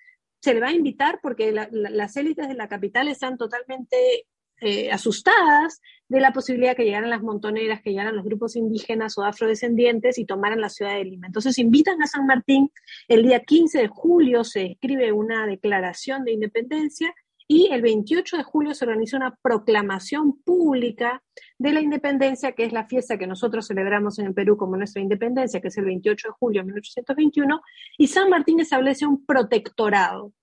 se 0.41 0.53
le 0.53 0.59
va 0.59 0.67
a 0.67 0.73
invitar 0.73 1.19
porque 1.21 1.51
las 1.51 2.17
élites 2.17 2.47
de 2.47 2.55
la 2.55 2.67
capital 2.67 3.07
están 3.07 3.37
totalmente 3.37 4.25
eh, 4.61 4.89
asustadas 4.91 5.81
de 6.07 6.19
la 6.19 6.31
posibilidad 6.31 6.75
que 6.75 6.85
llegaran 6.85 7.09
las 7.09 7.21
montoneras, 7.21 7.81
que 7.81 7.89
llegaran 7.89 8.15
los 8.15 8.23
grupos 8.23 8.55
indígenas 8.55 9.17
o 9.17 9.23
afrodescendientes 9.23 10.17
y 10.17 10.25
tomaran 10.25 10.61
la 10.61 10.69
ciudad 10.69 10.95
de 10.95 11.03
Lima. 11.03 11.27
Entonces 11.27 11.57
invitan 11.57 12.01
a 12.01 12.07
San 12.07 12.25
Martín, 12.25 12.71
el 13.07 13.23
día 13.23 13.41
15 13.41 13.79
de 13.79 13.87
julio 13.87 14.43
se 14.43 14.65
escribe 14.67 15.11
una 15.11 15.45
declaración 15.45 16.23
de 16.23 16.33
independencia 16.33 17.13
y 17.47 17.69
el 17.71 17.81
28 17.81 18.37
de 18.37 18.43
julio 18.43 18.73
se 18.73 18.85
organizó 18.85 19.17
una 19.17 19.35
proclamación 19.41 20.41
pública 20.41 21.23
de 21.57 21.73
la 21.73 21.81
independencia, 21.81 22.53
que 22.53 22.65
es 22.65 22.73
la 22.73 22.87
fiesta 22.87 23.17
que 23.17 23.27
nosotros 23.27 23.67
celebramos 23.67 24.17
en 24.19 24.27
el 24.27 24.33
Perú 24.33 24.57
como 24.57 24.77
nuestra 24.77 25.01
independencia, 25.01 25.61
que 25.61 25.67
es 25.67 25.77
el 25.77 25.85
28 25.85 26.29
de 26.29 26.33
julio 26.33 26.61
de 26.61 26.65
1821, 26.65 27.61
y 27.97 28.07
San 28.07 28.29
Martín 28.29 28.59
establece 28.59 29.05
un 29.05 29.25
protectorado. 29.25 30.33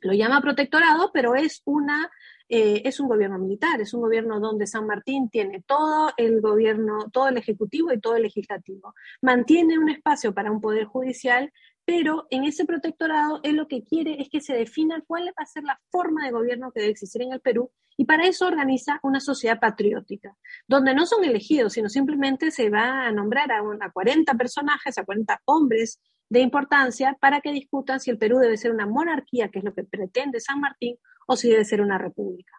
Lo 0.00 0.12
llama 0.12 0.40
protectorado, 0.40 1.10
pero 1.12 1.34
es 1.34 1.62
una 1.64 2.08
eh, 2.50 2.80
es 2.86 2.98
un 2.98 3.08
gobierno 3.08 3.38
militar, 3.38 3.78
es 3.80 3.92
un 3.92 4.00
gobierno 4.00 4.40
donde 4.40 4.66
San 4.66 4.86
Martín 4.86 5.28
tiene 5.28 5.62
todo 5.66 6.12
el 6.16 6.40
gobierno, 6.40 7.10
todo 7.12 7.28
el 7.28 7.36
ejecutivo 7.36 7.92
y 7.92 8.00
todo 8.00 8.16
el 8.16 8.22
legislativo. 8.22 8.94
Mantiene 9.20 9.78
un 9.78 9.90
espacio 9.90 10.32
para 10.32 10.50
un 10.50 10.62
poder 10.62 10.86
judicial, 10.86 11.52
pero 11.88 12.26
en 12.28 12.44
ese 12.44 12.66
protectorado 12.66 13.40
él 13.44 13.56
lo 13.56 13.66
que 13.66 13.82
quiere 13.82 14.20
es 14.20 14.28
que 14.28 14.42
se 14.42 14.52
defina 14.52 15.02
cuál 15.06 15.28
va 15.28 15.42
a 15.42 15.46
ser 15.46 15.64
la 15.64 15.80
forma 15.90 16.22
de 16.22 16.32
gobierno 16.32 16.70
que 16.70 16.80
debe 16.80 16.92
existir 16.92 17.22
en 17.22 17.32
el 17.32 17.40
Perú 17.40 17.72
y 17.96 18.04
para 18.04 18.26
eso 18.26 18.46
organiza 18.46 19.00
una 19.02 19.20
sociedad 19.20 19.58
patriótica, 19.58 20.36
donde 20.66 20.92
no 20.92 21.06
son 21.06 21.24
elegidos, 21.24 21.72
sino 21.72 21.88
simplemente 21.88 22.50
se 22.50 22.68
va 22.68 23.06
a 23.06 23.10
nombrar 23.10 23.50
a, 23.52 23.60
a 23.60 23.90
40 23.90 24.34
personajes, 24.34 24.98
a 24.98 25.04
40 25.06 25.40
hombres 25.46 25.98
de 26.28 26.40
importancia 26.40 27.16
para 27.18 27.40
que 27.40 27.52
discutan 27.52 28.00
si 28.00 28.10
el 28.10 28.18
Perú 28.18 28.36
debe 28.36 28.58
ser 28.58 28.70
una 28.70 28.86
monarquía, 28.86 29.48
que 29.48 29.60
es 29.60 29.64
lo 29.64 29.72
que 29.72 29.84
pretende 29.84 30.40
San 30.40 30.60
Martín, 30.60 30.98
o 31.26 31.36
si 31.36 31.48
debe 31.48 31.64
ser 31.64 31.80
una 31.80 31.96
república. 31.96 32.52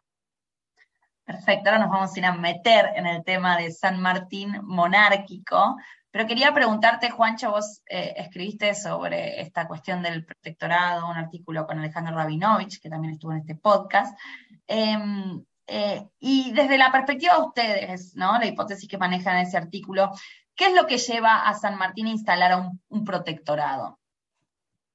Perfecto, 1.24 1.70
ahora 1.70 1.84
nos 1.84 1.92
vamos 1.92 2.16
a 2.16 2.20
ir 2.20 2.26
a 2.26 2.34
meter 2.34 2.88
en 2.96 3.06
el 3.06 3.24
tema 3.24 3.56
de 3.58 3.70
San 3.70 4.02
Martín 4.02 4.52
monárquico, 4.64 5.78
pero 6.12 6.26
quería 6.26 6.54
preguntarte, 6.54 7.12
Juancho, 7.12 7.52
vos 7.52 7.82
eh, 7.88 8.14
escribiste 8.18 8.74
sobre 8.74 9.42
esta 9.42 9.68
cuestión 9.68 10.02
del 10.02 10.26
protectorado, 10.26 11.08
un 11.08 11.18
artículo 11.18 11.68
con 11.68 11.78
Alejandro 11.78 12.16
Rabinovich, 12.16 12.82
que 12.82 12.90
también 12.90 13.14
estuvo 13.14 13.32
en 13.32 13.40
este 13.40 13.56
podcast. 13.56 14.18
Em, 14.66 15.44
eh, 15.68 16.10
y 16.20 16.52
desde 16.52 16.80
la 16.80 16.92
perspectiva 16.92 17.36
de 17.36 17.44
ustedes, 17.44 18.16
¿no? 18.16 18.40
La 18.40 18.48
hipótesis 18.48 18.90
que 18.90 18.98
manejan 18.98 19.38
en 19.38 19.48
ese 19.48 19.58
artículo, 19.58 20.12
¿qué 20.56 20.66
es 20.66 20.74
lo 20.74 20.88
que 20.88 20.98
lleva 20.98 21.48
a 21.48 21.54
San 21.54 21.78
Martín 21.78 22.08
a 22.08 22.12
instalar 22.12 22.74
un, 22.88 23.06
protectorado? 23.06 24.00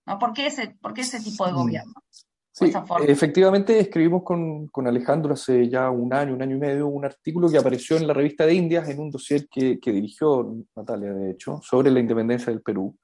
¿No? 0.06 0.18
¿Por, 0.18 0.32
qué 0.32 0.46
ese, 0.46 0.70
¿Por 0.80 0.94
qué 0.94 1.02
ese 1.02 1.20
tipo 1.20 1.46
de 1.46 1.52
gobierno? 1.52 1.94
Sí, 2.10 2.26
efectivamente 3.06 3.78
escribimos 3.80 4.22
con, 4.22 4.68
con, 4.68 4.86
Alejandro 4.86 5.34
hace 5.34 5.68
ya 5.68 5.90
un 5.90 6.12
año, 6.12 6.34
un 6.34 6.42
año 6.42 6.56
y 6.56 6.60
medio, 6.60 6.86
un 6.86 7.04
artículo 7.04 7.48
que 7.48 7.58
apareció 7.58 7.96
en 7.96 8.06
la 8.06 8.14
revista 8.14 8.46
de 8.46 8.54
Indias 8.54 8.88
en 8.88 9.00
un 9.00 9.10
dossier 9.10 9.48
que, 9.48 9.80
que 9.80 9.92
dirigió 9.92 10.54
Natalia, 10.76 11.12
de 11.12 11.32
hecho, 11.32 11.60
sobre 11.62 11.90
la 11.90 12.00
independencia 12.00 12.52
del 12.52 12.62
Perú. 12.62 12.96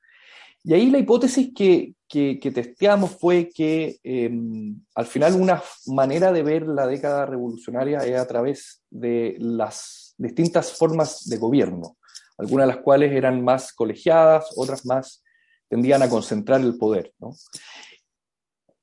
Y 0.62 0.74
ahí 0.74 0.90
la 0.90 0.98
hipótesis 0.98 1.53
que, 1.55 1.94
que, 2.07 2.38
que 2.38 2.51
testeamos 2.51 3.16
fue 3.18 3.48
que 3.48 3.98
em, 4.03 4.78
al 4.94 5.07
final 5.07 5.34
una 5.34 5.62
manera 5.86 6.32
de 6.32 6.42
ver 6.42 6.66
la 6.66 6.86
década 6.86 7.24
revolucionaria 7.24 8.01
es 8.01 8.18
a 8.18 8.28
través 8.28 8.82
de 8.90 9.36
las 9.38 10.14
distintas 10.18 10.76
formas 10.76 11.26
de 11.28 11.38
gobierno, 11.38 11.96
algunas 12.36 12.66
de 12.66 12.74
las 12.74 12.82
cuales 12.82 13.12
eran 13.12 13.42
más 13.42 13.72
colegiadas, 13.72 14.53
otras 14.55 14.84
más 14.84 15.24
tendían 15.68 16.03
a 16.03 16.11
concentrar 16.11 16.61
el 16.61 16.76
poder. 16.76 17.14
¿no? 17.18 17.32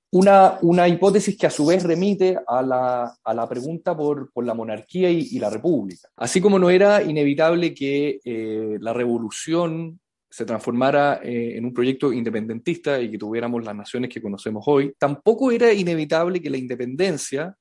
Una, 0.10 0.58
una, 0.62 0.88
hipótesis 0.88 1.38
que 1.38 1.48
a 1.48 1.50
su 1.50 1.66
vez 1.66 1.84
remite 1.84 2.38
a 2.48 2.62
la, 2.62 3.14
a 3.22 3.34
la 3.34 3.50
pregunta 3.50 3.96
por, 3.96 4.32
por, 4.32 4.46
la 4.46 4.54
monarquía 4.54 5.10
y, 5.10 5.38
la 5.38 5.50
república. 5.50 6.08
Así 6.16 6.40
como 6.40 6.58
no 6.58 6.70
era 6.70 7.04
inevitable 7.04 7.74
que 7.74 8.22
eh, 8.24 8.78
la 8.80 8.94
revolución 8.94 10.00
se 10.30 10.46
transformara 10.46 11.20
eh, 11.24 11.58
en 11.58 11.66
un 11.66 11.74
proyecto 11.74 12.14
independentista 12.14 13.02
y 13.02 13.12
que 13.12 13.18
tuviéramos 13.18 13.66
las 13.66 13.76
naciones 13.76 14.10
que 14.10 14.22
conocemos 14.22 14.64
hoy, 14.68 14.94
tampoco 14.98 15.52
era 15.52 15.74
inevitable 15.74 16.42
que 16.42 16.50
la 16.50 16.58
independencia 16.58 17.56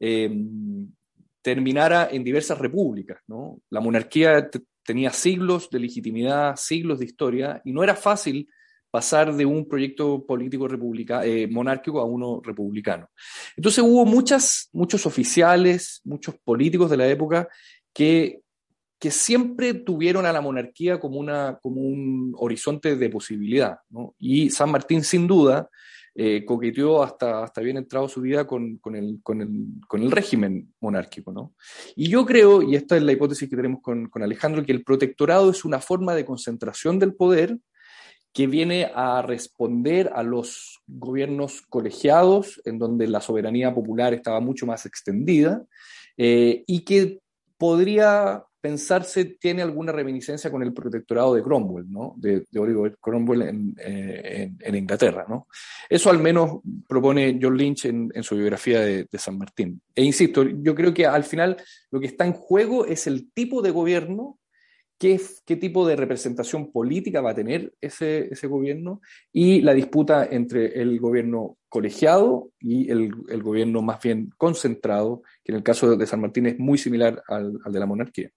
eh, 0.00 0.30
terminara 1.42 2.08
en 2.10 2.24
diversas 2.24 2.58
repúblicas. 2.58 3.20
¿no? 3.26 3.60
La 3.68 3.80
monarquía 3.80 4.48
tenía 4.82 5.10
siglos 5.10 5.68
de 5.70 5.80
legitimidad, 5.80 6.56
siglos 6.56 6.98
de 6.98 7.04
historia, 7.04 7.60
y 7.64 7.72
no 7.72 7.82
era 7.82 7.94
fácil 7.94 8.48
pasar 8.94 9.34
de 9.34 9.44
un 9.44 9.66
proyecto 9.66 10.24
político 10.24 10.68
eh, 11.24 11.48
monárquico 11.50 11.98
a 11.98 12.04
uno 12.04 12.40
republicano. 12.44 13.08
Entonces 13.56 13.82
hubo 13.82 14.06
muchas, 14.06 14.68
muchos 14.72 15.04
oficiales, 15.04 16.00
muchos 16.04 16.36
políticos 16.44 16.88
de 16.88 16.96
la 16.98 17.08
época 17.08 17.48
que, 17.92 18.42
que 19.00 19.10
siempre 19.10 19.74
tuvieron 19.74 20.26
a 20.26 20.32
la 20.32 20.40
monarquía 20.40 21.00
como, 21.00 21.18
una, 21.18 21.58
como 21.60 21.80
un 21.80 22.36
horizonte 22.38 22.94
de 22.94 23.10
posibilidad. 23.10 23.78
Y 24.16 24.50
San 24.50 24.70
Martín, 24.70 25.02
sin 25.02 25.26
duda, 25.26 25.68
eh, 26.14 26.44
coqueteó 26.44 27.02
hasta, 27.02 27.42
hasta 27.42 27.62
bien 27.62 27.78
entrado 27.78 28.08
su 28.08 28.20
vida 28.20 28.46
con, 28.46 28.76
con, 28.76 28.94
el, 28.94 29.18
con, 29.24 29.40
el, 29.40 29.48
con, 29.88 30.02
el, 30.04 30.12
régimen 30.12 30.72
monárquico. 30.78 31.32
¿no? 31.32 31.52
Y 31.96 32.08
yo 32.10 32.24
creo, 32.24 32.62
y 32.62 32.76
esta 32.76 32.96
es 32.96 33.02
la 33.02 33.10
hipótesis 33.10 33.50
que 33.50 33.56
tenemos 33.56 33.82
con 33.82 34.22
Alejandro, 34.22 34.64
que 34.64 34.70
el 34.70 34.84
protectorado 34.84 35.50
es 35.50 35.64
una 35.64 35.80
forma 35.80 36.14
de 36.14 36.24
concentración 36.24 37.00
del 37.00 37.16
poder 37.16 37.58
que 38.34 38.48
viene 38.48 38.90
a 38.92 39.22
responder 39.22 40.10
a 40.12 40.24
los 40.24 40.82
gobiernos 40.88 41.62
colegiados, 41.62 42.60
en 42.64 42.78
donde 42.80 43.06
la 43.06 43.20
soberanía 43.20 43.72
popular 43.72 44.12
estaba 44.12 44.40
mucho 44.40 44.66
más 44.66 44.84
extendida, 44.84 45.64
eh, 46.16 46.64
y 46.66 46.80
que 46.80 47.20
podría 47.56 48.42
pensarse 48.60 49.26
tiene 49.26 49.62
alguna 49.62 49.92
reminiscencia 49.92 50.50
con 50.50 50.62
el 50.62 50.72
protectorado 50.72 51.34
de 51.34 51.42
Cromwell, 51.42 51.84
¿no? 51.88 52.14
de, 52.16 52.44
Oliver 52.56 52.96
Cromwell 52.98 53.42
en, 53.42 53.74
eh, 53.78 54.50
en, 54.58 54.74
Inglaterra. 54.74 55.26
¿no? 55.28 55.46
Eso 55.88 56.08
al 56.10 56.18
menos 56.18 56.60
propone 56.88 57.38
John 57.40 57.56
Lynch 57.56 57.84
en, 57.84 58.10
su 58.22 58.36
biografía 58.36 58.80
de, 58.80 59.06
San 59.18 59.36
Martín. 59.36 59.80
E 59.94 60.02
insisto, 60.02 60.42
yo 60.42 60.74
creo 60.74 60.94
que 60.94 61.06
al 61.06 61.24
final 61.24 61.58
lo 61.90 62.00
que 62.00 62.06
está 62.06 62.24
en 62.24 62.32
juego 62.32 62.86
es 62.86 63.06
el 63.06 63.30
tipo 63.32 63.60
de 63.60 63.70
gobierno 63.70 64.38
qué, 64.98 65.18
tipo 65.56 65.86
de 65.86 65.96
representación 65.96 66.70
política 66.72 67.20
va 67.20 67.30
a 67.30 67.34
tener 67.34 67.74
ese, 67.80 68.28
ese 68.32 68.46
gobierno 68.46 69.00
y 69.32 69.60
la 69.60 69.74
disputa 69.74 70.26
entre 70.30 70.80
el 70.80 70.98
gobierno 71.00 71.56
colegiado 71.68 72.50
y 72.58 72.90
el, 72.90 73.12
gobierno 73.42 73.82
más 73.82 74.00
bien 74.00 74.30
concentrado, 74.36 75.22
que 75.42 75.52
en 75.52 75.56
el 75.56 75.62
caso 75.62 75.96
de 75.96 76.06
San 76.06 76.20
Martín 76.20 76.46
es 76.46 76.58
muy 76.58 76.78
similar 76.78 77.22
al, 77.28 77.58
al 77.64 77.72
de 77.72 77.80
la 77.80 77.86
monarquía. 77.86 78.30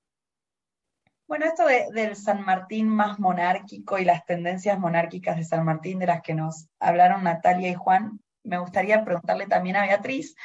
Bueno, 1.28 1.46
esto 1.46 1.66
del 1.66 2.16
San 2.16 2.46
Martín 2.46 2.88
más 2.88 3.20
monárquico 3.20 4.00
y 4.00 4.06
las 4.06 4.26
tendencias 4.26 4.80
monárquicas 4.80 5.36
de 5.36 5.44
San 5.44 5.66
Martín 5.66 6.00
de 6.00 6.08
las 6.08 6.22
que 6.22 6.34
nos 6.34 6.70
hablaron 6.80 7.26
Natalia 7.26 7.70
y 7.70 7.74
Juan, 7.74 8.22
me 8.44 8.58
gustaría 8.58 9.04
preguntarle 9.04 9.46
también 9.46 9.76
a 9.76 9.86
Beatriz. 9.86 10.36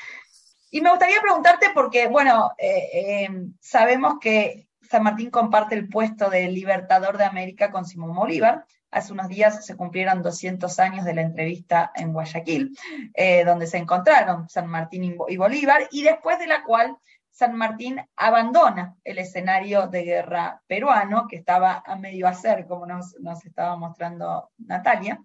Y 0.73 0.81
me 0.81 0.91
gustaría 0.91 1.21
preguntarte 1.21 1.67
porque, 1.73 2.09
bueno, 2.09 2.51
eh, 2.59 2.89
eh, 2.95 3.29
sabemos 3.61 4.15
que 4.21 4.67
San 4.89 5.03
Martín 5.03 5.31
comparte 5.31 5.75
el 5.75 5.89
puesto 5.89 6.31
de 6.31 6.49
libertador 6.49 7.19
de 7.19 7.25
América 7.25 7.71
con 7.71 7.85
Simón 7.85 8.15
Bolívar. 8.15 8.65
Hace 8.91 9.13
unos 9.13 9.29
días 9.29 9.65
se 9.65 9.77
cumplieron 9.77 10.23
200 10.23 10.79
años 10.79 11.05
de 11.05 11.15
la 11.15 11.23
entrevista 11.23 11.93
en 11.95 12.13
Guayaquil, 12.13 12.77
eh, 13.15 13.45
donde 13.45 13.67
se 13.67 13.79
encontraron 13.79 14.49
San 14.49 14.67
Martín 14.67 15.17
y 15.29 15.37
Bolívar, 15.37 15.89
y 15.91 16.03
después 16.03 16.39
de 16.39 16.47
la 16.47 16.63
cual 16.63 16.99
San 17.33 17.57
Martín 17.57 17.99
abandona 18.15 18.95
el 19.05 19.19
escenario 19.19 19.89
de 19.89 20.03
guerra 20.03 20.63
peruano, 20.67 21.27
que 21.27 21.37
estaba 21.37 21.83
a 21.85 21.97
medio 21.97 22.29
hacer, 22.29 22.67
como 22.67 22.87
nos, 22.87 23.15
estaba 23.45 23.75
mostrando 23.77 24.51
Natalia. 24.59 25.19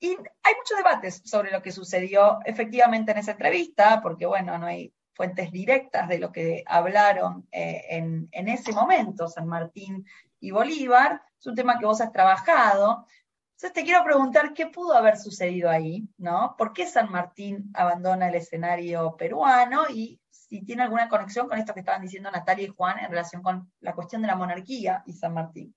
Y 0.00 0.08
hay 0.08 0.54
muchos 0.56 0.76
debates 0.76 1.22
sobre 1.24 1.52
lo 1.52 1.62
que 1.62 1.70
sucedió 1.70 2.40
efectivamente 2.44 3.12
en 3.12 3.18
esa 3.18 3.30
entrevista, 3.30 4.02
porque 4.02 4.26
bueno, 4.26 4.58
no 4.58 4.66
hay 4.66 4.92
fuentes 5.14 5.50
directas 5.50 6.08
de 6.08 6.18
lo 6.18 6.32
que 6.32 6.64
hablaron 6.66 7.46
eh, 7.52 7.84
en, 7.88 8.28
ese 8.48 8.72
momento 8.72 9.28
San 9.28 9.46
Martín 9.46 10.04
y 10.40 10.50
Bolívar. 10.50 11.22
Es 11.38 11.46
un 11.46 11.54
tema 11.54 11.78
que 11.78 11.86
vos 11.86 12.00
has 12.00 12.12
trabajado. 12.12 13.06
Entonces 13.52 13.72
te 13.72 13.84
quiero 13.84 14.04
preguntar 14.04 14.52
qué 14.52 14.66
pudo 14.66 14.94
haber 14.94 15.16
sucedido 15.16 15.70
ahí, 15.70 16.08
¿no? 16.18 16.54
¿Por 16.58 16.72
qué 16.72 16.86
San 16.86 17.10
Martín 17.10 17.70
abandona 17.74 18.28
el 18.28 18.34
escenario 18.34 19.16
peruano 19.16 19.84
y 19.88 20.20
si 20.28 20.62
tiene 20.62 20.82
alguna 20.82 21.08
conexión 21.08 21.48
con 21.48 21.58
esto 21.58 21.72
que 21.72 21.80
estaban 21.80 22.02
diciendo 22.02 22.30
Natalia 22.30 22.66
y 22.66 22.74
Juan 22.76 22.98
en 22.98 23.10
relación 23.10 23.42
con 23.42 23.70
la 23.80 23.94
cuestión 23.94 24.22
de 24.22 24.28
la 24.28 24.36
monarquía 24.36 25.02
y 25.06 25.12
San 25.12 25.34
Martín. 25.34 25.74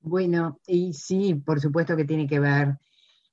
Bueno, 0.00 0.60
y 0.66 0.92
sí, 0.92 1.34
por 1.34 1.60
supuesto 1.60 1.96
que 1.96 2.04
tiene 2.04 2.28
que 2.28 2.38
ver. 2.38 2.78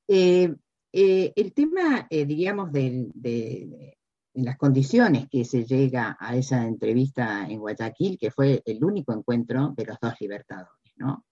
Eh, 0.07 0.55
eh, 0.91 1.33
el 1.35 1.53
tema, 1.53 2.07
eh, 2.09 2.25
diríamos, 2.25 2.71
de, 2.71 3.97
las 4.33 4.57
condiciones 4.57 5.27
que 5.29 5.45
se 5.45 5.65
llega 5.65 6.17
a 6.19 6.35
esa 6.35 6.65
entrevista 6.65 7.47
en 7.47 7.59
Guayaquil, 7.59 8.17
que 8.17 8.31
fue 8.31 8.61
el 8.65 8.83
único 8.83 9.13
encuentro 9.13 9.73
de 9.75 9.85
los 9.85 9.97
dos 10.01 10.13
libertadores, 10.19 10.93
¿no? 10.95 11.23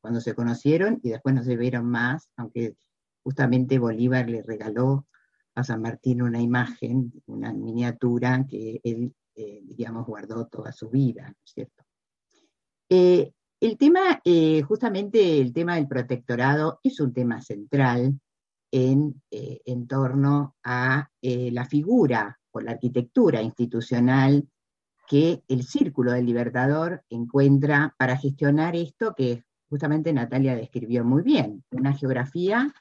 cuando 0.00 0.20
se 0.20 0.34
conocieron 0.34 1.00
y 1.02 1.10
después 1.10 1.34
no 1.34 1.42
se 1.42 1.56
vieron 1.56 1.84
más, 1.84 2.30
aunque 2.36 2.76
justamente 3.22 3.78
Bolívar 3.78 4.28
le 4.28 4.42
regaló 4.42 5.06
a 5.54 5.64
San 5.64 5.82
Martín 5.82 6.22
una 6.22 6.40
imagen, 6.40 7.12
una 7.26 7.52
miniatura 7.52 8.46
que 8.48 8.80
él, 8.84 9.12
eh, 9.34 9.60
digamos, 9.64 10.06
guardó 10.06 10.46
toda 10.46 10.72
su 10.72 10.88
vida, 10.88 11.28
¿no 11.28 11.36
es 11.44 11.52
cierto? 11.52 11.84
Eh, 12.88 13.32
el 13.60 13.76
tema, 13.76 14.20
eh, 14.24 14.62
justamente 14.62 15.40
el 15.40 15.52
tema 15.52 15.76
del 15.76 15.88
protectorado 15.88 16.80
es 16.82 17.00
un 17.00 17.12
tema 17.12 17.42
central 17.42 18.18
en, 18.70 19.20
en 19.30 19.86
torno 19.86 20.56
a 20.62 21.08
la 21.22 21.64
figura 21.64 22.38
o 22.52 22.60
la 22.60 22.72
arquitectura 22.72 23.42
institucional 23.42 24.48
que 25.08 25.42
el 25.48 25.64
Círculo 25.64 26.12
del 26.12 26.26
Libertador 26.26 27.02
encuentra 27.10 27.94
para 27.98 28.16
gestionar 28.16 28.76
esto 28.76 29.12
que 29.16 29.44
justamente 29.68 30.12
Natalia 30.12 30.54
describió 30.54 31.04
muy 31.04 31.22
bien, 31.22 31.64
una 31.70 31.92
geografía 31.94 32.72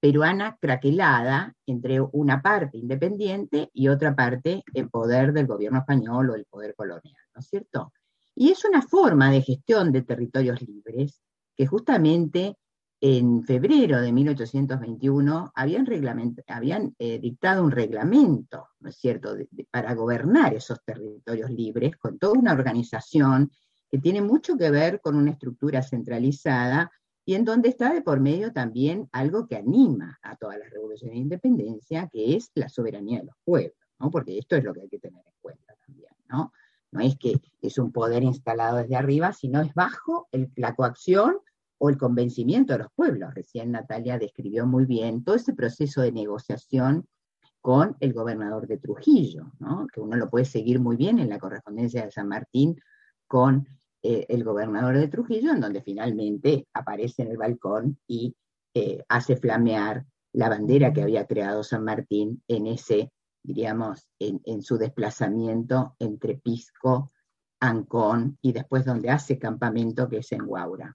peruana 0.00 0.58
craquelada 0.60 1.54
entre 1.66 2.00
una 2.00 2.42
parte 2.42 2.76
independiente 2.76 3.70
y 3.72 3.88
otra 3.88 4.14
parte 4.14 4.62
en 4.74 4.90
poder 4.90 5.32
del 5.32 5.46
gobierno 5.46 5.78
español 5.78 6.30
o 6.30 6.34
el 6.34 6.44
poder 6.44 6.74
colonial, 6.74 7.16
¿no 7.34 7.40
es 7.40 7.48
cierto? 7.48 7.92
Y 8.34 8.50
es 8.50 8.64
una 8.64 8.82
forma 8.82 9.30
de 9.30 9.40
gestión 9.40 9.92
de 9.92 10.02
territorios 10.02 10.60
libres 10.62 11.22
que 11.56 11.66
justamente 11.66 12.56
en 13.06 13.44
febrero 13.44 14.00
de 14.00 14.12
1821 14.12 15.52
habían, 15.54 16.94
eh, 16.98 17.18
dictado 17.18 17.62
un 17.62 17.70
reglamento, 17.70 18.68
¿no 18.80 18.88
es 18.88 18.96
cierto?, 18.96 19.36
para 19.70 19.94
gobernar 19.94 20.54
esos 20.54 20.82
territorios 20.82 21.50
libres 21.50 21.98
con 21.98 22.18
toda 22.18 22.32
una 22.38 22.54
organización 22.54 23.50
que 23.90 23.98
tiene 23.98 24.22
mucho 24.22 24.56
que 24.56 24.70
ver 24.70 25.02
con 25.02 25.16
una 25.16 25.32
estructura 25.32 25.82
centralizada 25.82 26.90
y 27.26 27.34
en 27.34 27.44
donde 27.44 27.68
está 27.68 27.92
de 27.92 28.00
por 28.00 28.20
medio 28.20 28.54
también 28.54 29.06
algo 29.12 29.46
que 29.46 29.56
anima 29.56 30.18
a 30.22 30.36
todas 30.36 30.58
las 30.58 30.70
revoluciones 30.70 31.16
de 31.16 31.20
independencia, 31.20 32.08
que 32.10 32.36
es 32.36 32.52
la 32.54 32.70
soberanía 32.70 33.18
de 33.18 33.26
los 33.26 33.36
pueblos, 33.44 33.76
¿no? 33.98 34.10
porque 34.10 34.38
esto 34.38 34.56
es 34.56 34.64
lo 34.64 34.72
que 34.72 34.80
hay 34.80 34.88
que 34.88 34.98
tener 34.98 35.26
en 35.26 35.34
cuenta 35.42 35.74
también, 35.86 36.12
¿no? 36.30 36.54
No 36.90 37.00
es 37.00 37.18
que 37.18 37.34
es 37.60 37.76
un 37.76 37.92
poder 37.92 38.22
instalado 38.22 38.78
desde 38.78 38.96
arriba, 38.96 39.34
sino 39.34 39.60
es 39.60 39.74
bajo 39.74 40.26
la 40.56 40.74
coacción 40.74 41.36
o 41.78 41.90
el 41.90 41.98
convencimiento 41.98 42.72
de 42.72 42.80
los 42.80 42.88
pueblos. 42.94 43.34
Recién 43.34 43.72
Natalia 43.72 44.18
describió 44.18 44.66
muy 44.66 44.86
bien 44.86 45.24
todo 45.24 45.36
ese 45.36 45.54
proceso 45.54 46.02
de 46.02 46.12
negociación 46.12 47.06
con 47.60 47.96
el 48.00 48.12
gobernador 48.12 48.66
de 48.66 48.78
Trujillo, 48.78 49.52
¿no? 49.58 49.86
que 49.92 50.00
uno 50.00 50.16
lo 50.16 50.28
puede 50.28 50.44
seguir 50.44 50.80
muy 50.80 50.96
bien 50.96 51.18
en 51.18 51.30
la 51.30 51.38
correspondencia 51.38 52.04
de 52.04 52.10
San 52.10 52.28
Martín 52.28 52.78
con 53.26 53.66
eh, 54.02 54.26
el 54.28 54.44
gobernador 54.44 54.98
de 54.98 55.08
Trujillo, 55.08 55.50
en 55.50 55.60
donde 55.60 55.80
finalmente 55.80 56.68
aparece 56.74 57.22
en 57.22 57.28
el 57.28 57.38
balcón 57.38 57.98
y 58.06 58.36
eh, 58.74 59.02
hace 59.08 59.36
flamear 59.36 60.04
la 60.34 60.48
bandera 60.50 60.92
que 60.92 61.02
había 61.02 61.26
creado 61.26 61.62
San 61.62 61.84
Martín 61.84 62.42
en 62.48 62.66
ese, 62.66 63.10
diríamos, 63.42 64.06
en, 64.18 64.62
su 64.62 64.76
desplazamiento 64.76 65.96
entre 65.98 66.36
Pisco, 66.36 67.12
Ancón 67.60 68.36
y 68.42 68.52
después 68.52 68.84
donde 68.84 69.08
hace 69.08 69.38
campamento, 69.38 70.08
que 70.08 70.18
es 70.18 70.32
en 70.32 70.44
Guaura. 70.44 70.94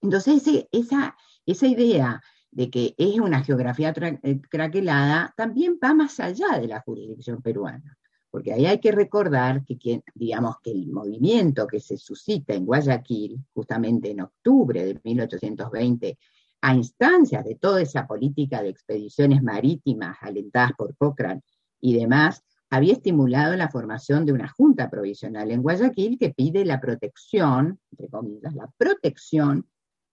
Entonces, 0.00 0.66
esa, 0.72 1.16
esa 1.46 1.66
idea 1.66 2.22
de 2.50 2.70
que 2.70 2.94
es 2.96 3.18
una 3.20 3.42
geografía 3.42 3.92
eh, 4.22 4.40
craquelada 4.48 5.34
también 5.36 5.78
va 5.82 5.94
más 5.94 6.18
allá 6.20 6.58
de 6.58 6.68
la 6.68 6.80
jurisdicción 6.80 7.42
peruana 7.42 7.98
porque 8.30 8.52
ahí 8.52 8.66
hay 8.66 8.78
que 8.78 8.92
recordar 8.92 9.64
que, 9.64 10.02
digamos, 10.14 10.56
que 10.62 10.70
el 10.70 10.88
movimiento 10.88 11.66
que 11.66 11.80
se 11.80 11.96
suscita 11.96 12.54
en 12.54 12.66
Guayaquil, 12.66 13.38
justamente 13.54 14.10
en 14.10 14.20
octubre 14.20 14.84
de 14.84 15.00
1820, 15.02 16.18
a 16.60 16.74
instancias 16.74 17.44
de 17.44 17.54
toda 17.54 17.80
esa 17.80 18.06
política 18.06 18.62
de 18.62 18.68
expediciones 18.68 19.42
marítimas 19.42 20.18
alentadas 20.20 20.72
por 20.76 20.96
Cochrane 20.96 21.42
y 21.80 21.94
demás, 21.98 22.44
había 22.70 22.92
estimulado 22.92 23.56
la 23.56 23.70
formación 23.70 24.26
de 24.26 24.32
una 24.32 24.48
junta 24.48 24.90
provisional 24.90 25.50
en 25.50 25.62
Guayaquil 25.62 26.18
que 26.18 26.30
pide 26.30 26.64
la 26.66 26.80
protección, 26.80 27.80
entre 27.90 28.08
comillas, 28.08 28.54
la 28.54 28.70
protección 28.76 29.66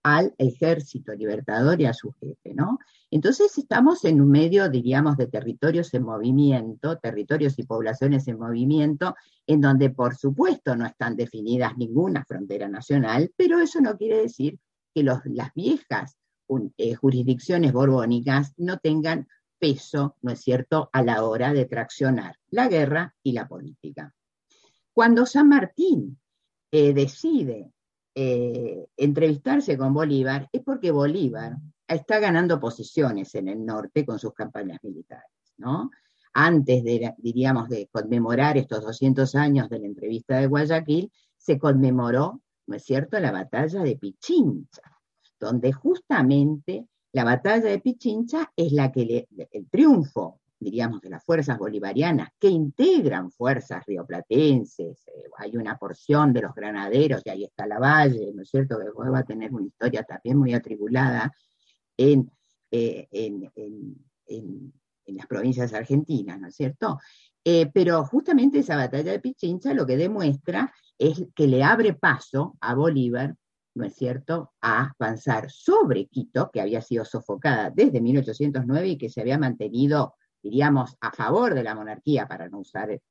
al 0.05 0.35
ejército 0.37 1.15
libertador 1.15 1.81
y 1.81 1.87
a 1.87 1.93
su 1.93 2.11
jefe, 2.11 2.53
¿no? 2.53 2.77
Entonces 3.09 3.57
estamos 3.57 4.05
en 4.05 4.21
un 4.21 4.29
medio, 4.29 4.69
diríamos, 4.69 5.17
de 5.17 5.25
territorios 5.25 5.91
en 5.95 6.03
movimiento, 6.03 6.99
territorios 6.99 7.57
y 7.57 7.63
poblaciones 7.63 8.27
en 8.27 8.37
movimiento, 8.37 9.15
en 9.47 9.61
donde 9.61 9.89
por 9.89 10.15
supuesto 10.15 10.75
no 10.75 10.85
están 10.85 11.15
definidas 11.15 11.75
ninguna 11.75 12.23
frontera 12.23 12.69
nacional, 12.69 13.33
pero 13.35 13.59
eso 13.59 13.81
no 13.81 13.97
quiere 13.97 14.17
decir 14.17 14.59
que 14.93 15.01
las 15.01 15.23
viejas 15.55 16.15
eh, 16.77 16.93
jurisdicciones 16.93 17.73
borbónicas 17.73 18.53
no 18.57 18.77
tengan 18.77 19.27
peso, 19.57 20.17
¿no 20.21 20.33
es 20.33 20.41
cierto?, 20.41 20.87
a 20.93 21.01
la 21.01 21.23
hora 21.23 21.51
de 21.51 21.65
traccionar 21.65 22.35
la 22.51 22.67
guerra 22.67 23.15
y 23.23 23.31
la 23.31 23.47
política. 23.47 24.13
Cuando 24.93 25.25
San 25.25 25.49
Martín 25.49 26.19
eh, 26.71 26.93
decide 26.93 27.71
eh, 28.15 28.87
entrevistarse 28.95 29.77
con 29.77 29.93
Bolívar 29.93 30.47
es 30.53 30.63
porque 30.63 30.91
Bolívar 30.91 31.57
está 31.85 32.19
ganando 32.19 32.59
posiciones 32.59 33.35
en 33.35 33.49
el 33.49 33.65
norte 33.65 34.05
con 34.05 34.19
sus 34.19 34.33
campañas 34.33 34.79
militares, 34.83 35.29
¿no? 35.57 35.91
Antes 36.33 36.83
de, 36.83 37.13
diríamos, 37.17 37.67
de 37.69 37.89
conmemorar 37.91 38.57
estos 38.57 38.83
200 38.83 39.35
años 39.35 39.69
de 39.69 39.79
la 39.79 39.87
entrevista 39.87 40.37
de 40.37 40.47
Guayaquil, 40.47 41.11
se 41.37 41.59
conmemoró, 41.59 42.41
¿no 42.67 42.75
es 42.75 42.83
cierto?, 42.83 43.19
la 43.19 43.31
batalla 43.31 43.83
de 43.83 43.97
Pichincha, 43.97 44.81
donde 45.39 45.73
justamente 45.73 46.87
la 47.11 47.23
batalla 47.23 47.69
de 47.69 47.79
Pichincha 47.79 48.51
es 48.55 48.71
la 48.71 48.91
que 48.91 49.27
el 49.51 49.69
triunfo 49.69 50.39
diríamos, 50.59 51.01
de 51.01 51.09
las 51.09 51.23
fuerzas 51.23 51.57
bolivarianas 51.57 52.29
que 52.39 52.49
integran 52.49 53.31
fuerzas 53.31 53.83
rioplatenses, 53.85 55.07
eh, 55.07 55.23
hay 55.37 55.55
una 55.57 55.77
porción 55.77 56.33
de 56.33 56.41
los 56.41 56.55
granaderos, 56.55 57.21
y 57.25 57.29
ahí 57.29 57.43
está 57.43 57.67
la 57.67 57.79
Valle, 57.79 58.31
¿no 58.33 58.43
es 58.43 58.49
cierto?, 58.49 58.77
que 58.77 59.09
va 59.09 59.19
a 59.19 59.23
tener 59.23 59.53
una 59.53 59.67
historia 59.67 60.03
también 60.03 60.37
muy 60.37 60.53
atribulada 60.53 61.31
en, 61.97 62.29
eh, 62.71 63.07
en, 63.11 63.51
las 65.07 65.27
provincias 65.27 65.71
argentinas, 65.73 66.39
¿no 66.39 66.47
es 66.47 66.55
cierto? 66.55 66.99
Eh, 67.43 67.69
pero 67.71 68.03
justamente 68.05 68.59
esa 68.59 68.75
batalla 68.75 69.11
de 69.11 69.19
Pichincha 69.19 69.73
lo 69.73 69.85
que 69.85 69.97
demuestra 69.97 70.73
es 70.97 71.27
que 71.35 71.47
le 71.47 71.63
abre 71.63 71.93
paso 71.93 72.57
a 72.59 72.73
Bolívar 72.73 73.35
¿no 73.75 73.85
es 73.85 73.93
cierto?, 73.93 74.53
a 74.61 74.93
avanzar 74.97 75.51
sobre 75.51 76.07
Quito, 76.07 76.49
que 76.51 76.61
había 76.61 76.81
sido 76.81 77.03
sofocada 77.03 77.69
desde 77.69 78.01
1809 78.01 78.87
y 78.87 78.97
que 78.97 79.09
se 79.09 79.21
había 79.21 79.37
mantenido 79.37 80.15
diríamos, 80.45 80.95
a 81.01 81.11
favor 81.11 81.55
de 81.55 81.63
la 81.63 81.73
monarquía, 81.73 82.27
para 82.27 82.47
no 82.47 82.59
usar 82.59 83.01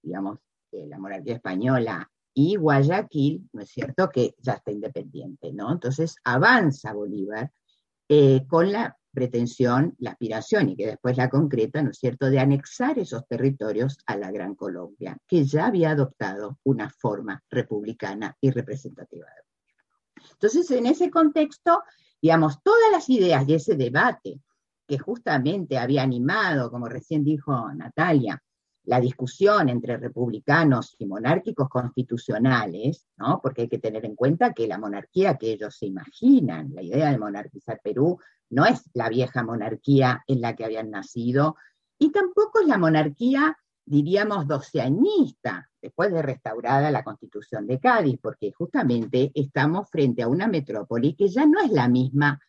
digamos, 0.00 0.38
eh, 0.70 0.86
la 0.86 0.96
monarquía 0.96 1.34
española 1.34 2.08
y 2.32 2.54
Guayaquil, 2.54 3.48
¿no 3.52 3.62
es 3.62 3.70
cierto?, 3.70 4.08
que 4.08 4.36
ya 4.38 4.52
está 4.52 4.70
independiente, 4.70 5.52
¿no? 5.52 5.72
Entonces 5.72 6.14
avanza 6.22 6.92
Bolívar 6.92 7.50
eh, 8.08 8.46
con 8.46 8.70
la 8.70 8.96
pretensión, 9.12 9.96
la 9.98 10.12
aspiración, 10.12 10.68
y 10.68 10.76
que 10.76 10.86
después 10.86 11.16
la 11.16 11.28
concreta, 11.28 11.82
¿no 11.82 11.90
es 11.90 11.98
cierto?, 11.98 12.30
de 12.30 12.38
anexar 12.38 13.00
esos 13.00 13.26
territorios 13.26 13.98
a 14.06 14.16
la 14.16 14.30
Gran 14.30 14.54
Colombia, 14.54 15.18
que 15.26 15.44
ya 15.44 15.66
había 15.66 15.90
adoptado 15.90 16.60
una 16.62 16.88
forma 16.88 17.42
republicana 17.50 18.36
y 18.40 18.52
representativa 18.52 19.26
Entonces, 20.34 20.70
en 20.70 20.86
ese 20.86 21.10
contexto, 21.10 21.82
digamos, 22.22 22.62
todas 22.62 22.92
las 22.92 23.08
ideas 23.08 23.44
de 23.44 23.56
ese 23.56 23.74
debate 23.74 24.40
que 24.88 24.98
justamente 24.98 25.78
había 25.78 26.02
animado, 26.02 26.70
como 26.70 26.88
recién 26.88 27.22
dijo 27.22 27.70
Natalia, 27.74 28.42
la 28.84 29.00
discusión 29.00 29.68
entre 29.68 29.98
republicanos 29.98 30.96
y 30.98 31.04
monárquicos 31.04 31.68
constitucionales, 31.68 33.06
¿no? 33.18 33.38
porque 33.42 33.62
hay 33.62 33.68
que 33.68 33.78
tener 33.78 34.06
en 34.06 34.16
cuenta 34.16 34.54
que 34.54 34.66
la 34.66 34.78
monarquía 34.78 35.36
que 35.36 35.52
ellos 35.52 35.76
se 35.76 35.84
imaginan, 35.84 36.70
la 36.74 36.82
idea 36.82 37.10
de 37.10 37.18
monarquizar 37.18 37.80
Perú, 37.84 38.18
no 38.48 38.64
es 38.64 38.88
la 38.94 39.10
vieja 39.10 39.42
monarquía 39.42 40.24
en 40.26 40.40
la 40.40 40.56
que 40.56 40.64
habían 40.64 40.90
nacido, 40.90 41.56
y 41.98 42.10
tampoco 42.10 42.60
es 42.60 42.66
la 42.66 42.78
monarquía, 42.78 43.58
diríamos, 43.84 44.48
doceanista, 44.48 45.68
después 45.82 46.10
de 46.10 46.22
restaurada 46.22 46.90
la 46.90 47.04
constitución 47.04 47.66
de 47.66 47.78
Cádiz, 47.78 48.18
porque 48.22 48.52
justamente 48.52 49.32
estamos 49.34 49.90
frente 49.90 50.22
a 50.22 50.28
una 50.28 50.46
metrópoli 50.46 51.14
que 51.14 51.28
ya 51.28 51.44
no 51.44 51.60
es 51.60 51.70
la 51.72 51.88
misma 51.88 52.40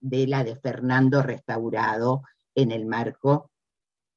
de 0.00 0.26
la 0.26 0.44
de 0.44 0.56
Fernando 0.56 1.22
restaurado 1.22 2.22
en 2.54 2.72
el 2.72 2.86
marco, 2.86 3.50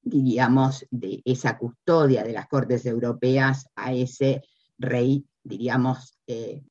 diríamos, 0.01 0.85
de 0.89 1.21
esa 1.25 1.57
custodia 1.57 2.23
de 2.23 2.33
las 2.33 2.47
Cortes 2.47 2.85
Europeas 2.85 3.67
a 3.75 3.93
ese 3.93 4.43
rey, 4.77 5.25
diríamos, 5.43 6.17
eh, 6.27 6.61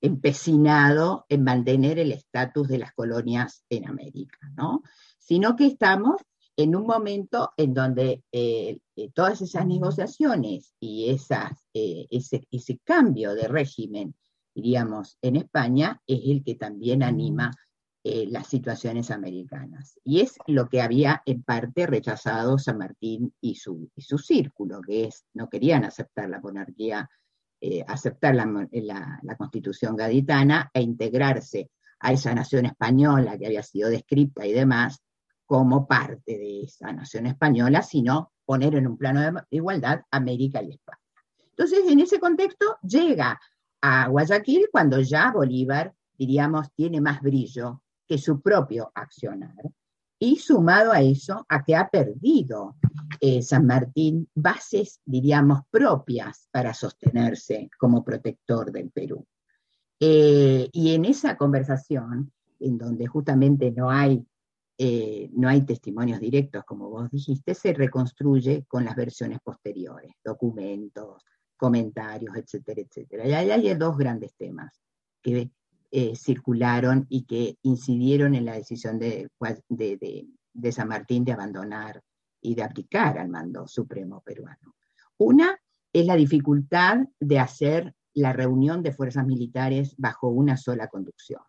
empecinado 0.00 1.26
en 1.28 1.44
mantener 1.44 1.98
el 1.98 2.12
estatus 2.12 2.68
de 2.68 2.78
las 2.78 2.92
colonias 2.92 3.64
en 3.70 3.88
América, 3.88 4.38
¿no? 4.56 4.82
Sino 5.18 5.56
que 5.56 5.66
estamos 5.66 6.20
en 6.56 6.74
un 6.74 6.86
momento 6.86 7.50
en 7.56 7.74
donde 7.74 8.22
eh, 8.32 8.78
eh, 8.96 9.10
todas 9.12 9.42
esas 9.42 9.66
negociaciones 9.66 10.74
y 10.80 11.10
ese, 11.10 11.36
ese, 11.70 12.78
cambio 12.82 13.34
de 13.34 13.48
régimen, 13.48 14.14
diríamos, 14.54 15.18
en 15.20 15.36
España 15.36 16.00
es 16.06 16.20
el 16.24 16.42
que 16.42 16.54
también 16.54 17.02
anima 17.02 17.50
eh, 18.08 18.28
las 18.30 18.46
situaciones 18.46 19.10
americanas. 19.10 19.98
Y 20.04 20.20
es 20.20 20.38
lo 20.46 20.68
que 20.68 20.80
había 20.80 21.24
en 21.26 21.42
parte 21.42 21.88
rechazado 21.88 22.56
San 22.56 22.78
Martín 22.78 23.34
y 23.40 23.56
su, 23.56 23.90
su 23.96 24.16
círculo, 24.16 24.80
que 24.80 25.06
es, 25.06 25.24
no 25.34 25.48
querían 25.48 25.84
aceptar 25.84 26.30
la 26.30 26.38
monarquía, 26.38 27.10
eh, 27.60 27.84
aceptar 27.88 28.36
la, 28.36 28.68
la, 29.24 29.36
constitución 29.36 29.96
gaditana 29.96 30.70
e 30.72 30.82
integrarse 30.82 31.72
a 31.98 32.12
esa 32.12 32.32
nación 32.32 32.66
española 32.66 33.36
que 33.36 33.46
había 33.46 33.64
sido 33.64 33.90
descrita 33.90 34.46
y 34.46 34.52
demás 34.52 35.02
como 35.44 35.88
parte 35.88 36.38
de 36.38 36.62
esa 36.62 36.92
nación 36.92 37.26
española, 37.26 37.82
sino 37.82 38.30
poner 38.44 38.76
en 38.76 38.86
un 38.86 38.96
plano 38.96 39.20
de 39.20 39.42
igualdad 39.50 40.02
América 40.12 40.62
y 40.62 40.74
España. 40.74 41.00
Entonces, 41.50 41.80
en 41.88 41.98
ese 41.98 42.20
contexto 42.20 42.78
llega 42.82 43.40
a 43.80 44.06
Guayaquil 44.06 44.68
cuando 44.70 45.00
ya 45.00 45.32
Bolívar, 45.32 45.92
diríamos, 46.16 46.72
tiene 46.72 47.00
más 47.00 47.20
brillo 47.20 47.82
que 48.06 48.18
su 48.18 48.40
propio 48.40 48.90
accionar. 48.94 49.54
Y 50.18 50.36
sumado 50.36 50.92
a 50.92 51.02
eso, 51.02 51.44
a 51.48 51.62
que 51.62 51.76
ha 51.76 51.88
perdido 51.88 52.76
eh, 53.20 53.42
San 53.42 53.66
Martín 53.66 54.28
bases, 54.34 55.00
diríamos, 55.04 55.60
propias 55.70 56.48
para 56.50 56.72
sostenerse 56.72 57.68
como 57.78 58.02
protector 58.02 58.72
del 58.72 58.90
Perú. 58.90 59.26
Eh, 60.00 60.68
y 60.72 60.94
en 60.94 61.04
esa 61.04 61.36
conversación, 61.36 62.32
en 62.60 62.78
donde 62.78 63.06
justamente 63.06 63.70
no 63.72 63.90
hay, 63.90 64.26
eh, 64.78 65.30
no 65.34 65.48
hay 65.48 65.62
testimonios 65.62 66.20
directos, 66.20 66.64
como 66.64 66.88
vos 66.88 67.10
dijiste, 67.10 67.54
se 67.54 67.74
reconstruye 67.74 68.64
con 68.66 68.84
las 68.84 68.96
versiones 68.96 69.40
posteriores, 69.40 70.12
documentos, 70.24 71.22
comentarios, 71.56 72.36
etcétera, 72.36 72.82
etcétera. 72.82 73.28
Y 73.28 73.32
ahí 73.32 73.50
hay 73.50 73.74
dos 73.74 73.96
grandes 73.96 74.34
temas 74.34 74.80
que 75.22 75.50
eh, 75.90 76.14
circularon 76.16 77.06
y 77.08 77.24
que 77.24 77.58
incidieron 77.62 78.34
en 78.34 78.44
la 78.44 78.54
decisión 78.54 78.98
de, 78.98 79.28
de, 79.38 80.72
San 80.72 80.88
Martín 80.88 81.24
de 81.24 81.32
abandonar 81.32 82.02
y 82.40 82.54
de 82.54 82.62
abdicar 82.62 83.18
al 83.18 83.28
mando 83.28 83.66
supremo 83.68 84.22
peruano. 84.24 84.74
Una 85.18 85.58
es 85.92 86.06
la 86.06 86.16
dificultad 86.16 86.98
de 87.20 87.38
hacer 87.38 87.94
la 88.14 88.32
reunión 88.32 88.82
de 88.82 88.92
fuerzas 88.92 89.26
militares 89.26 89.94
bajo 89.98 90.28
una 90.28 90.56
sola 90.56 90.88
conducción. 90.88 91.42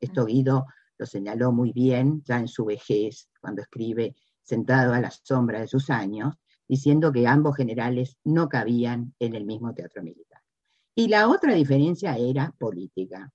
Esto 0.00 0.26
Guido 0.26 0.66
lo 0.98 1.06
señaló 1.06 1.52
muy 1.52 1.72
bien 1.72 2.22
ya 2.24 2.38
en 2.38 2.48
su 2.48 2.64
vejez, 2.64 3.28
cuando 3.40 3.62
escribe 3.62 4.14
sentado 4.42 4.92
a 4.92 5.00
la 5.00 5.10
sombra 5.10 5.60
de 5.60 5.66
sus 5.66 5.90
años, 5.90 6.34
diciendo 6.68 7.12
que 7.12 7.26
ambos 7.26 7.56
generales 7.56 8.18
no 8.24 8.48
cabían 8.48 9.14
en 9.18 9.34
el 9.34 9.44
mismo 9.44 9.74
teatro 9.74 10.02
militar. 10.02 10.40
Y 10.94 11.08
la 11.08 11.28
otra 11.28 11.54
diferencia 11.54 12.16
era 12.16 12.54
política. 12.58 13.32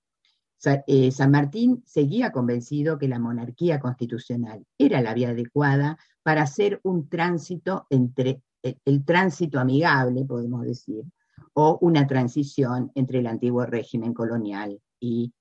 Eh, 0.65 1.11
San 1.11 1.31
Martín 1.31 1.83
seguía 1.85 2.31
convencido 2.31 2.97
que 2.97 3.07
la 3.07 3.19
monarquía 3.19 3.79
constitucional 3.79 4.65
era 4.77 5.01
la 5.01 5.13
vía 5.13 5.29
adecuada 5.29 5.97
para 6.21 6.41
hacer 6.41 6.81
un 6.83 7.07
tránsito 7.07 7.87
entre 7.89 8.41
eh, 8.61 8.75
el, 8.83 9.05
tránsito 9.05 9.59
amigable, 9.59 10.25
podemos 10.25 10.63
decir, 10.63 11.05
o 11.53 11.77
una 11.81 12.05
transición 12.05 12.91
entre 12.95 13.19
el 13.19 13.27
antiguo 13.27 13.65
régimen 13.65 14.13
colonial 14.13 14.81
y 14.99 15.33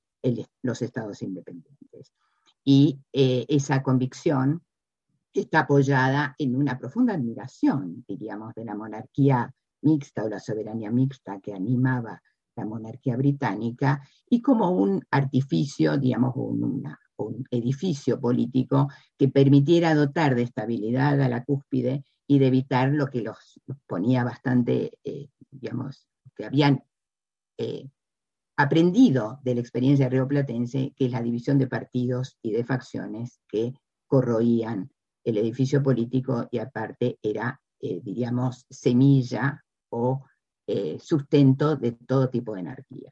los 0.63 0.83
estados 0.83 1.23
independientes. 1.23 2.13
Y 2.65 3.01
eh, 3.13 3.45
esa 3.49 3.83
convicción 3.83 4.63
está 5.33 5.61
apoyada 5.61 6.35
en 6.39 6.55
una 6.55 6.79
profunda 6.79 7.15
admiración, 7.15 8.05
diríamos, 8.07 8.55
de 8.55 8.65
la 8.65 8.75
monarquía 8.75 9.53
mixta 9.83 10.25
o 10.25 10.29
la 10.29 10.41
soberanía 10.41 10.91
mixta 10.91 11.41
que 11.41 11.55
animaba 11.55 12.21
la 12.59 12.67
monarquía 12.67 13.17
británica 13.17 14.03
y 14.29 14.43
como 14.43 14.71
un 14.71 15.03
artificio, 15.11 15.97
digamos, 15.97 16.35
un, 16.37 16.85
edificio 17.51 18.21
político 18.21 18.89
que 19.17 19.27
permitiera 19.27 19.93
dotar 19.93 20.37
de 20.37 20.43
estabilidad 20.43 21.21
a 21.21 21.29
la 21.29 21.43
cúspide 21.43 22.05
y 22.29 22.39
de 22.39 22.47
evitar 22.47 22.91
lo 22.93 23.09
que 23.09 23.23
los, 23.23 23.61
ponía 23.89 24.23
bastante, 24.23 24.93
eh, 25.03 25.29
digamos, 25.51 26.07
que 26.37 26.45
habían 26.45 26.85
eh, 27.57 27.89
aprendido 28.57 29.41
de 29.43 29.57
la 29.57 29.61
experiencia 29.61 30.09
rioplatense, 30.09 30.93
que 30.95 31.07
es 31.07 31.11
la 31.11 31.23
división 31.23 31.59
de 31.59 31.67
partidos 31.67 32.39
y 32.41 32.53
de 32.53 32.65
facciones 32.65 33.41
que 33.49 33.73
corroían 34.07 34.89
el 35.25 35.39
edificio 35.39 35.83
político 35.83 36.47
y 36.53 36.59
aparte 36.59 37.19
era, 37.21 37.61
eh, 37.81 38.01
diríamos, 38.01 38.65
semilla 38.71 39.65
o 39.91 40.25
eh, 40.71 40.99
sustento 41.01 41.77
de 41.77 41.93
todo 41.93 42.29
tipo 42.29 42.53
de 42.53 42.61
anarquía. 42.61 43.11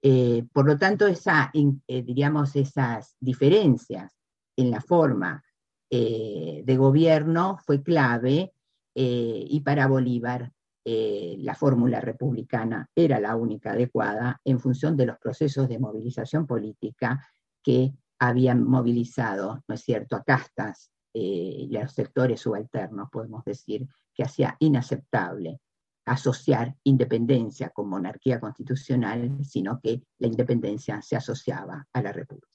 Eh, 0.00 0.44
por 0.52 0.66
lo 0.66 0.78
tanto, 0.78 1.08
esa, 1.08 1.50
eh, 1.52 2.02
diríamos, 2.02 2.54
esas 2.54 3.16
diferencias 3.18 4.16
en 4.56 4.70
la 4.70 4.80
forma 4.80 5.42
de 5.90 6.76
gobierno 6.78 7.58
fue 7.66 7.82
clave 7.82 8.54
y 8.94 9.60
para 9.60 9.86
Bolívar 9.88 10.50
la 10.86 11.54
fórmula 11.54 12.00
republicana 12.00 12.88
era 12.94 13.20
la 13.20 13.36
única 13.36 13.72
adecuada 13.72 14.40
en 14.42 14.58
función 14.58 14.96
de 14.96 15.04
los 15.04 15.18
procesos 15.18 15.68
de 15.68 15.78
movilización 15.78 16.46
política 16.46 17.22
que 17.62 17.92
habían 18.18 18.64
movilizado, 18.64 19.62
¿no 19.68 19.74
es 19.74 19.82
cierto?, 19.82 20.16
a 20.16 20.22
castas 20.22 20.90
y 21.12 21.76
a 21.76 21.82
los 21.82 21.92
sectores 21.92 22.40
subalternos, 22.40 23.10
podemos 23.12 23.44
decir, 23.44 23.86
que 24.14 24.22
hacía 24.22 24.56
inaceptable 24.60 25.60
asociar 26.04 26.74
independencia 26.84 27.70
con 27.70 27.88
monarquía 27.88 28.40
constitucional, 28.40 29.44
sino 29.44 29.80
que 29.80 30.02
la 30.18 30.26
independencia 30.26 31.00
se 31.02 31.16
asociaba 31.16 31.86
a 31.92 32.02
la 32.02 32.12
república. 32.12 32.48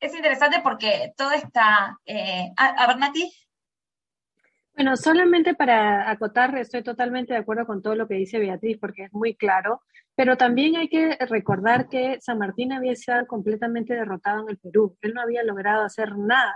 Es 0.00 0.14
interesante 0.14 0.60
porque 0.62 1.12
todo 1.16 1.32
está... 1.32 1.98
Eh, 2.04 2.52
a, 2.56 2.86
ver, 2.86 2.98
Nati. 2.98 3.32
Bueno, 4.74 4.96
solamente 4.96 5.54
para 5.54 6.08
acotar, 6.08 6.56
estoy 6.56 6.84
totalmente 6.84 7.32
de 7.32 7.40
acuerdo 7.40 7.66
con 7.66 7.82
todo 7.82 7.96
lo 7.96 8.06
que 8.06 8.14
dice 8.14 8.38
Beatriz, 8.38 8.78
porque 8.80 9.04
es 9.04 9.12
muy 9.12 9.34
claro, 9.34 9.82
pero 10.14 10.36
también 10.36 10.76
hay 10.76 10.88
que 10.88 11.16
recordar 11.28 11.88
que 11.88 12.18
San 12.20 12.38
Martín 12.38 12.72
había 12.72 12.94
sido 12.94 13.26
completamente 13.26 13.94
derrotado 13.94 14.42
en 14.42 14.50
el 14.50 14.58
Perú. 14.58 14.96
Él 15.00 15.14
no 15.14 15.20
había 15.20 15.42
logrado 15.42 15.84
hacer 15.84 16.16
nada 16.16 16.54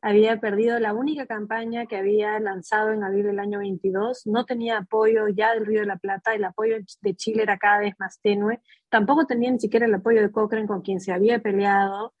había 0.00 0.38
perdido 0.38 0.78
la 0.78 0.94
única 0.94 1.26
campaña 1.26 1.86
que 1.86 1.96
había 1.96 2.38
lanzado 2.38 2.92
en 2.92 3.02
abril 3.02 3.26
del 3.26 3.40
año 3.40 3.58
22, 3.58 4.26
no 4.26 4.44
tenía 4.44 4.78
apoyo 4.78 5.28
ya 5.28 5.54
del 5.54 5.66
Río 5.66 5.80
de 5.80 5.86
la 5.86 5.98
Plata, 5.98 6.34
el 6.34 6.44
apoyo 6.44 6.76
de 7.00 7.16
Chile 7.16 7.42
era 7.42 7.58
cada 7.58 7.80
vez 7.80 7.94
más 7.98 8.20
tenue, 8.20 8.60
tampoco 8.88 9.26
tenía 9.26 9.50
ni 9.50 9.58
siquiera 9.58 9.86
el 9.86 9.94
apoyo 9.94 10.20
de 10.20 10.30
Cochrane 10.30 10.68
con 10.68 10.82
quien 10.82 11.00
se 11.00 11.12
había 11.12 11.40
peleado, 11.40 12.14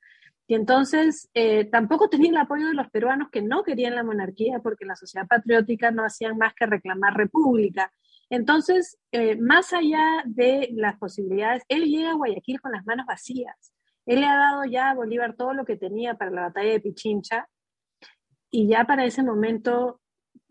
Y 0.48 0.54
entonces 0.54 1.28
eh, 1.34 1.66
tampoco 1.66 2.08
tenía 2.08 2.30
el 2.30 2.36
apoyo 2.38 2.68
de 2.68 2.74
los 2.74 2.90
peruanos 2.90 3.28
que 3.30 3.42
no 3.42 3.62
querían 3.64 3.94
la 3.94 4.02
monarquía 4.02 4.60
porque 4.60 4.86
la 4.86 4.96
sociedad 4.96 5.26
patriótica 5.28 5.90
no 5.90 6.04
hacían 6.04 6.38
más 6.38 6.54
que 6.54 6.66
reclamar 6.66 7.14
república. 7.14 7.92
Entonces, 8.30 8.98
eh, 9.12 9.36
más 9.36 9.72
allá 9.72 10.22
de 10.26 10.70
las 10.72 10.96
posibilidades, 10.98 11.62
él 11.68 11.84
llega 11.84 12.12
a 12.12 12.14
Guayaquil 12.14 12.60
con 12.60 12.72
las 12.72 12.84
manos 12.86 13.06
vacías. 13.06 13.74
Él 14.06 14.20
le 14.20 14.26
ha 14.26 14.36
dado 14.36 14.64
ya 14.64 14.90
a 14.90 14.94
Bolívar 14.94 15.36
todo 15.36 15.52
lo 15.54 15.64
que 15.64 15.76
tenía 15.76 16.14
para 16.14 16.30
la 16.30 16.42
batalla 16.42 16.72
de 16.72 16.80
Pichincha 16.80 17.46
y 18.50 18.66
ya 18.68 18.84
para 18.84 19.04
ese 19.04 19.22
momento 19.22 20.00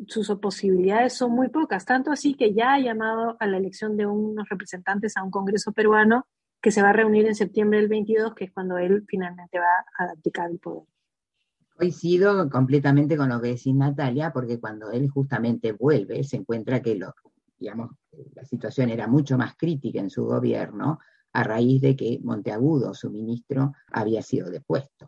sus 0.05 0.27
posibilidades 0.39 1.13
son 1.13 1.31
muy 1.31 1.49
pocas, 1.49 1.85
tanto 1.85 2.11
así 2.11 2.35
que 2.35 2.53
ya 2.53 2.73
ha 2.73 2.79
llamado 2.79 3.35
a 3.39 3.47
la 3.47 3.57
elección 3.57 3.97
de 3.97 4.05
unos 4.05 4.47
representantes 4.49 5.17
a 5.17 5.23
un 5.23 5.31
Congreso 5.31 5.71
peruano 5.71 6.27
que 6.61 6.71
se 6.71 6.81
va 6.81 6.89
a 6.89 6.93
reunir 6.93 7.25
en 7.25 7.35
septiembre 7.35 7.79
del 7.79 7.87
22, 7.87 8.33
que 8.35 8.45
es 8.45 8.51
cuando 8.51 8.77
él 8.77 9.05
finalmente 9.07 9.59
va 9.59 9.85
a 9.97 10.11
abdicar 10.11 10.49
el 10.49 10.59
poder. 10.59 10.83
Coincido 11.75 12.49
completamente 12.49 13.15
con 13.15 13.29
lo 13.29 13.39
que 13.39 13.49
decís 13.49 13.73
Natalia, 13.73 14.31
porque 14.31 14.59
cuando 14.59 14.91
él 14.91 15.09
justamente 15.09 15.71
vuelve, 15.71 16.23
se 16.23 16.37
encuentra 16.37 16.81
que 16.81 16.95
lo, 16.95 17.13
digamos, 17.59 17.91
la 18.33 18.43
situación 18.45 18.89
era 18.89 19.07
mucho 19.07 19.37
más 19.37 19.55
crítica 19.55 19.99
en 19.99 20.09
su 20.09 20.25
gobierno 20.25 20.99
a 21.33 21.43
raíz 21.43 21.81
de 21.81 21.95
que 21.95 22.19
Monteagudo, 22.23 22.95
su 22.95 23.11
ministro, 23.11 23.73
había 23.91 24.23
sido 24.23 24.49
depuesto. 24.49 25.07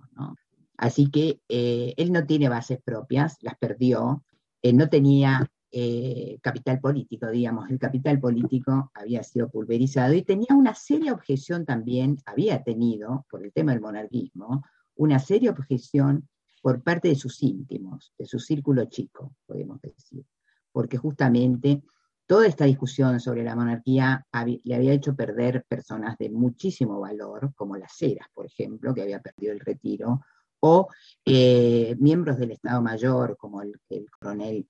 Así 0.80 1.11
que 1.11 1.41
eh, 1.49 1.93
él 1.97 2.13
no 2.13 2.25
tiene 2.25 2.47
bases 2.47 2.80
propias, 2.82 3.38
las 3.41 3.57
perdió, 3.57 4.23
eh, 4.61 4.71
no 4.71 4.88
tenía 4.88 5.45
eh, 5.71 6.39
capital 6.41 6.80
político, 6.80 7.30
digamos, 7.30 7.69
el 7.69 7.77
capital 7.77 8.17
político 8.17 8.89
había 8.93 9.21
sido 9.23 9.49
pulverizado 9.49 10.13
y 10.13 10.21
tenía 10.21 10.55
una 10.55 10.73
seria 10.73 11.11
objeción 11.11 11.65
también, 11.65 12.17
había 12.25 12.63
tenido, 12.63 13.25
por 13.30 13.43
el 13.43 13.51
tema 13.51 13.73
del 13.73 13.82
monarquismo, 13.82 14.63
una 14.95 15.19
seria 15.19 15.51
objeción 15.51 16.30
por 16.61 16.82
parte 16.82 17.09
de 17.09 17.15
sus 17.15 17.43
íntimos, 17.43 18.13
de 18.17 18.25
su 18.25 18.39
círculo 18.39 18.86
chico, 18.86 19.36
podemos 19.45 19.82
decir, 19.82 20.25
porque 20.71 20.95
justamente 20.95 21.84
toda 22.25 22.47
esta 22.47 22.63
discusión 22.63 23.19
sobre 23.19 23.43
la 23.43 23.55
monarquía 23.55 24.25
le 24.63 24.75
había 24.75 24.93
hecho 24.93 25.13
perder 25.13 25.65
personas 25.67 26.17
de 26.17 26.30
muchísimo 26.30 27.01
valor, 27.01 27.53
como 27.53 27.75
las 27.75 28.01
Heras, 28.01 28.30
por 28.34 28.45
ejemplo, 28.45 28.93
que 28.93 29.01
había 29.01 29.21
perdido 29.21 29.51
el 29.51 29.59
retiro, 29.59 30.21
o 30.62 30.88
eh, 31.26 31.95
miembros 31.99 32.38
del 32.38 32.51
Estado 32.51 32.82
Mayor, 32.82 33.38
como 33.38 33.62
el, 33.62 33.80
el 33.89 34.10
coronel 34.10 34.68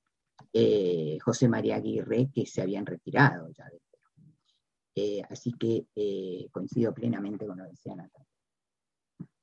eh, 0.53 1.17
José 1.23 1.47
María 1.47 1.75
Aguirre, 1.75 2.29
que 2.33 2.45
se 2.45 2.61
habían 2.61 2.85
retirado 2.85 3.49
ya 3.51 3.65
de 3.65 3.79
eh, 5.01 5.21
así 5.29 5.53
que 5.53 5.85
eh, 5.95 6.49
coincido 6.51 6.93
plenamente 6.93 7.45
con 7.45 7.57
lo 7.57 7.63
que 7.63 7.71
decía 7.71 7.95
Natalia. 7.95 8.27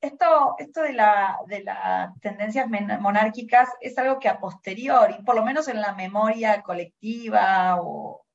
Esto, 0.03 0.55
esto 0.59 0.83
de, 0.83 0.93
la, 0.93 1.39
de 1.47 1.65
las 1.65 2.19
tendencias 2.21 2.69
monárquicas 3.01 3.71
es 3.81 3.97
algo 3.97 4.19
que 4.19 4.29
a 4.29 4.39
posteriori, 4.39 5.23
por 5.25 5.35
lo 5.35 5.45
menos 5.45 5.69
en 5.69 5.81
la 5.81 5.95
memoria 5.95 6.61
colectiva 6.63 7.81
o, 7.81 8.27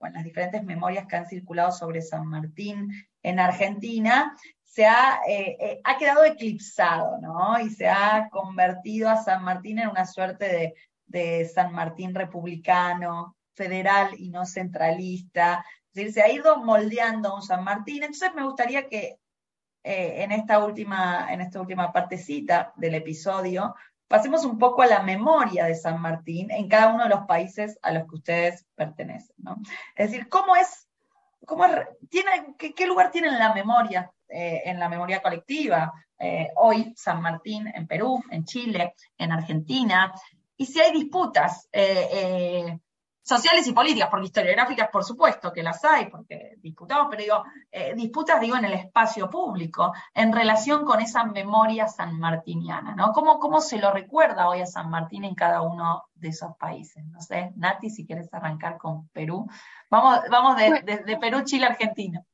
en 0.00 0.12
las 0.12 0.24
diferentes 0.24 0.62
memorias 0.64 1.06
que 1.06 1.16
han 1.16 1.26
circulado 1.26 1.72
sobre 1.72 2.02
San 2.02 2.26
Martín 2.26 2.90
en 3.22 3.40
Argentina, 3.40 4.36
se 4.76 4.84
ha, 4.84 5.20
ha 5.84 5.98
quedado 5.98 6.22
eclipsado, 6.22 7.18
¿no? 7.22 7.58
Y 7.58 7.70
se 7.70 7.88
ha 7.88 8.28
convertido 8.30 9.08
a 9.08 9.16
San 9.16 9.42
Martín 9.42 9.78
en 9.78 9.88
una 9.88 10.04
suerte 10.04 10.74
de 11.06 11.44
San 11.46 11.72
Martín 11.72 12.14
republicano, 12.14 13.36
federal 13.54 14.10
y 14.18 14.28
no 14.28 14.44
centralista. 14.44 15.64
Es 15.88 15.94
decir, 15.94 16.12
se 16.12 16.22
ha 16.22 16.30
ido 16.30 16.62
moldeando 16.62 17.34
un 17.34 17.42
San 17.42 17.64
Martín. 17.64 18.02
Entonces 18.02 18.34
me 18.34 18.44
gustaría 18.44 18.86
que 18.86 19.18
eh, 19.82 20.22
en, 20.22 20.32
esta 20.32 20.64
última, 20.64 21.32
en 21.32 21.40
esta 21.40 21.60
última 21.60 21.92
partecita 21.92 22.72
del 22.76 22.96
episodio 22.96 23.74
pasemos 24.08 24.44
un 24.44 24.58
poco 24.58 24.82
a 24.82 24.86
la 24.86 25.02
memoria 25.02 25.64
de 25.64 25.74
San 25.74 26.00
Martín 26.00 26.50
en 26.50 26.68
cada 26.68 26.92
uno 26.92 27.04
de 27.04 27.10
los 27.10 27.24
países 27.26 27.78
a 27.82 27.92
los 27.92 28.04
que 28.04 28.16
ustedes 28.16 28.66
pertenecen. 28.74 29.36
Es 29.96 30.10
decir, 30.10 30.28
¿cómo 30.28 30.54
es, 30.54 30.86
cómo 31.46 31.64
tiene, 32.10 32.54
qué, 32.58 32.86
lugar 32.86 33.10
tiene 33.10 33.28
en 33.28 33.38
la 33.38 33.54
memoria, 33.54 34.12
eh, 34.28 34.62
en 34.64 34.78
la 34.78 34.88
memoria 34.88 35.22
colectiva? 35.22 35.92
Eh, 36.18 36.48
hoy 36.56 36.92
San 36.96 37.20
Martín 37.20 37.66
en 37.72 37.86
Perú, 37.86 38.22
en 38.30 38.44
Chile, 38.44 38.94
en 39.18 39.32
Argentina, 39.32 40.12
y 40.56 40.66
si 40.66 40.80
hay 40.80 40.92
disputas 40.92 41.68
eh, 41.70 42.78
sociales 43.22 43.66
y 43.66 43.72
políticas, 43.72 44.08
porque 44.10 44.26
historiográficas 44.26 44.88
por 44.90 45.04
supuesto 45.04 45.52
que 45.52 45.62
las 45.62 45.84
hay, 45.84 46.06
porque 46.06 46.54
disputamos, 46.58 47.08
pero 47.10 47.22
digo, 47.22 47.44
disputas 47.94 48.40
digo 48.40 48.56
en 48.56 48.64
el 48.64 48.72
espacio 48.72 49.28
público, 49.28 49.92
en 50.14 50.32
relación 50.32 50.84
con 50.84 51.00
esa 51.00 51.24
memoria 51.24 51.86
sanmartiniana, 51.88 52.94
¿no? 52.94 53.12
¿Cómo, 53.12 53.38
¿Cómo 53.38 53.60
se 53.60 53.78
lo 53.78 53.92
recuerda 53.92 54.48
hoy 54.48 54.60
a 54.60 54.66
San 54.66 54.88
Martín 54.88 55.24
en 55.24 55.34
cada 55.34 55.60
uno 55.60 56.04
de 56.14 56.28
esos 56.28 56.56
países? 56.56 57.04
No 57.04 57.20
sé, 57.20 57.52
Nati, 57.56 57.90
si 57.90 58.06
quieres 58.06 58.32
arrancar 58.32 58.78
con 58.78 59.08
Perú. 59.08 59.46
Vamos, 59.90 60.20
vamos 60.30 60.56
de, 60.56 61.02
de 61.04 61.16
Perú, 61.18 61.42
Chile, 61.42 61.66
Argentina. 61.66 62.24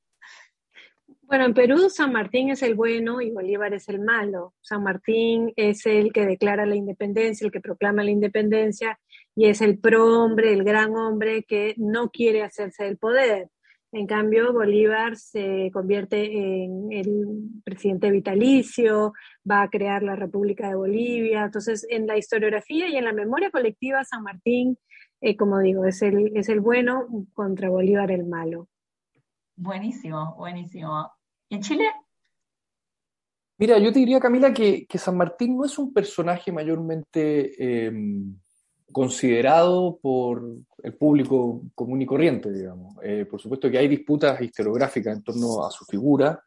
Bueno, 1.23 1.47
en 1.47 1.55
Perú 1.55 1.89
San 1.89 2.13
Martín 2.13 2.51
es 2.51 2.63
el 2.63 2.75
bueno 2.75 3.21
y 3.21 3.31
Bolívar 3.31 3.73
es 3.73 3.89
el 3.89 4.01
malo. 4.01 4.55
San 4.61 4.83
Martín 4.83 5.53
es 5.57 5.87
el 5.87 6.13
que 6.13 6.27
declara 6.27 6.67
la 6.67 6.77
independencia, 6.77 7.45
el 7.45 7.53
que 7.53 7.61
proclama 7.61 8.05
la 8.05 8.11
independencia 8.11 8.99
y 9.35 9.47
es 9.47 9.63
el 9.63 9.79
pro-hombre, 9.79 10.53
el 10.53 10.63
gran 10.65 10.95
hombre 10.95 11.45
que 11.45 11.75
no 11.79 12.11
quiere 12.11 12.43
hacerse 12.43 12.85
del 12.85 12.99
poder. 12.99 13.49
En 13.93 14.07
cambio, 14.07 14.53
Bolívar 14.55 15.17
se 15.17 15.71
convierte 15.73 16.65
en 16.65 16.91
el 16.93 17.27
presidente 17.63 18.11
vitalicio, 18.11 19.13
va 19.49 19.63
a 19.63 19.69
crear 19.71 20.03
la 20.03 20.17
República 20.17 20.69
de 20.69 20.77
Bolivia. 20.77 21.45
Entonces, 21.45 21.87
en 21.91 22.07
la 22.07 22.17
historiografía 22.17 22.89
y 22.89 22.97
en 22.97 23.05
la 23.05 23.13
memoria 23.13 23.51
colectiva, 23.51 24.03
San 24.05 24.23
Martín, 24.23 24.79
eh, 25.21 25.37
como 25.37 25.61
digo, 25.61 25.85
es 25.85 26.01
el, 26.03 26.35
es 26.37 26.49
el 26.49 26.61
bueno 26.61 27.07
contra 27.35 27.69
Bolívar 27.69 28.11
el 28.11 28.25
malo. 28.25 28.69
Buenísimo, 29.57 30.35
buenísimo. 30.37 31.11
¿En 31.51 31.61
Chile? 31.61 31.85
Mira, 33.59 33.79
yo 33.79 33.93
te 33.93 34.01
diría, 34.01 34.19
Camila, 34.19 34.53
que, 34.53 34.87
San 34.95 35.17
Martín 35.17 35.57
no 35.57 35.65
es 35.65 35.79
un 35.79 35.93
personaje 35.93 36.51
mayormente 36.51 37.87
em, 37.87 38.37
considerado 38.91 39.99
por 40.03 40.43
el 40.83 40.95
público 40.95 41.63
común 41.75 42.03
y 42.03 42.07
corriente, 42.07 42.51
digamos. 42.51 42.97
Eh, 43.03 43.27
por 43.31 43.41
supuesto 43.41 43.71
que 43.71 43.79
hay 43.79 43.89
disputas 43.89 44.41
historiográficas 44.41 45.17
en 45.17 45.23
torno 45.23 45.65
a 45.65 45.71
su 45.71 45.85
figura, 45.85 46.43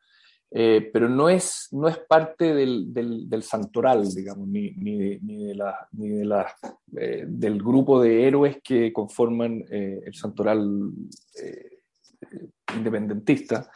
eh, 0.52 0.90
pero 0.92 1.08
no 1.08 1.30
es, 1.30 1.70
no 1.72 1.88
es 1.88 1.98
parte 2.00 2.54
del, 2.54 3.44
santoral, 3.44 4.14
digamos, 4.14 4.48
ni, 4.48 4.72
de, 4.72 5.56
la, 5.56 6.54
eh, 6.98 7.26
del 7.28 7.64
grupo 7.64 8.02
de 8.02 8.28
héroes 8.28 8.58
que 8.64 8.92
conforman 8.92 9.64
el 9.70 10.14
santoral 10.14 10.92
independentista. 12.76 13.70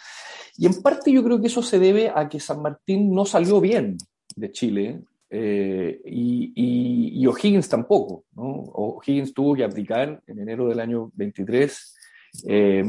Y 0.57 0.65
en 0.65 0.81
parte 0.81 1.11
yo 1.11 1.23
creo 1.23 1.39
que 1.39 1.47
eso 1.47 1.63
se 1.63 1.79
debe 1.79 2.11
a 2.13 2.27
que 2.27 2.39
San 2.39 2.61
Martín 2.61 3.13
no 3.13 3.25
salió 3.25 3.61
bien 3.61 3.97
de 4.35 4.51
Chile 4.51 5.01
eh, 5.29 6.01
y, 6.05 7.25
O'Higgins 7.27 7.69
tampoco. 7.69 8.25
O'Higgins 8.35 9.33
tuvo 9.33 9.55
que 9.55 9.63
abdicar 9.63 10.21
en 10.25 10.39
enero 10.39 10.67
del 10.67 10.79
año 10.79 11.11
23 11.13 11.95
eh, 12.47 12.83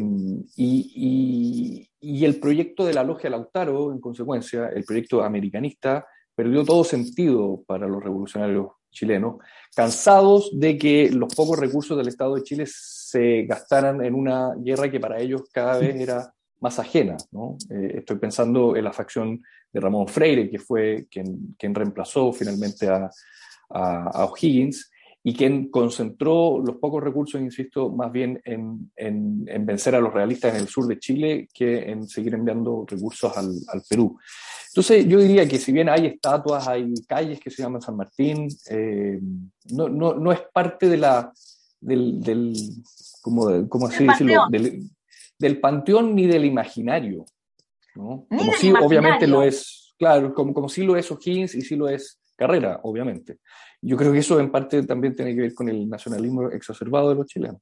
y, 0.57 2.25
el 2.25 2.41
proyecto 2.41 2.85
de 2.85 2.95
la 2.95 3.05
logia 3.05 3.31
Lautaro, 3.31 3.93
en 3.93 4.01
consecuencia, 4.01 4.69
el 4.69 4.85
proyecto 4.85 5.23
americanista, 5.23 6.07
perdió 6.35 6.65
todo 6.65 6.85
sentido 6.85 7.63
para 7.67 7.87
los 7.87 8.03
revolucionarios 8.03 8.69
chilenos, 8.91 9.37
cansados 9.75 10.51
de 10.53 10.77
que 10.77 11.11
los 11.11 11.35
pocos 11.35 11.59
recursos 11.59 11.97
del 11.97 12.09
Estado 12.09 12.35
de 12.35 12.43
Chile 12.43 12.65
se 12.67 13.43
gastaran 13.43 14.05
en 14.05 14.15
una 14.15 14.55
guerra 14.57 14.91
que 14.91 15.01
para 15.01 15.21
ellos 15.21 15.43
cada 15.53 15.79
vez 15.79 15.97
era 15.97 16.33
más 16.61 16.79
ajena. 16.79 17.17
Eh, 17.71 17.99
estoy 17.99 18.19
pensando 18.19 18.77
en 18.77 18.85
la 18.85 18.93
facción 18.93 19.43
de 19.73 19.81
Ramón 19.81 20.09
Freire, 20.09 20.51
que 20.51 20.59
fue 20.59 21.07
quien, 21.11 21.55
quien 21.59 21.75
reemplazó 21.75 22.33
finalmente 22.33 22.89
a, 22.89 23.11
a, 23.71 24.25
O'Higgins 24.25 24.90
y 25.23 25.35
quien 25.35 25.71
concentró 25.71 26.63
los 26.65 26.77
pocos 26.77 27.03
recursos, 27.03 27.41
insisto, 27.41 27.91
más 27.91 28.11
bien 28.11 28.41
en, 28.45 28.91
en, 28.97 29.67
vencer 29.67 29.95
a 29.95 30.01
los 30.01 30.15
realistas 30.15 30.55
en 30.55 30.61
el 30.63 30.69
sur 30.69 30.87
de 30.87 30.99
Chile 30.99 31.49
que 31.53 31.91
en 31.91 32.09
seguir 32.09 32.35
enviando 32.35 32.87
recursos 32.89 33.37
al, 33.37 33.51
al, 33.69 33.83
Perú. 33.89 34.19
Entonces, 34.69 35.07
yo 35.07 35.19
diría 35.19 35.47
que 35.47 35.59
si 35.59 35.73
bien 35.73 35.91
hay 35.91 36.07
estatuas, 36.07 36.67
hay 36.69 36.95
calles 37.07 37.39
que 37.39 37.51
se 37.51 37.63
llaman 37.63 37.83
San 37.83 37.97
Martín, 37.97 38.49
eh, 38.71 39.21
no, 39.73 39.89
no, 39.91 40.15
no, 40.15 40.33
es 40.33 40.41
parte 40.53 40.89
de 40.89 40.97
la, 40.97 41.31
del, 41.81 42.21
del 42.21 42.55
¿cómo, 43.21 43.69
cómo 43.69 43.89
así 43.89 44.07
decirlo? 44.07 44.47
Del, 44.51 44.89
del 45.39 45.61
panteón 45.61 46.15
ni 46.15 46.27
del 46.27 46.47
imaginario. 46.47 47.27
¿no? 47.95 48.27
Como 48.29 48.53
si 48.55 48.73
obviamente 48.73 49.27
lo 49.27 49.43
es, 49.43 49.95
claro, 49.99 50.33
como, 50.33 50.55
como 50.55 50.69
si 50.71 50.83
lo 50.83 50.97
es 50.97 51.11
O'Higgins 51.11 51.55
y 51.55 51.61
si 51.61 51.77
lo 51.77 51.91
es 51.91 52.21
Carrera, 52.37 52.81
obviamente. 52.85 53.39
Yo 53.83 53.97
creo 53.97 54.13
que 54.13 54.19
eso 54.19 54.39
en 54.41 54.51
parte 54.51 54.83
también 54.83 55.15
tiene 55.15 55.35
que 55.35 55.41
ver 55.43 55.55
con 55.55 55.69
el 55.69 55.89
nacionalismo 55.89 56.49
exacerbado 56.49 57.11
de 57.11 57.15
los 57.15 57.27
chilenos. 57.27 57.61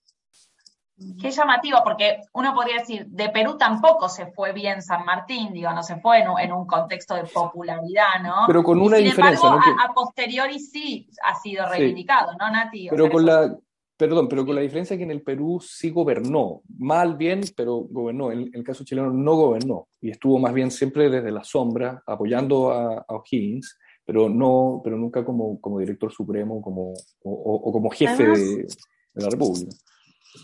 Qué 1.21 1.31
llamativo, 1.31 1.79
porque 1.85 2.23
uno 2.33 2.53
podría 2.55 2.81
decir, 2.81 3.07
de 3.07 3.29
Perú 3.29 3.57
tampoco 3.57 4.09
se 4.09 4.33
fue 4.33 4.53
bien 4.53 4.83
San 4.83 5.05
Martín, 5.05 5.53
digo, 5.53 5.73
no 5.73 5.85
se 5.85 6.01
fue 6.01 6.19
en 6.19 6.53
un, 6.53 6.67
contexto 6.67 7.15
de 7.15 7.23
popularidad, 7.23 8.21
¿no? 8.21 8.45
Pero 8.49 8.65
con 8.65 8.81
una 8.81 8.97
diferencia. 8.97 9.49
¿no? 9.49 9.59
a, 9.59 9.95
posteriori 9.95 10.59
sí 10.59 11.09
ha 11.23 11.37
sido 11.37 11.69
reivindicado, 11.69 12.33
¿no, 12.33 12.51
Nati? 12.51 12.89
pero 12.91 13.09
con 13.09 13.25
la, 13.25 13.57
perdón, 13.97 14.29
pero 14.29 14.45
con 14.45 14.55
la 14.55 14.61
diferencia 14.61 14.97
que 14.97 15.05
en 15.05 15.11
el 15.11 15.23
Perú 15.23 15.61
sí 15.61 15.91
gobernó, 15.91 16.63
mal, 16.79 17.17
bien, 17.17 17.43
pero 17.57 17.77
gobernó. 17.91 18.33
En, 18.33 18.51
el 18.53 18.65
caso 18.65 18.85
chileno 18.85 19.11
no 19.11 19.35
gobernó 19.35 19.89
y 20.01 20.11
estuvo 20.11 20.39
más 20.39 20.55
bien 20.55 20.71
siempre 20.71 21.11
desde 21.11 21.33
la 21.33 21.45
sombra 21.45 22.03
apoyando 22.07 22.73
a, 22.73 23.05
O'Higgins, 23.09 23.77
pero 24.09 24.31
no, 24.31 24.81
pero 24.83 24.97
nunca 24.97 25.23
como, 25.23 25.61
como 25.61 25.81
director 25.81 26.11
supremo, 26.11 26.63
como 26.63 26.95
o, 27.25 27.71
como 27.71 27.91
jefe 27.91 28.25
de 28.25 28.67
la 29.13 29.29
República. 29.29 29.71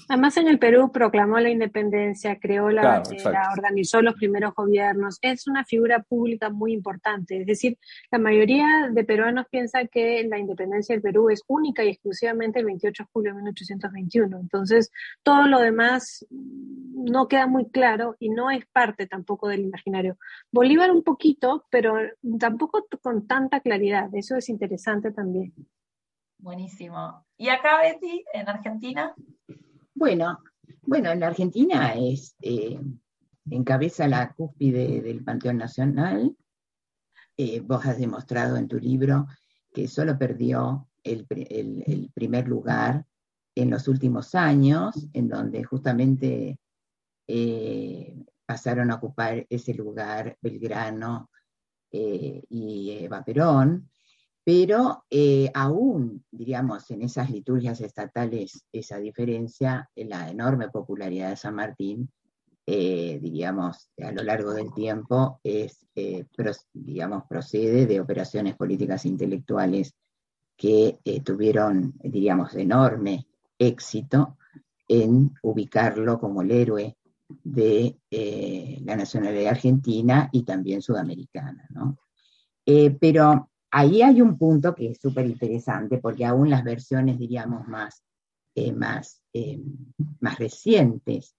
Además, 0.08 0.36
en 0.36 0.48
el 0.48 0.58
Perú 0.58 0.90
proclamó 0.92 1.38
la 1.40 1.50
independencia, 1.50 2.38
creó 2.38 2.70
la 2.70 3.00
bandera, 3.00 3.50
organizó 3.56 4.02
los 4.02 4.14
primeros 4.14 4.54
gobiernos. 4.54 5.18
Es 5.22 5.46
una 5.46 5.64
figura 5.64 6.02
pública 6.02 6.50
muy 6.50 6.72
importante. 6.72 7.40
Es 7.40 7.46
decir, 7.46 7.78
la 8.10 8.18
mayoría 8.18 8.90
de 8.90 9.04
peruanos 9.04 9.46
piensa 9.50 9.86
que 9.86 10.26
la 10.28 10.38
independencia 10.38 10.94
del 10.94 11.02
Perú 11.02 11.30
es 11.30 11.42
única 11.46 11.84
y 11.84 11.88
exclusivamente 11.88 12.58
el 12.58 12.66
28 12.66 13.02
de 13.02 13.08
julio 13.12 13.32
de 13.32 13.42
1821. 13.42 14.38
Entonces, 14.38 14.90
todo 15.22 15.46
lo 15.46 15.60
demás 15.60 16.26
no 16.30 17.28
queda 17.28 17.46
muy 17.46 17.68
claro 17.70 18.16
y 18.18 18.30
no 18.30 18.50
es 18.50 18.66
parte 18.66 19.06
tampoco 19.06 19.48
del 19.48 19.60
imaginario. 19.60 20.18
Bolívar 20.50 20.90
un 20.90 21.02
poquito, 21.02 21.66
pero 21.70 21.96
tampoco 22.38 22.86
con 23.02 23.26
tanta 23.26 23.60
claridad. 23.60 24.08
Eso 24.14 24.36
es 24.36 24.48
interesante 24.48 25.12
también. 25.12 25.52
Buenísimo. 26.38 27.24
¿Y 27.38 27.48
acá, 27.48 27.80
Betty, 27.80 28.24
en 28.32 28.48
Argentina? 28.48 29.14
Bueno, 29.94 30.40
bueno, 30.82 31.10
en 31.12 31.20
la 31.20 31.28
Argentina 31.28 31.94
eh, 31.96 32.80
encabeza 33.48 34.08
la 34.08 34.32
cúspide 34.34 35.00
del 35.00 35.22
Panteón 35.22 35.58
Nacional. 35.58 36.36
Eh, 37.36 37.60
vos 37.60 37.86
has 37.86 37.98
demostrado 37.98 38.56
en 38.56 38.66
tu 38.66 38.78
libro 38.78 39.26
que 39.72 39.86
solo 39.86 40.18
perdió 40.18 40.88
el, 41.04 41.26
primer 42.12 42.48
lugar 42.48 43.06
en 43.54 43.70
los 43.70 43.86
últimos 43.86 44.34
años, 44.34 45.08
en 45.12 45.28
donde 45.28 45.62
justamente 45.62 46.58
eh, 47.28 48.24
pasaron 48.44 48.90
a 48.90 48.96
ocupar 48.96 49.46
ese 49.48 49.74
lugar 49.74 50.36
Belgrano 50.40 51.30
y 51.90 52.90
Eva 52.90 53.24
Perón, 53.24 53.88
pero 54.44 55.04
eh, 55.08 55.50
aún, 55.54 56.22
diríamos, 56.30 56.90
en 56.90 57.02
esas 57.02 57.30
liturgias 57.30 57.80
estatales, 57.80 58.66
esa 58.70 58.98
diferencia, 58.98 59.88
la 59.96 60.28
enorme 60.28 60.68
popularidad 60.68 61.30
de 61.30 61.36
San 61.36 61.54
Martín, 61.54 62.10
eh, 62.66 63.18
diríamos, 63.22 63.90
a 64.02 64.12
lo 64.12 64.22
largo 64.22 64.52
del 64.52 64.72
tiempo, 64.74 65.40
es, 65.42 65.86
eh, 65.94 66.26
digamos, 66.74 67.24
procede 67.26 67.86
de 67.86 68.00
operaciones 68.00 68.54
políticas 68.54 69.06
intelectuales 69.06 69.94
que 70.56 70.98
tuvieron, 71.24 71.94
diríamos, 72.02 72.54
enorme 72.54 73.26
éxito 73.58 74.36
en 74.86 75.32
ubicarlo 75.42 76.20
como 76.20 76.42
el 76.42 76.50
héroe 76.52 76.96
de 77.42 77.98
la 78.84 78.94
nacionalidad 78.94 79.52
argentina 79.52 80.28
y 80.30 80.44
también 80.44 80.80
sudamericana. 80.80 81.66
¿no? 81.70 81.98
pero 83.00 83.50
ahí 83.74 84.02
hay 84.02 84.22
un 84.22 84.38
punto 84.38 84.72
que 84.72 84.90
es 84.90 85.00
súper 85.00 85.26
interesante, 85.26 85.98
porque 85.98 86.24
aún 86.24 86.48
las 86.48 86.62
versiones, 86.62 87.18
diríamos, 87.18 87.66
más, 87.66 88.04
eh, 88.54 88.72
más, 88.72 89.20
eh, 89.32 89.60
más 90.20 90.38
recientes 90.38 91.34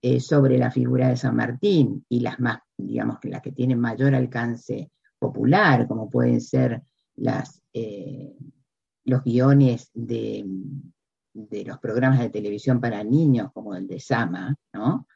eh, 0.00 0.20
sobre 0.20 0.56
la 0.56 0.70
figura 0.70 1.08
de 1.08 1.16
San 1.16 1.34
Martín 1.34 2.06
y 2.08 2.20
las 2.20 2.38
más, 2.38 2.60
digamos, 2.78 3.18
que 3.18 3.28
las 3.28 3.42
que 3.42 3.50
tienen 3.50 3.80
mayor 3.80 4.14
alcance 4.14 4.92
popular, 5.18 5.88
como 5.88 6.08
pueden 6.08 6.40
ser 6.40 6.80
los 7.16 7.60
guiones 9.24 9.90
de, 9.92 10.46
de, 11.34 11.64
los 11.64 11.78
programas 11.78 12.20
de 12.20 12.30
televisión 12.30 12.80
para 12.80 13.02
niños, 13.02 13.50
como 13.52 13.74
el 13.74 13.88
de 13.88 13.98
Sama, 13.98 14.54
¿no? 14.72 15.08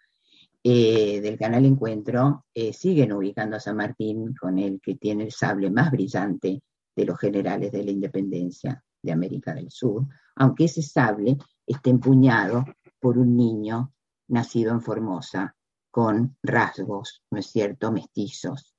Del 0.65 1.37
canal 1.39 1.67
Encuentro 1.67 2.47
eh, 2.55 2.73
siguen 2.73 3.13
ubicando 3.13 3.57
a 3.57 3.61
San 3.61 3.77
Martín 3.77 4.35
con 4.35 4.59
el 4.59 4.81
que 4.81 4.95
tiene 4.95 5.25
el 5.25 5.33
sable 5.33 5.71
más 5.71 5.91
brillante 5.91 6.63
de 6.97 7.05
los 7.05 7.19
generales 7.19 7.71
de 7.71 7.85
la 7.85 7.91
independencia 7.91 8.83
de 9.03 9.13
América 9.13 9.53
del 9.53 9.71
Sur, 9.71 10.07
aunque 10.37 10.65
ese 10.65 10.81
sable 10.81 11.37
esté 11.67 11.91
empuñado 11.91 12.65
por 12.99 13.19
un 13.19 13.37
niño 13.37 13.93
nacido 14.29 14.73
en 14.73 14.81
Formosa 14.81 15.55
con 15.91 16.39
rasgos, 16.43 17.23
¿no 17.31 17.41
es 17.41 17.47
cierto?, 17.47 17.93
mestizos. 17.93 18.75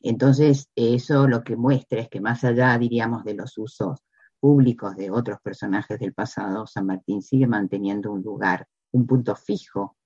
Entonces, 0.00 0.70
eso 0.74 1.28
lo 1.28 1.44
que 1.44 1.56
muestra 1.56 2.00
es 2.00 2.08
que 2.08 2.20
más 2.20 2.42
allá, 2.42 2.76
diríamos, 2.76 3.22
de 3.22 3.34
los 3.34 3.56
usos 3.58 4.00
públicos 4.40 4.96
de 4.96 5.10
otros 5.10 5.38
personajes 5.40 6.00
del 6.00 6.14
pasado, 6.14 6.66
San 6.66 6.86
Martín 6.86 7.22
sigue 7.22 7.46
manteniendo 7.46 8.10
un 8.10 8.22
lugar, 8.22 8.66
un 8.90 9.06
punto 9.06 9.36
fijo 9.36 9.96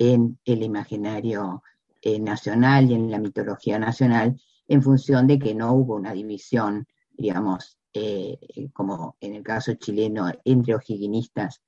en 0.00 0.38
el 0.46 0.62
imaginario 0.62 1.62
eh, 2.00 2.18
nacional 2.18 2.90
y 2.90 2.94
en 2.94 3.10
la 3.10 3.18
mitología 3.18 3.78
nacional, 3.78 4.40
en 4.66 4.82
función 4.82 5.26
de 5.26 5.38
que 5.38 5.54
no 5.54 5.74
hubo 5.74 5.94
una 5.94 6.14
división, 6.14 6.86
digamos, 7.10 7.78
eh, 7.92 8.38
como 8.72 9.16
en 9.20 9.34
el 9.34 9.42
caso 9.42 9.74
chileno, 9.74 10.32
entre 10.44 10.74
ojiguinistas 10.74 11.60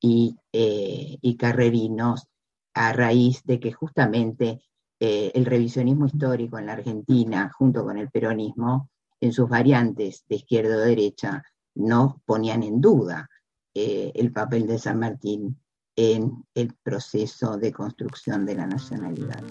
y, 0.00 0.34
eh, 0.50 1.18
y, 1.20 1.36
carrerinos, 1.36 2.26
a 2.72 2.94
raíz 2.94 3.42
de 3.44 3.60
que 3.60 3.72
justamente 3.72 4.62
el 4.98 5.44
revisionismo 5.44 6.06
histórico 6.06 6.58
en 6.58 6.64
la 6.64 6.72
Argentina, 6.72 7.52
junto 7.58 7.84
con 7.84 7.98
el 7.98 8.10
peronismo, 8.10 8.88
en 9.20 9.34
sus 9.34 9.46
variantes 9.50 10.24
de 10.26 10.36
izquierda 10.36 10.76
o 10.76 10.80
derecha, 10.80 11.42
no 11.74 12.22
ponían 12.24 12.62
en 12.62 12.80
duda 12.80 13.28
el 13.74 14.32
papel 14.32 14.66
de 14.66 14.78
San 14.78 14.98
Martín 14.98 15.58
en 15.96 16.44
el 16.54 16.74
proceso 16.82 17.56
de 17.56 17.72
construcción 17.72 18.44
de 18.46 18.54
la 18.54 18.66
nacionalidad. 18.66 19.42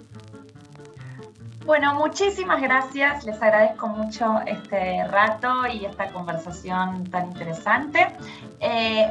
Bueno, 1.64 1.94
muchísimas 1.94 2.60
gracias. 2.60 3.24
Les 3.24 3.40
agradezco 3.40 3.88
mucho 3.88 4.38
este 4.46 5.06
rato 5.08 5.66
y 5.66 5.86
esta 5.86 6.12
conversación 6.12 7.04
tan 7.04 7.28
interesante. 7.28 8.06
Eh, 8.60 9.06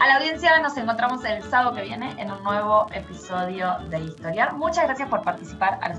a 0.00 0.06
la 0.06 0.16
audiencia 0.16 0.58
nos 0.60 0.74
encontramos 0.78 1.22
el 1.26 1.42
sábado 1.42 1.74
que 1.74 1.82
viene 1.82 2.14
en 2.18 2.30
un 2.30 2.42
nuevo 2.42 2.86
episodio 2.94 3.76
de 3.90 4.00
Historiar. 4.00 4.54
Muchas 4.54 4.84
gracias 4.84 5.08
por 5.10 5.22
participar 5.22 5.78
a 5.82 5.90
los. 5.90 5.98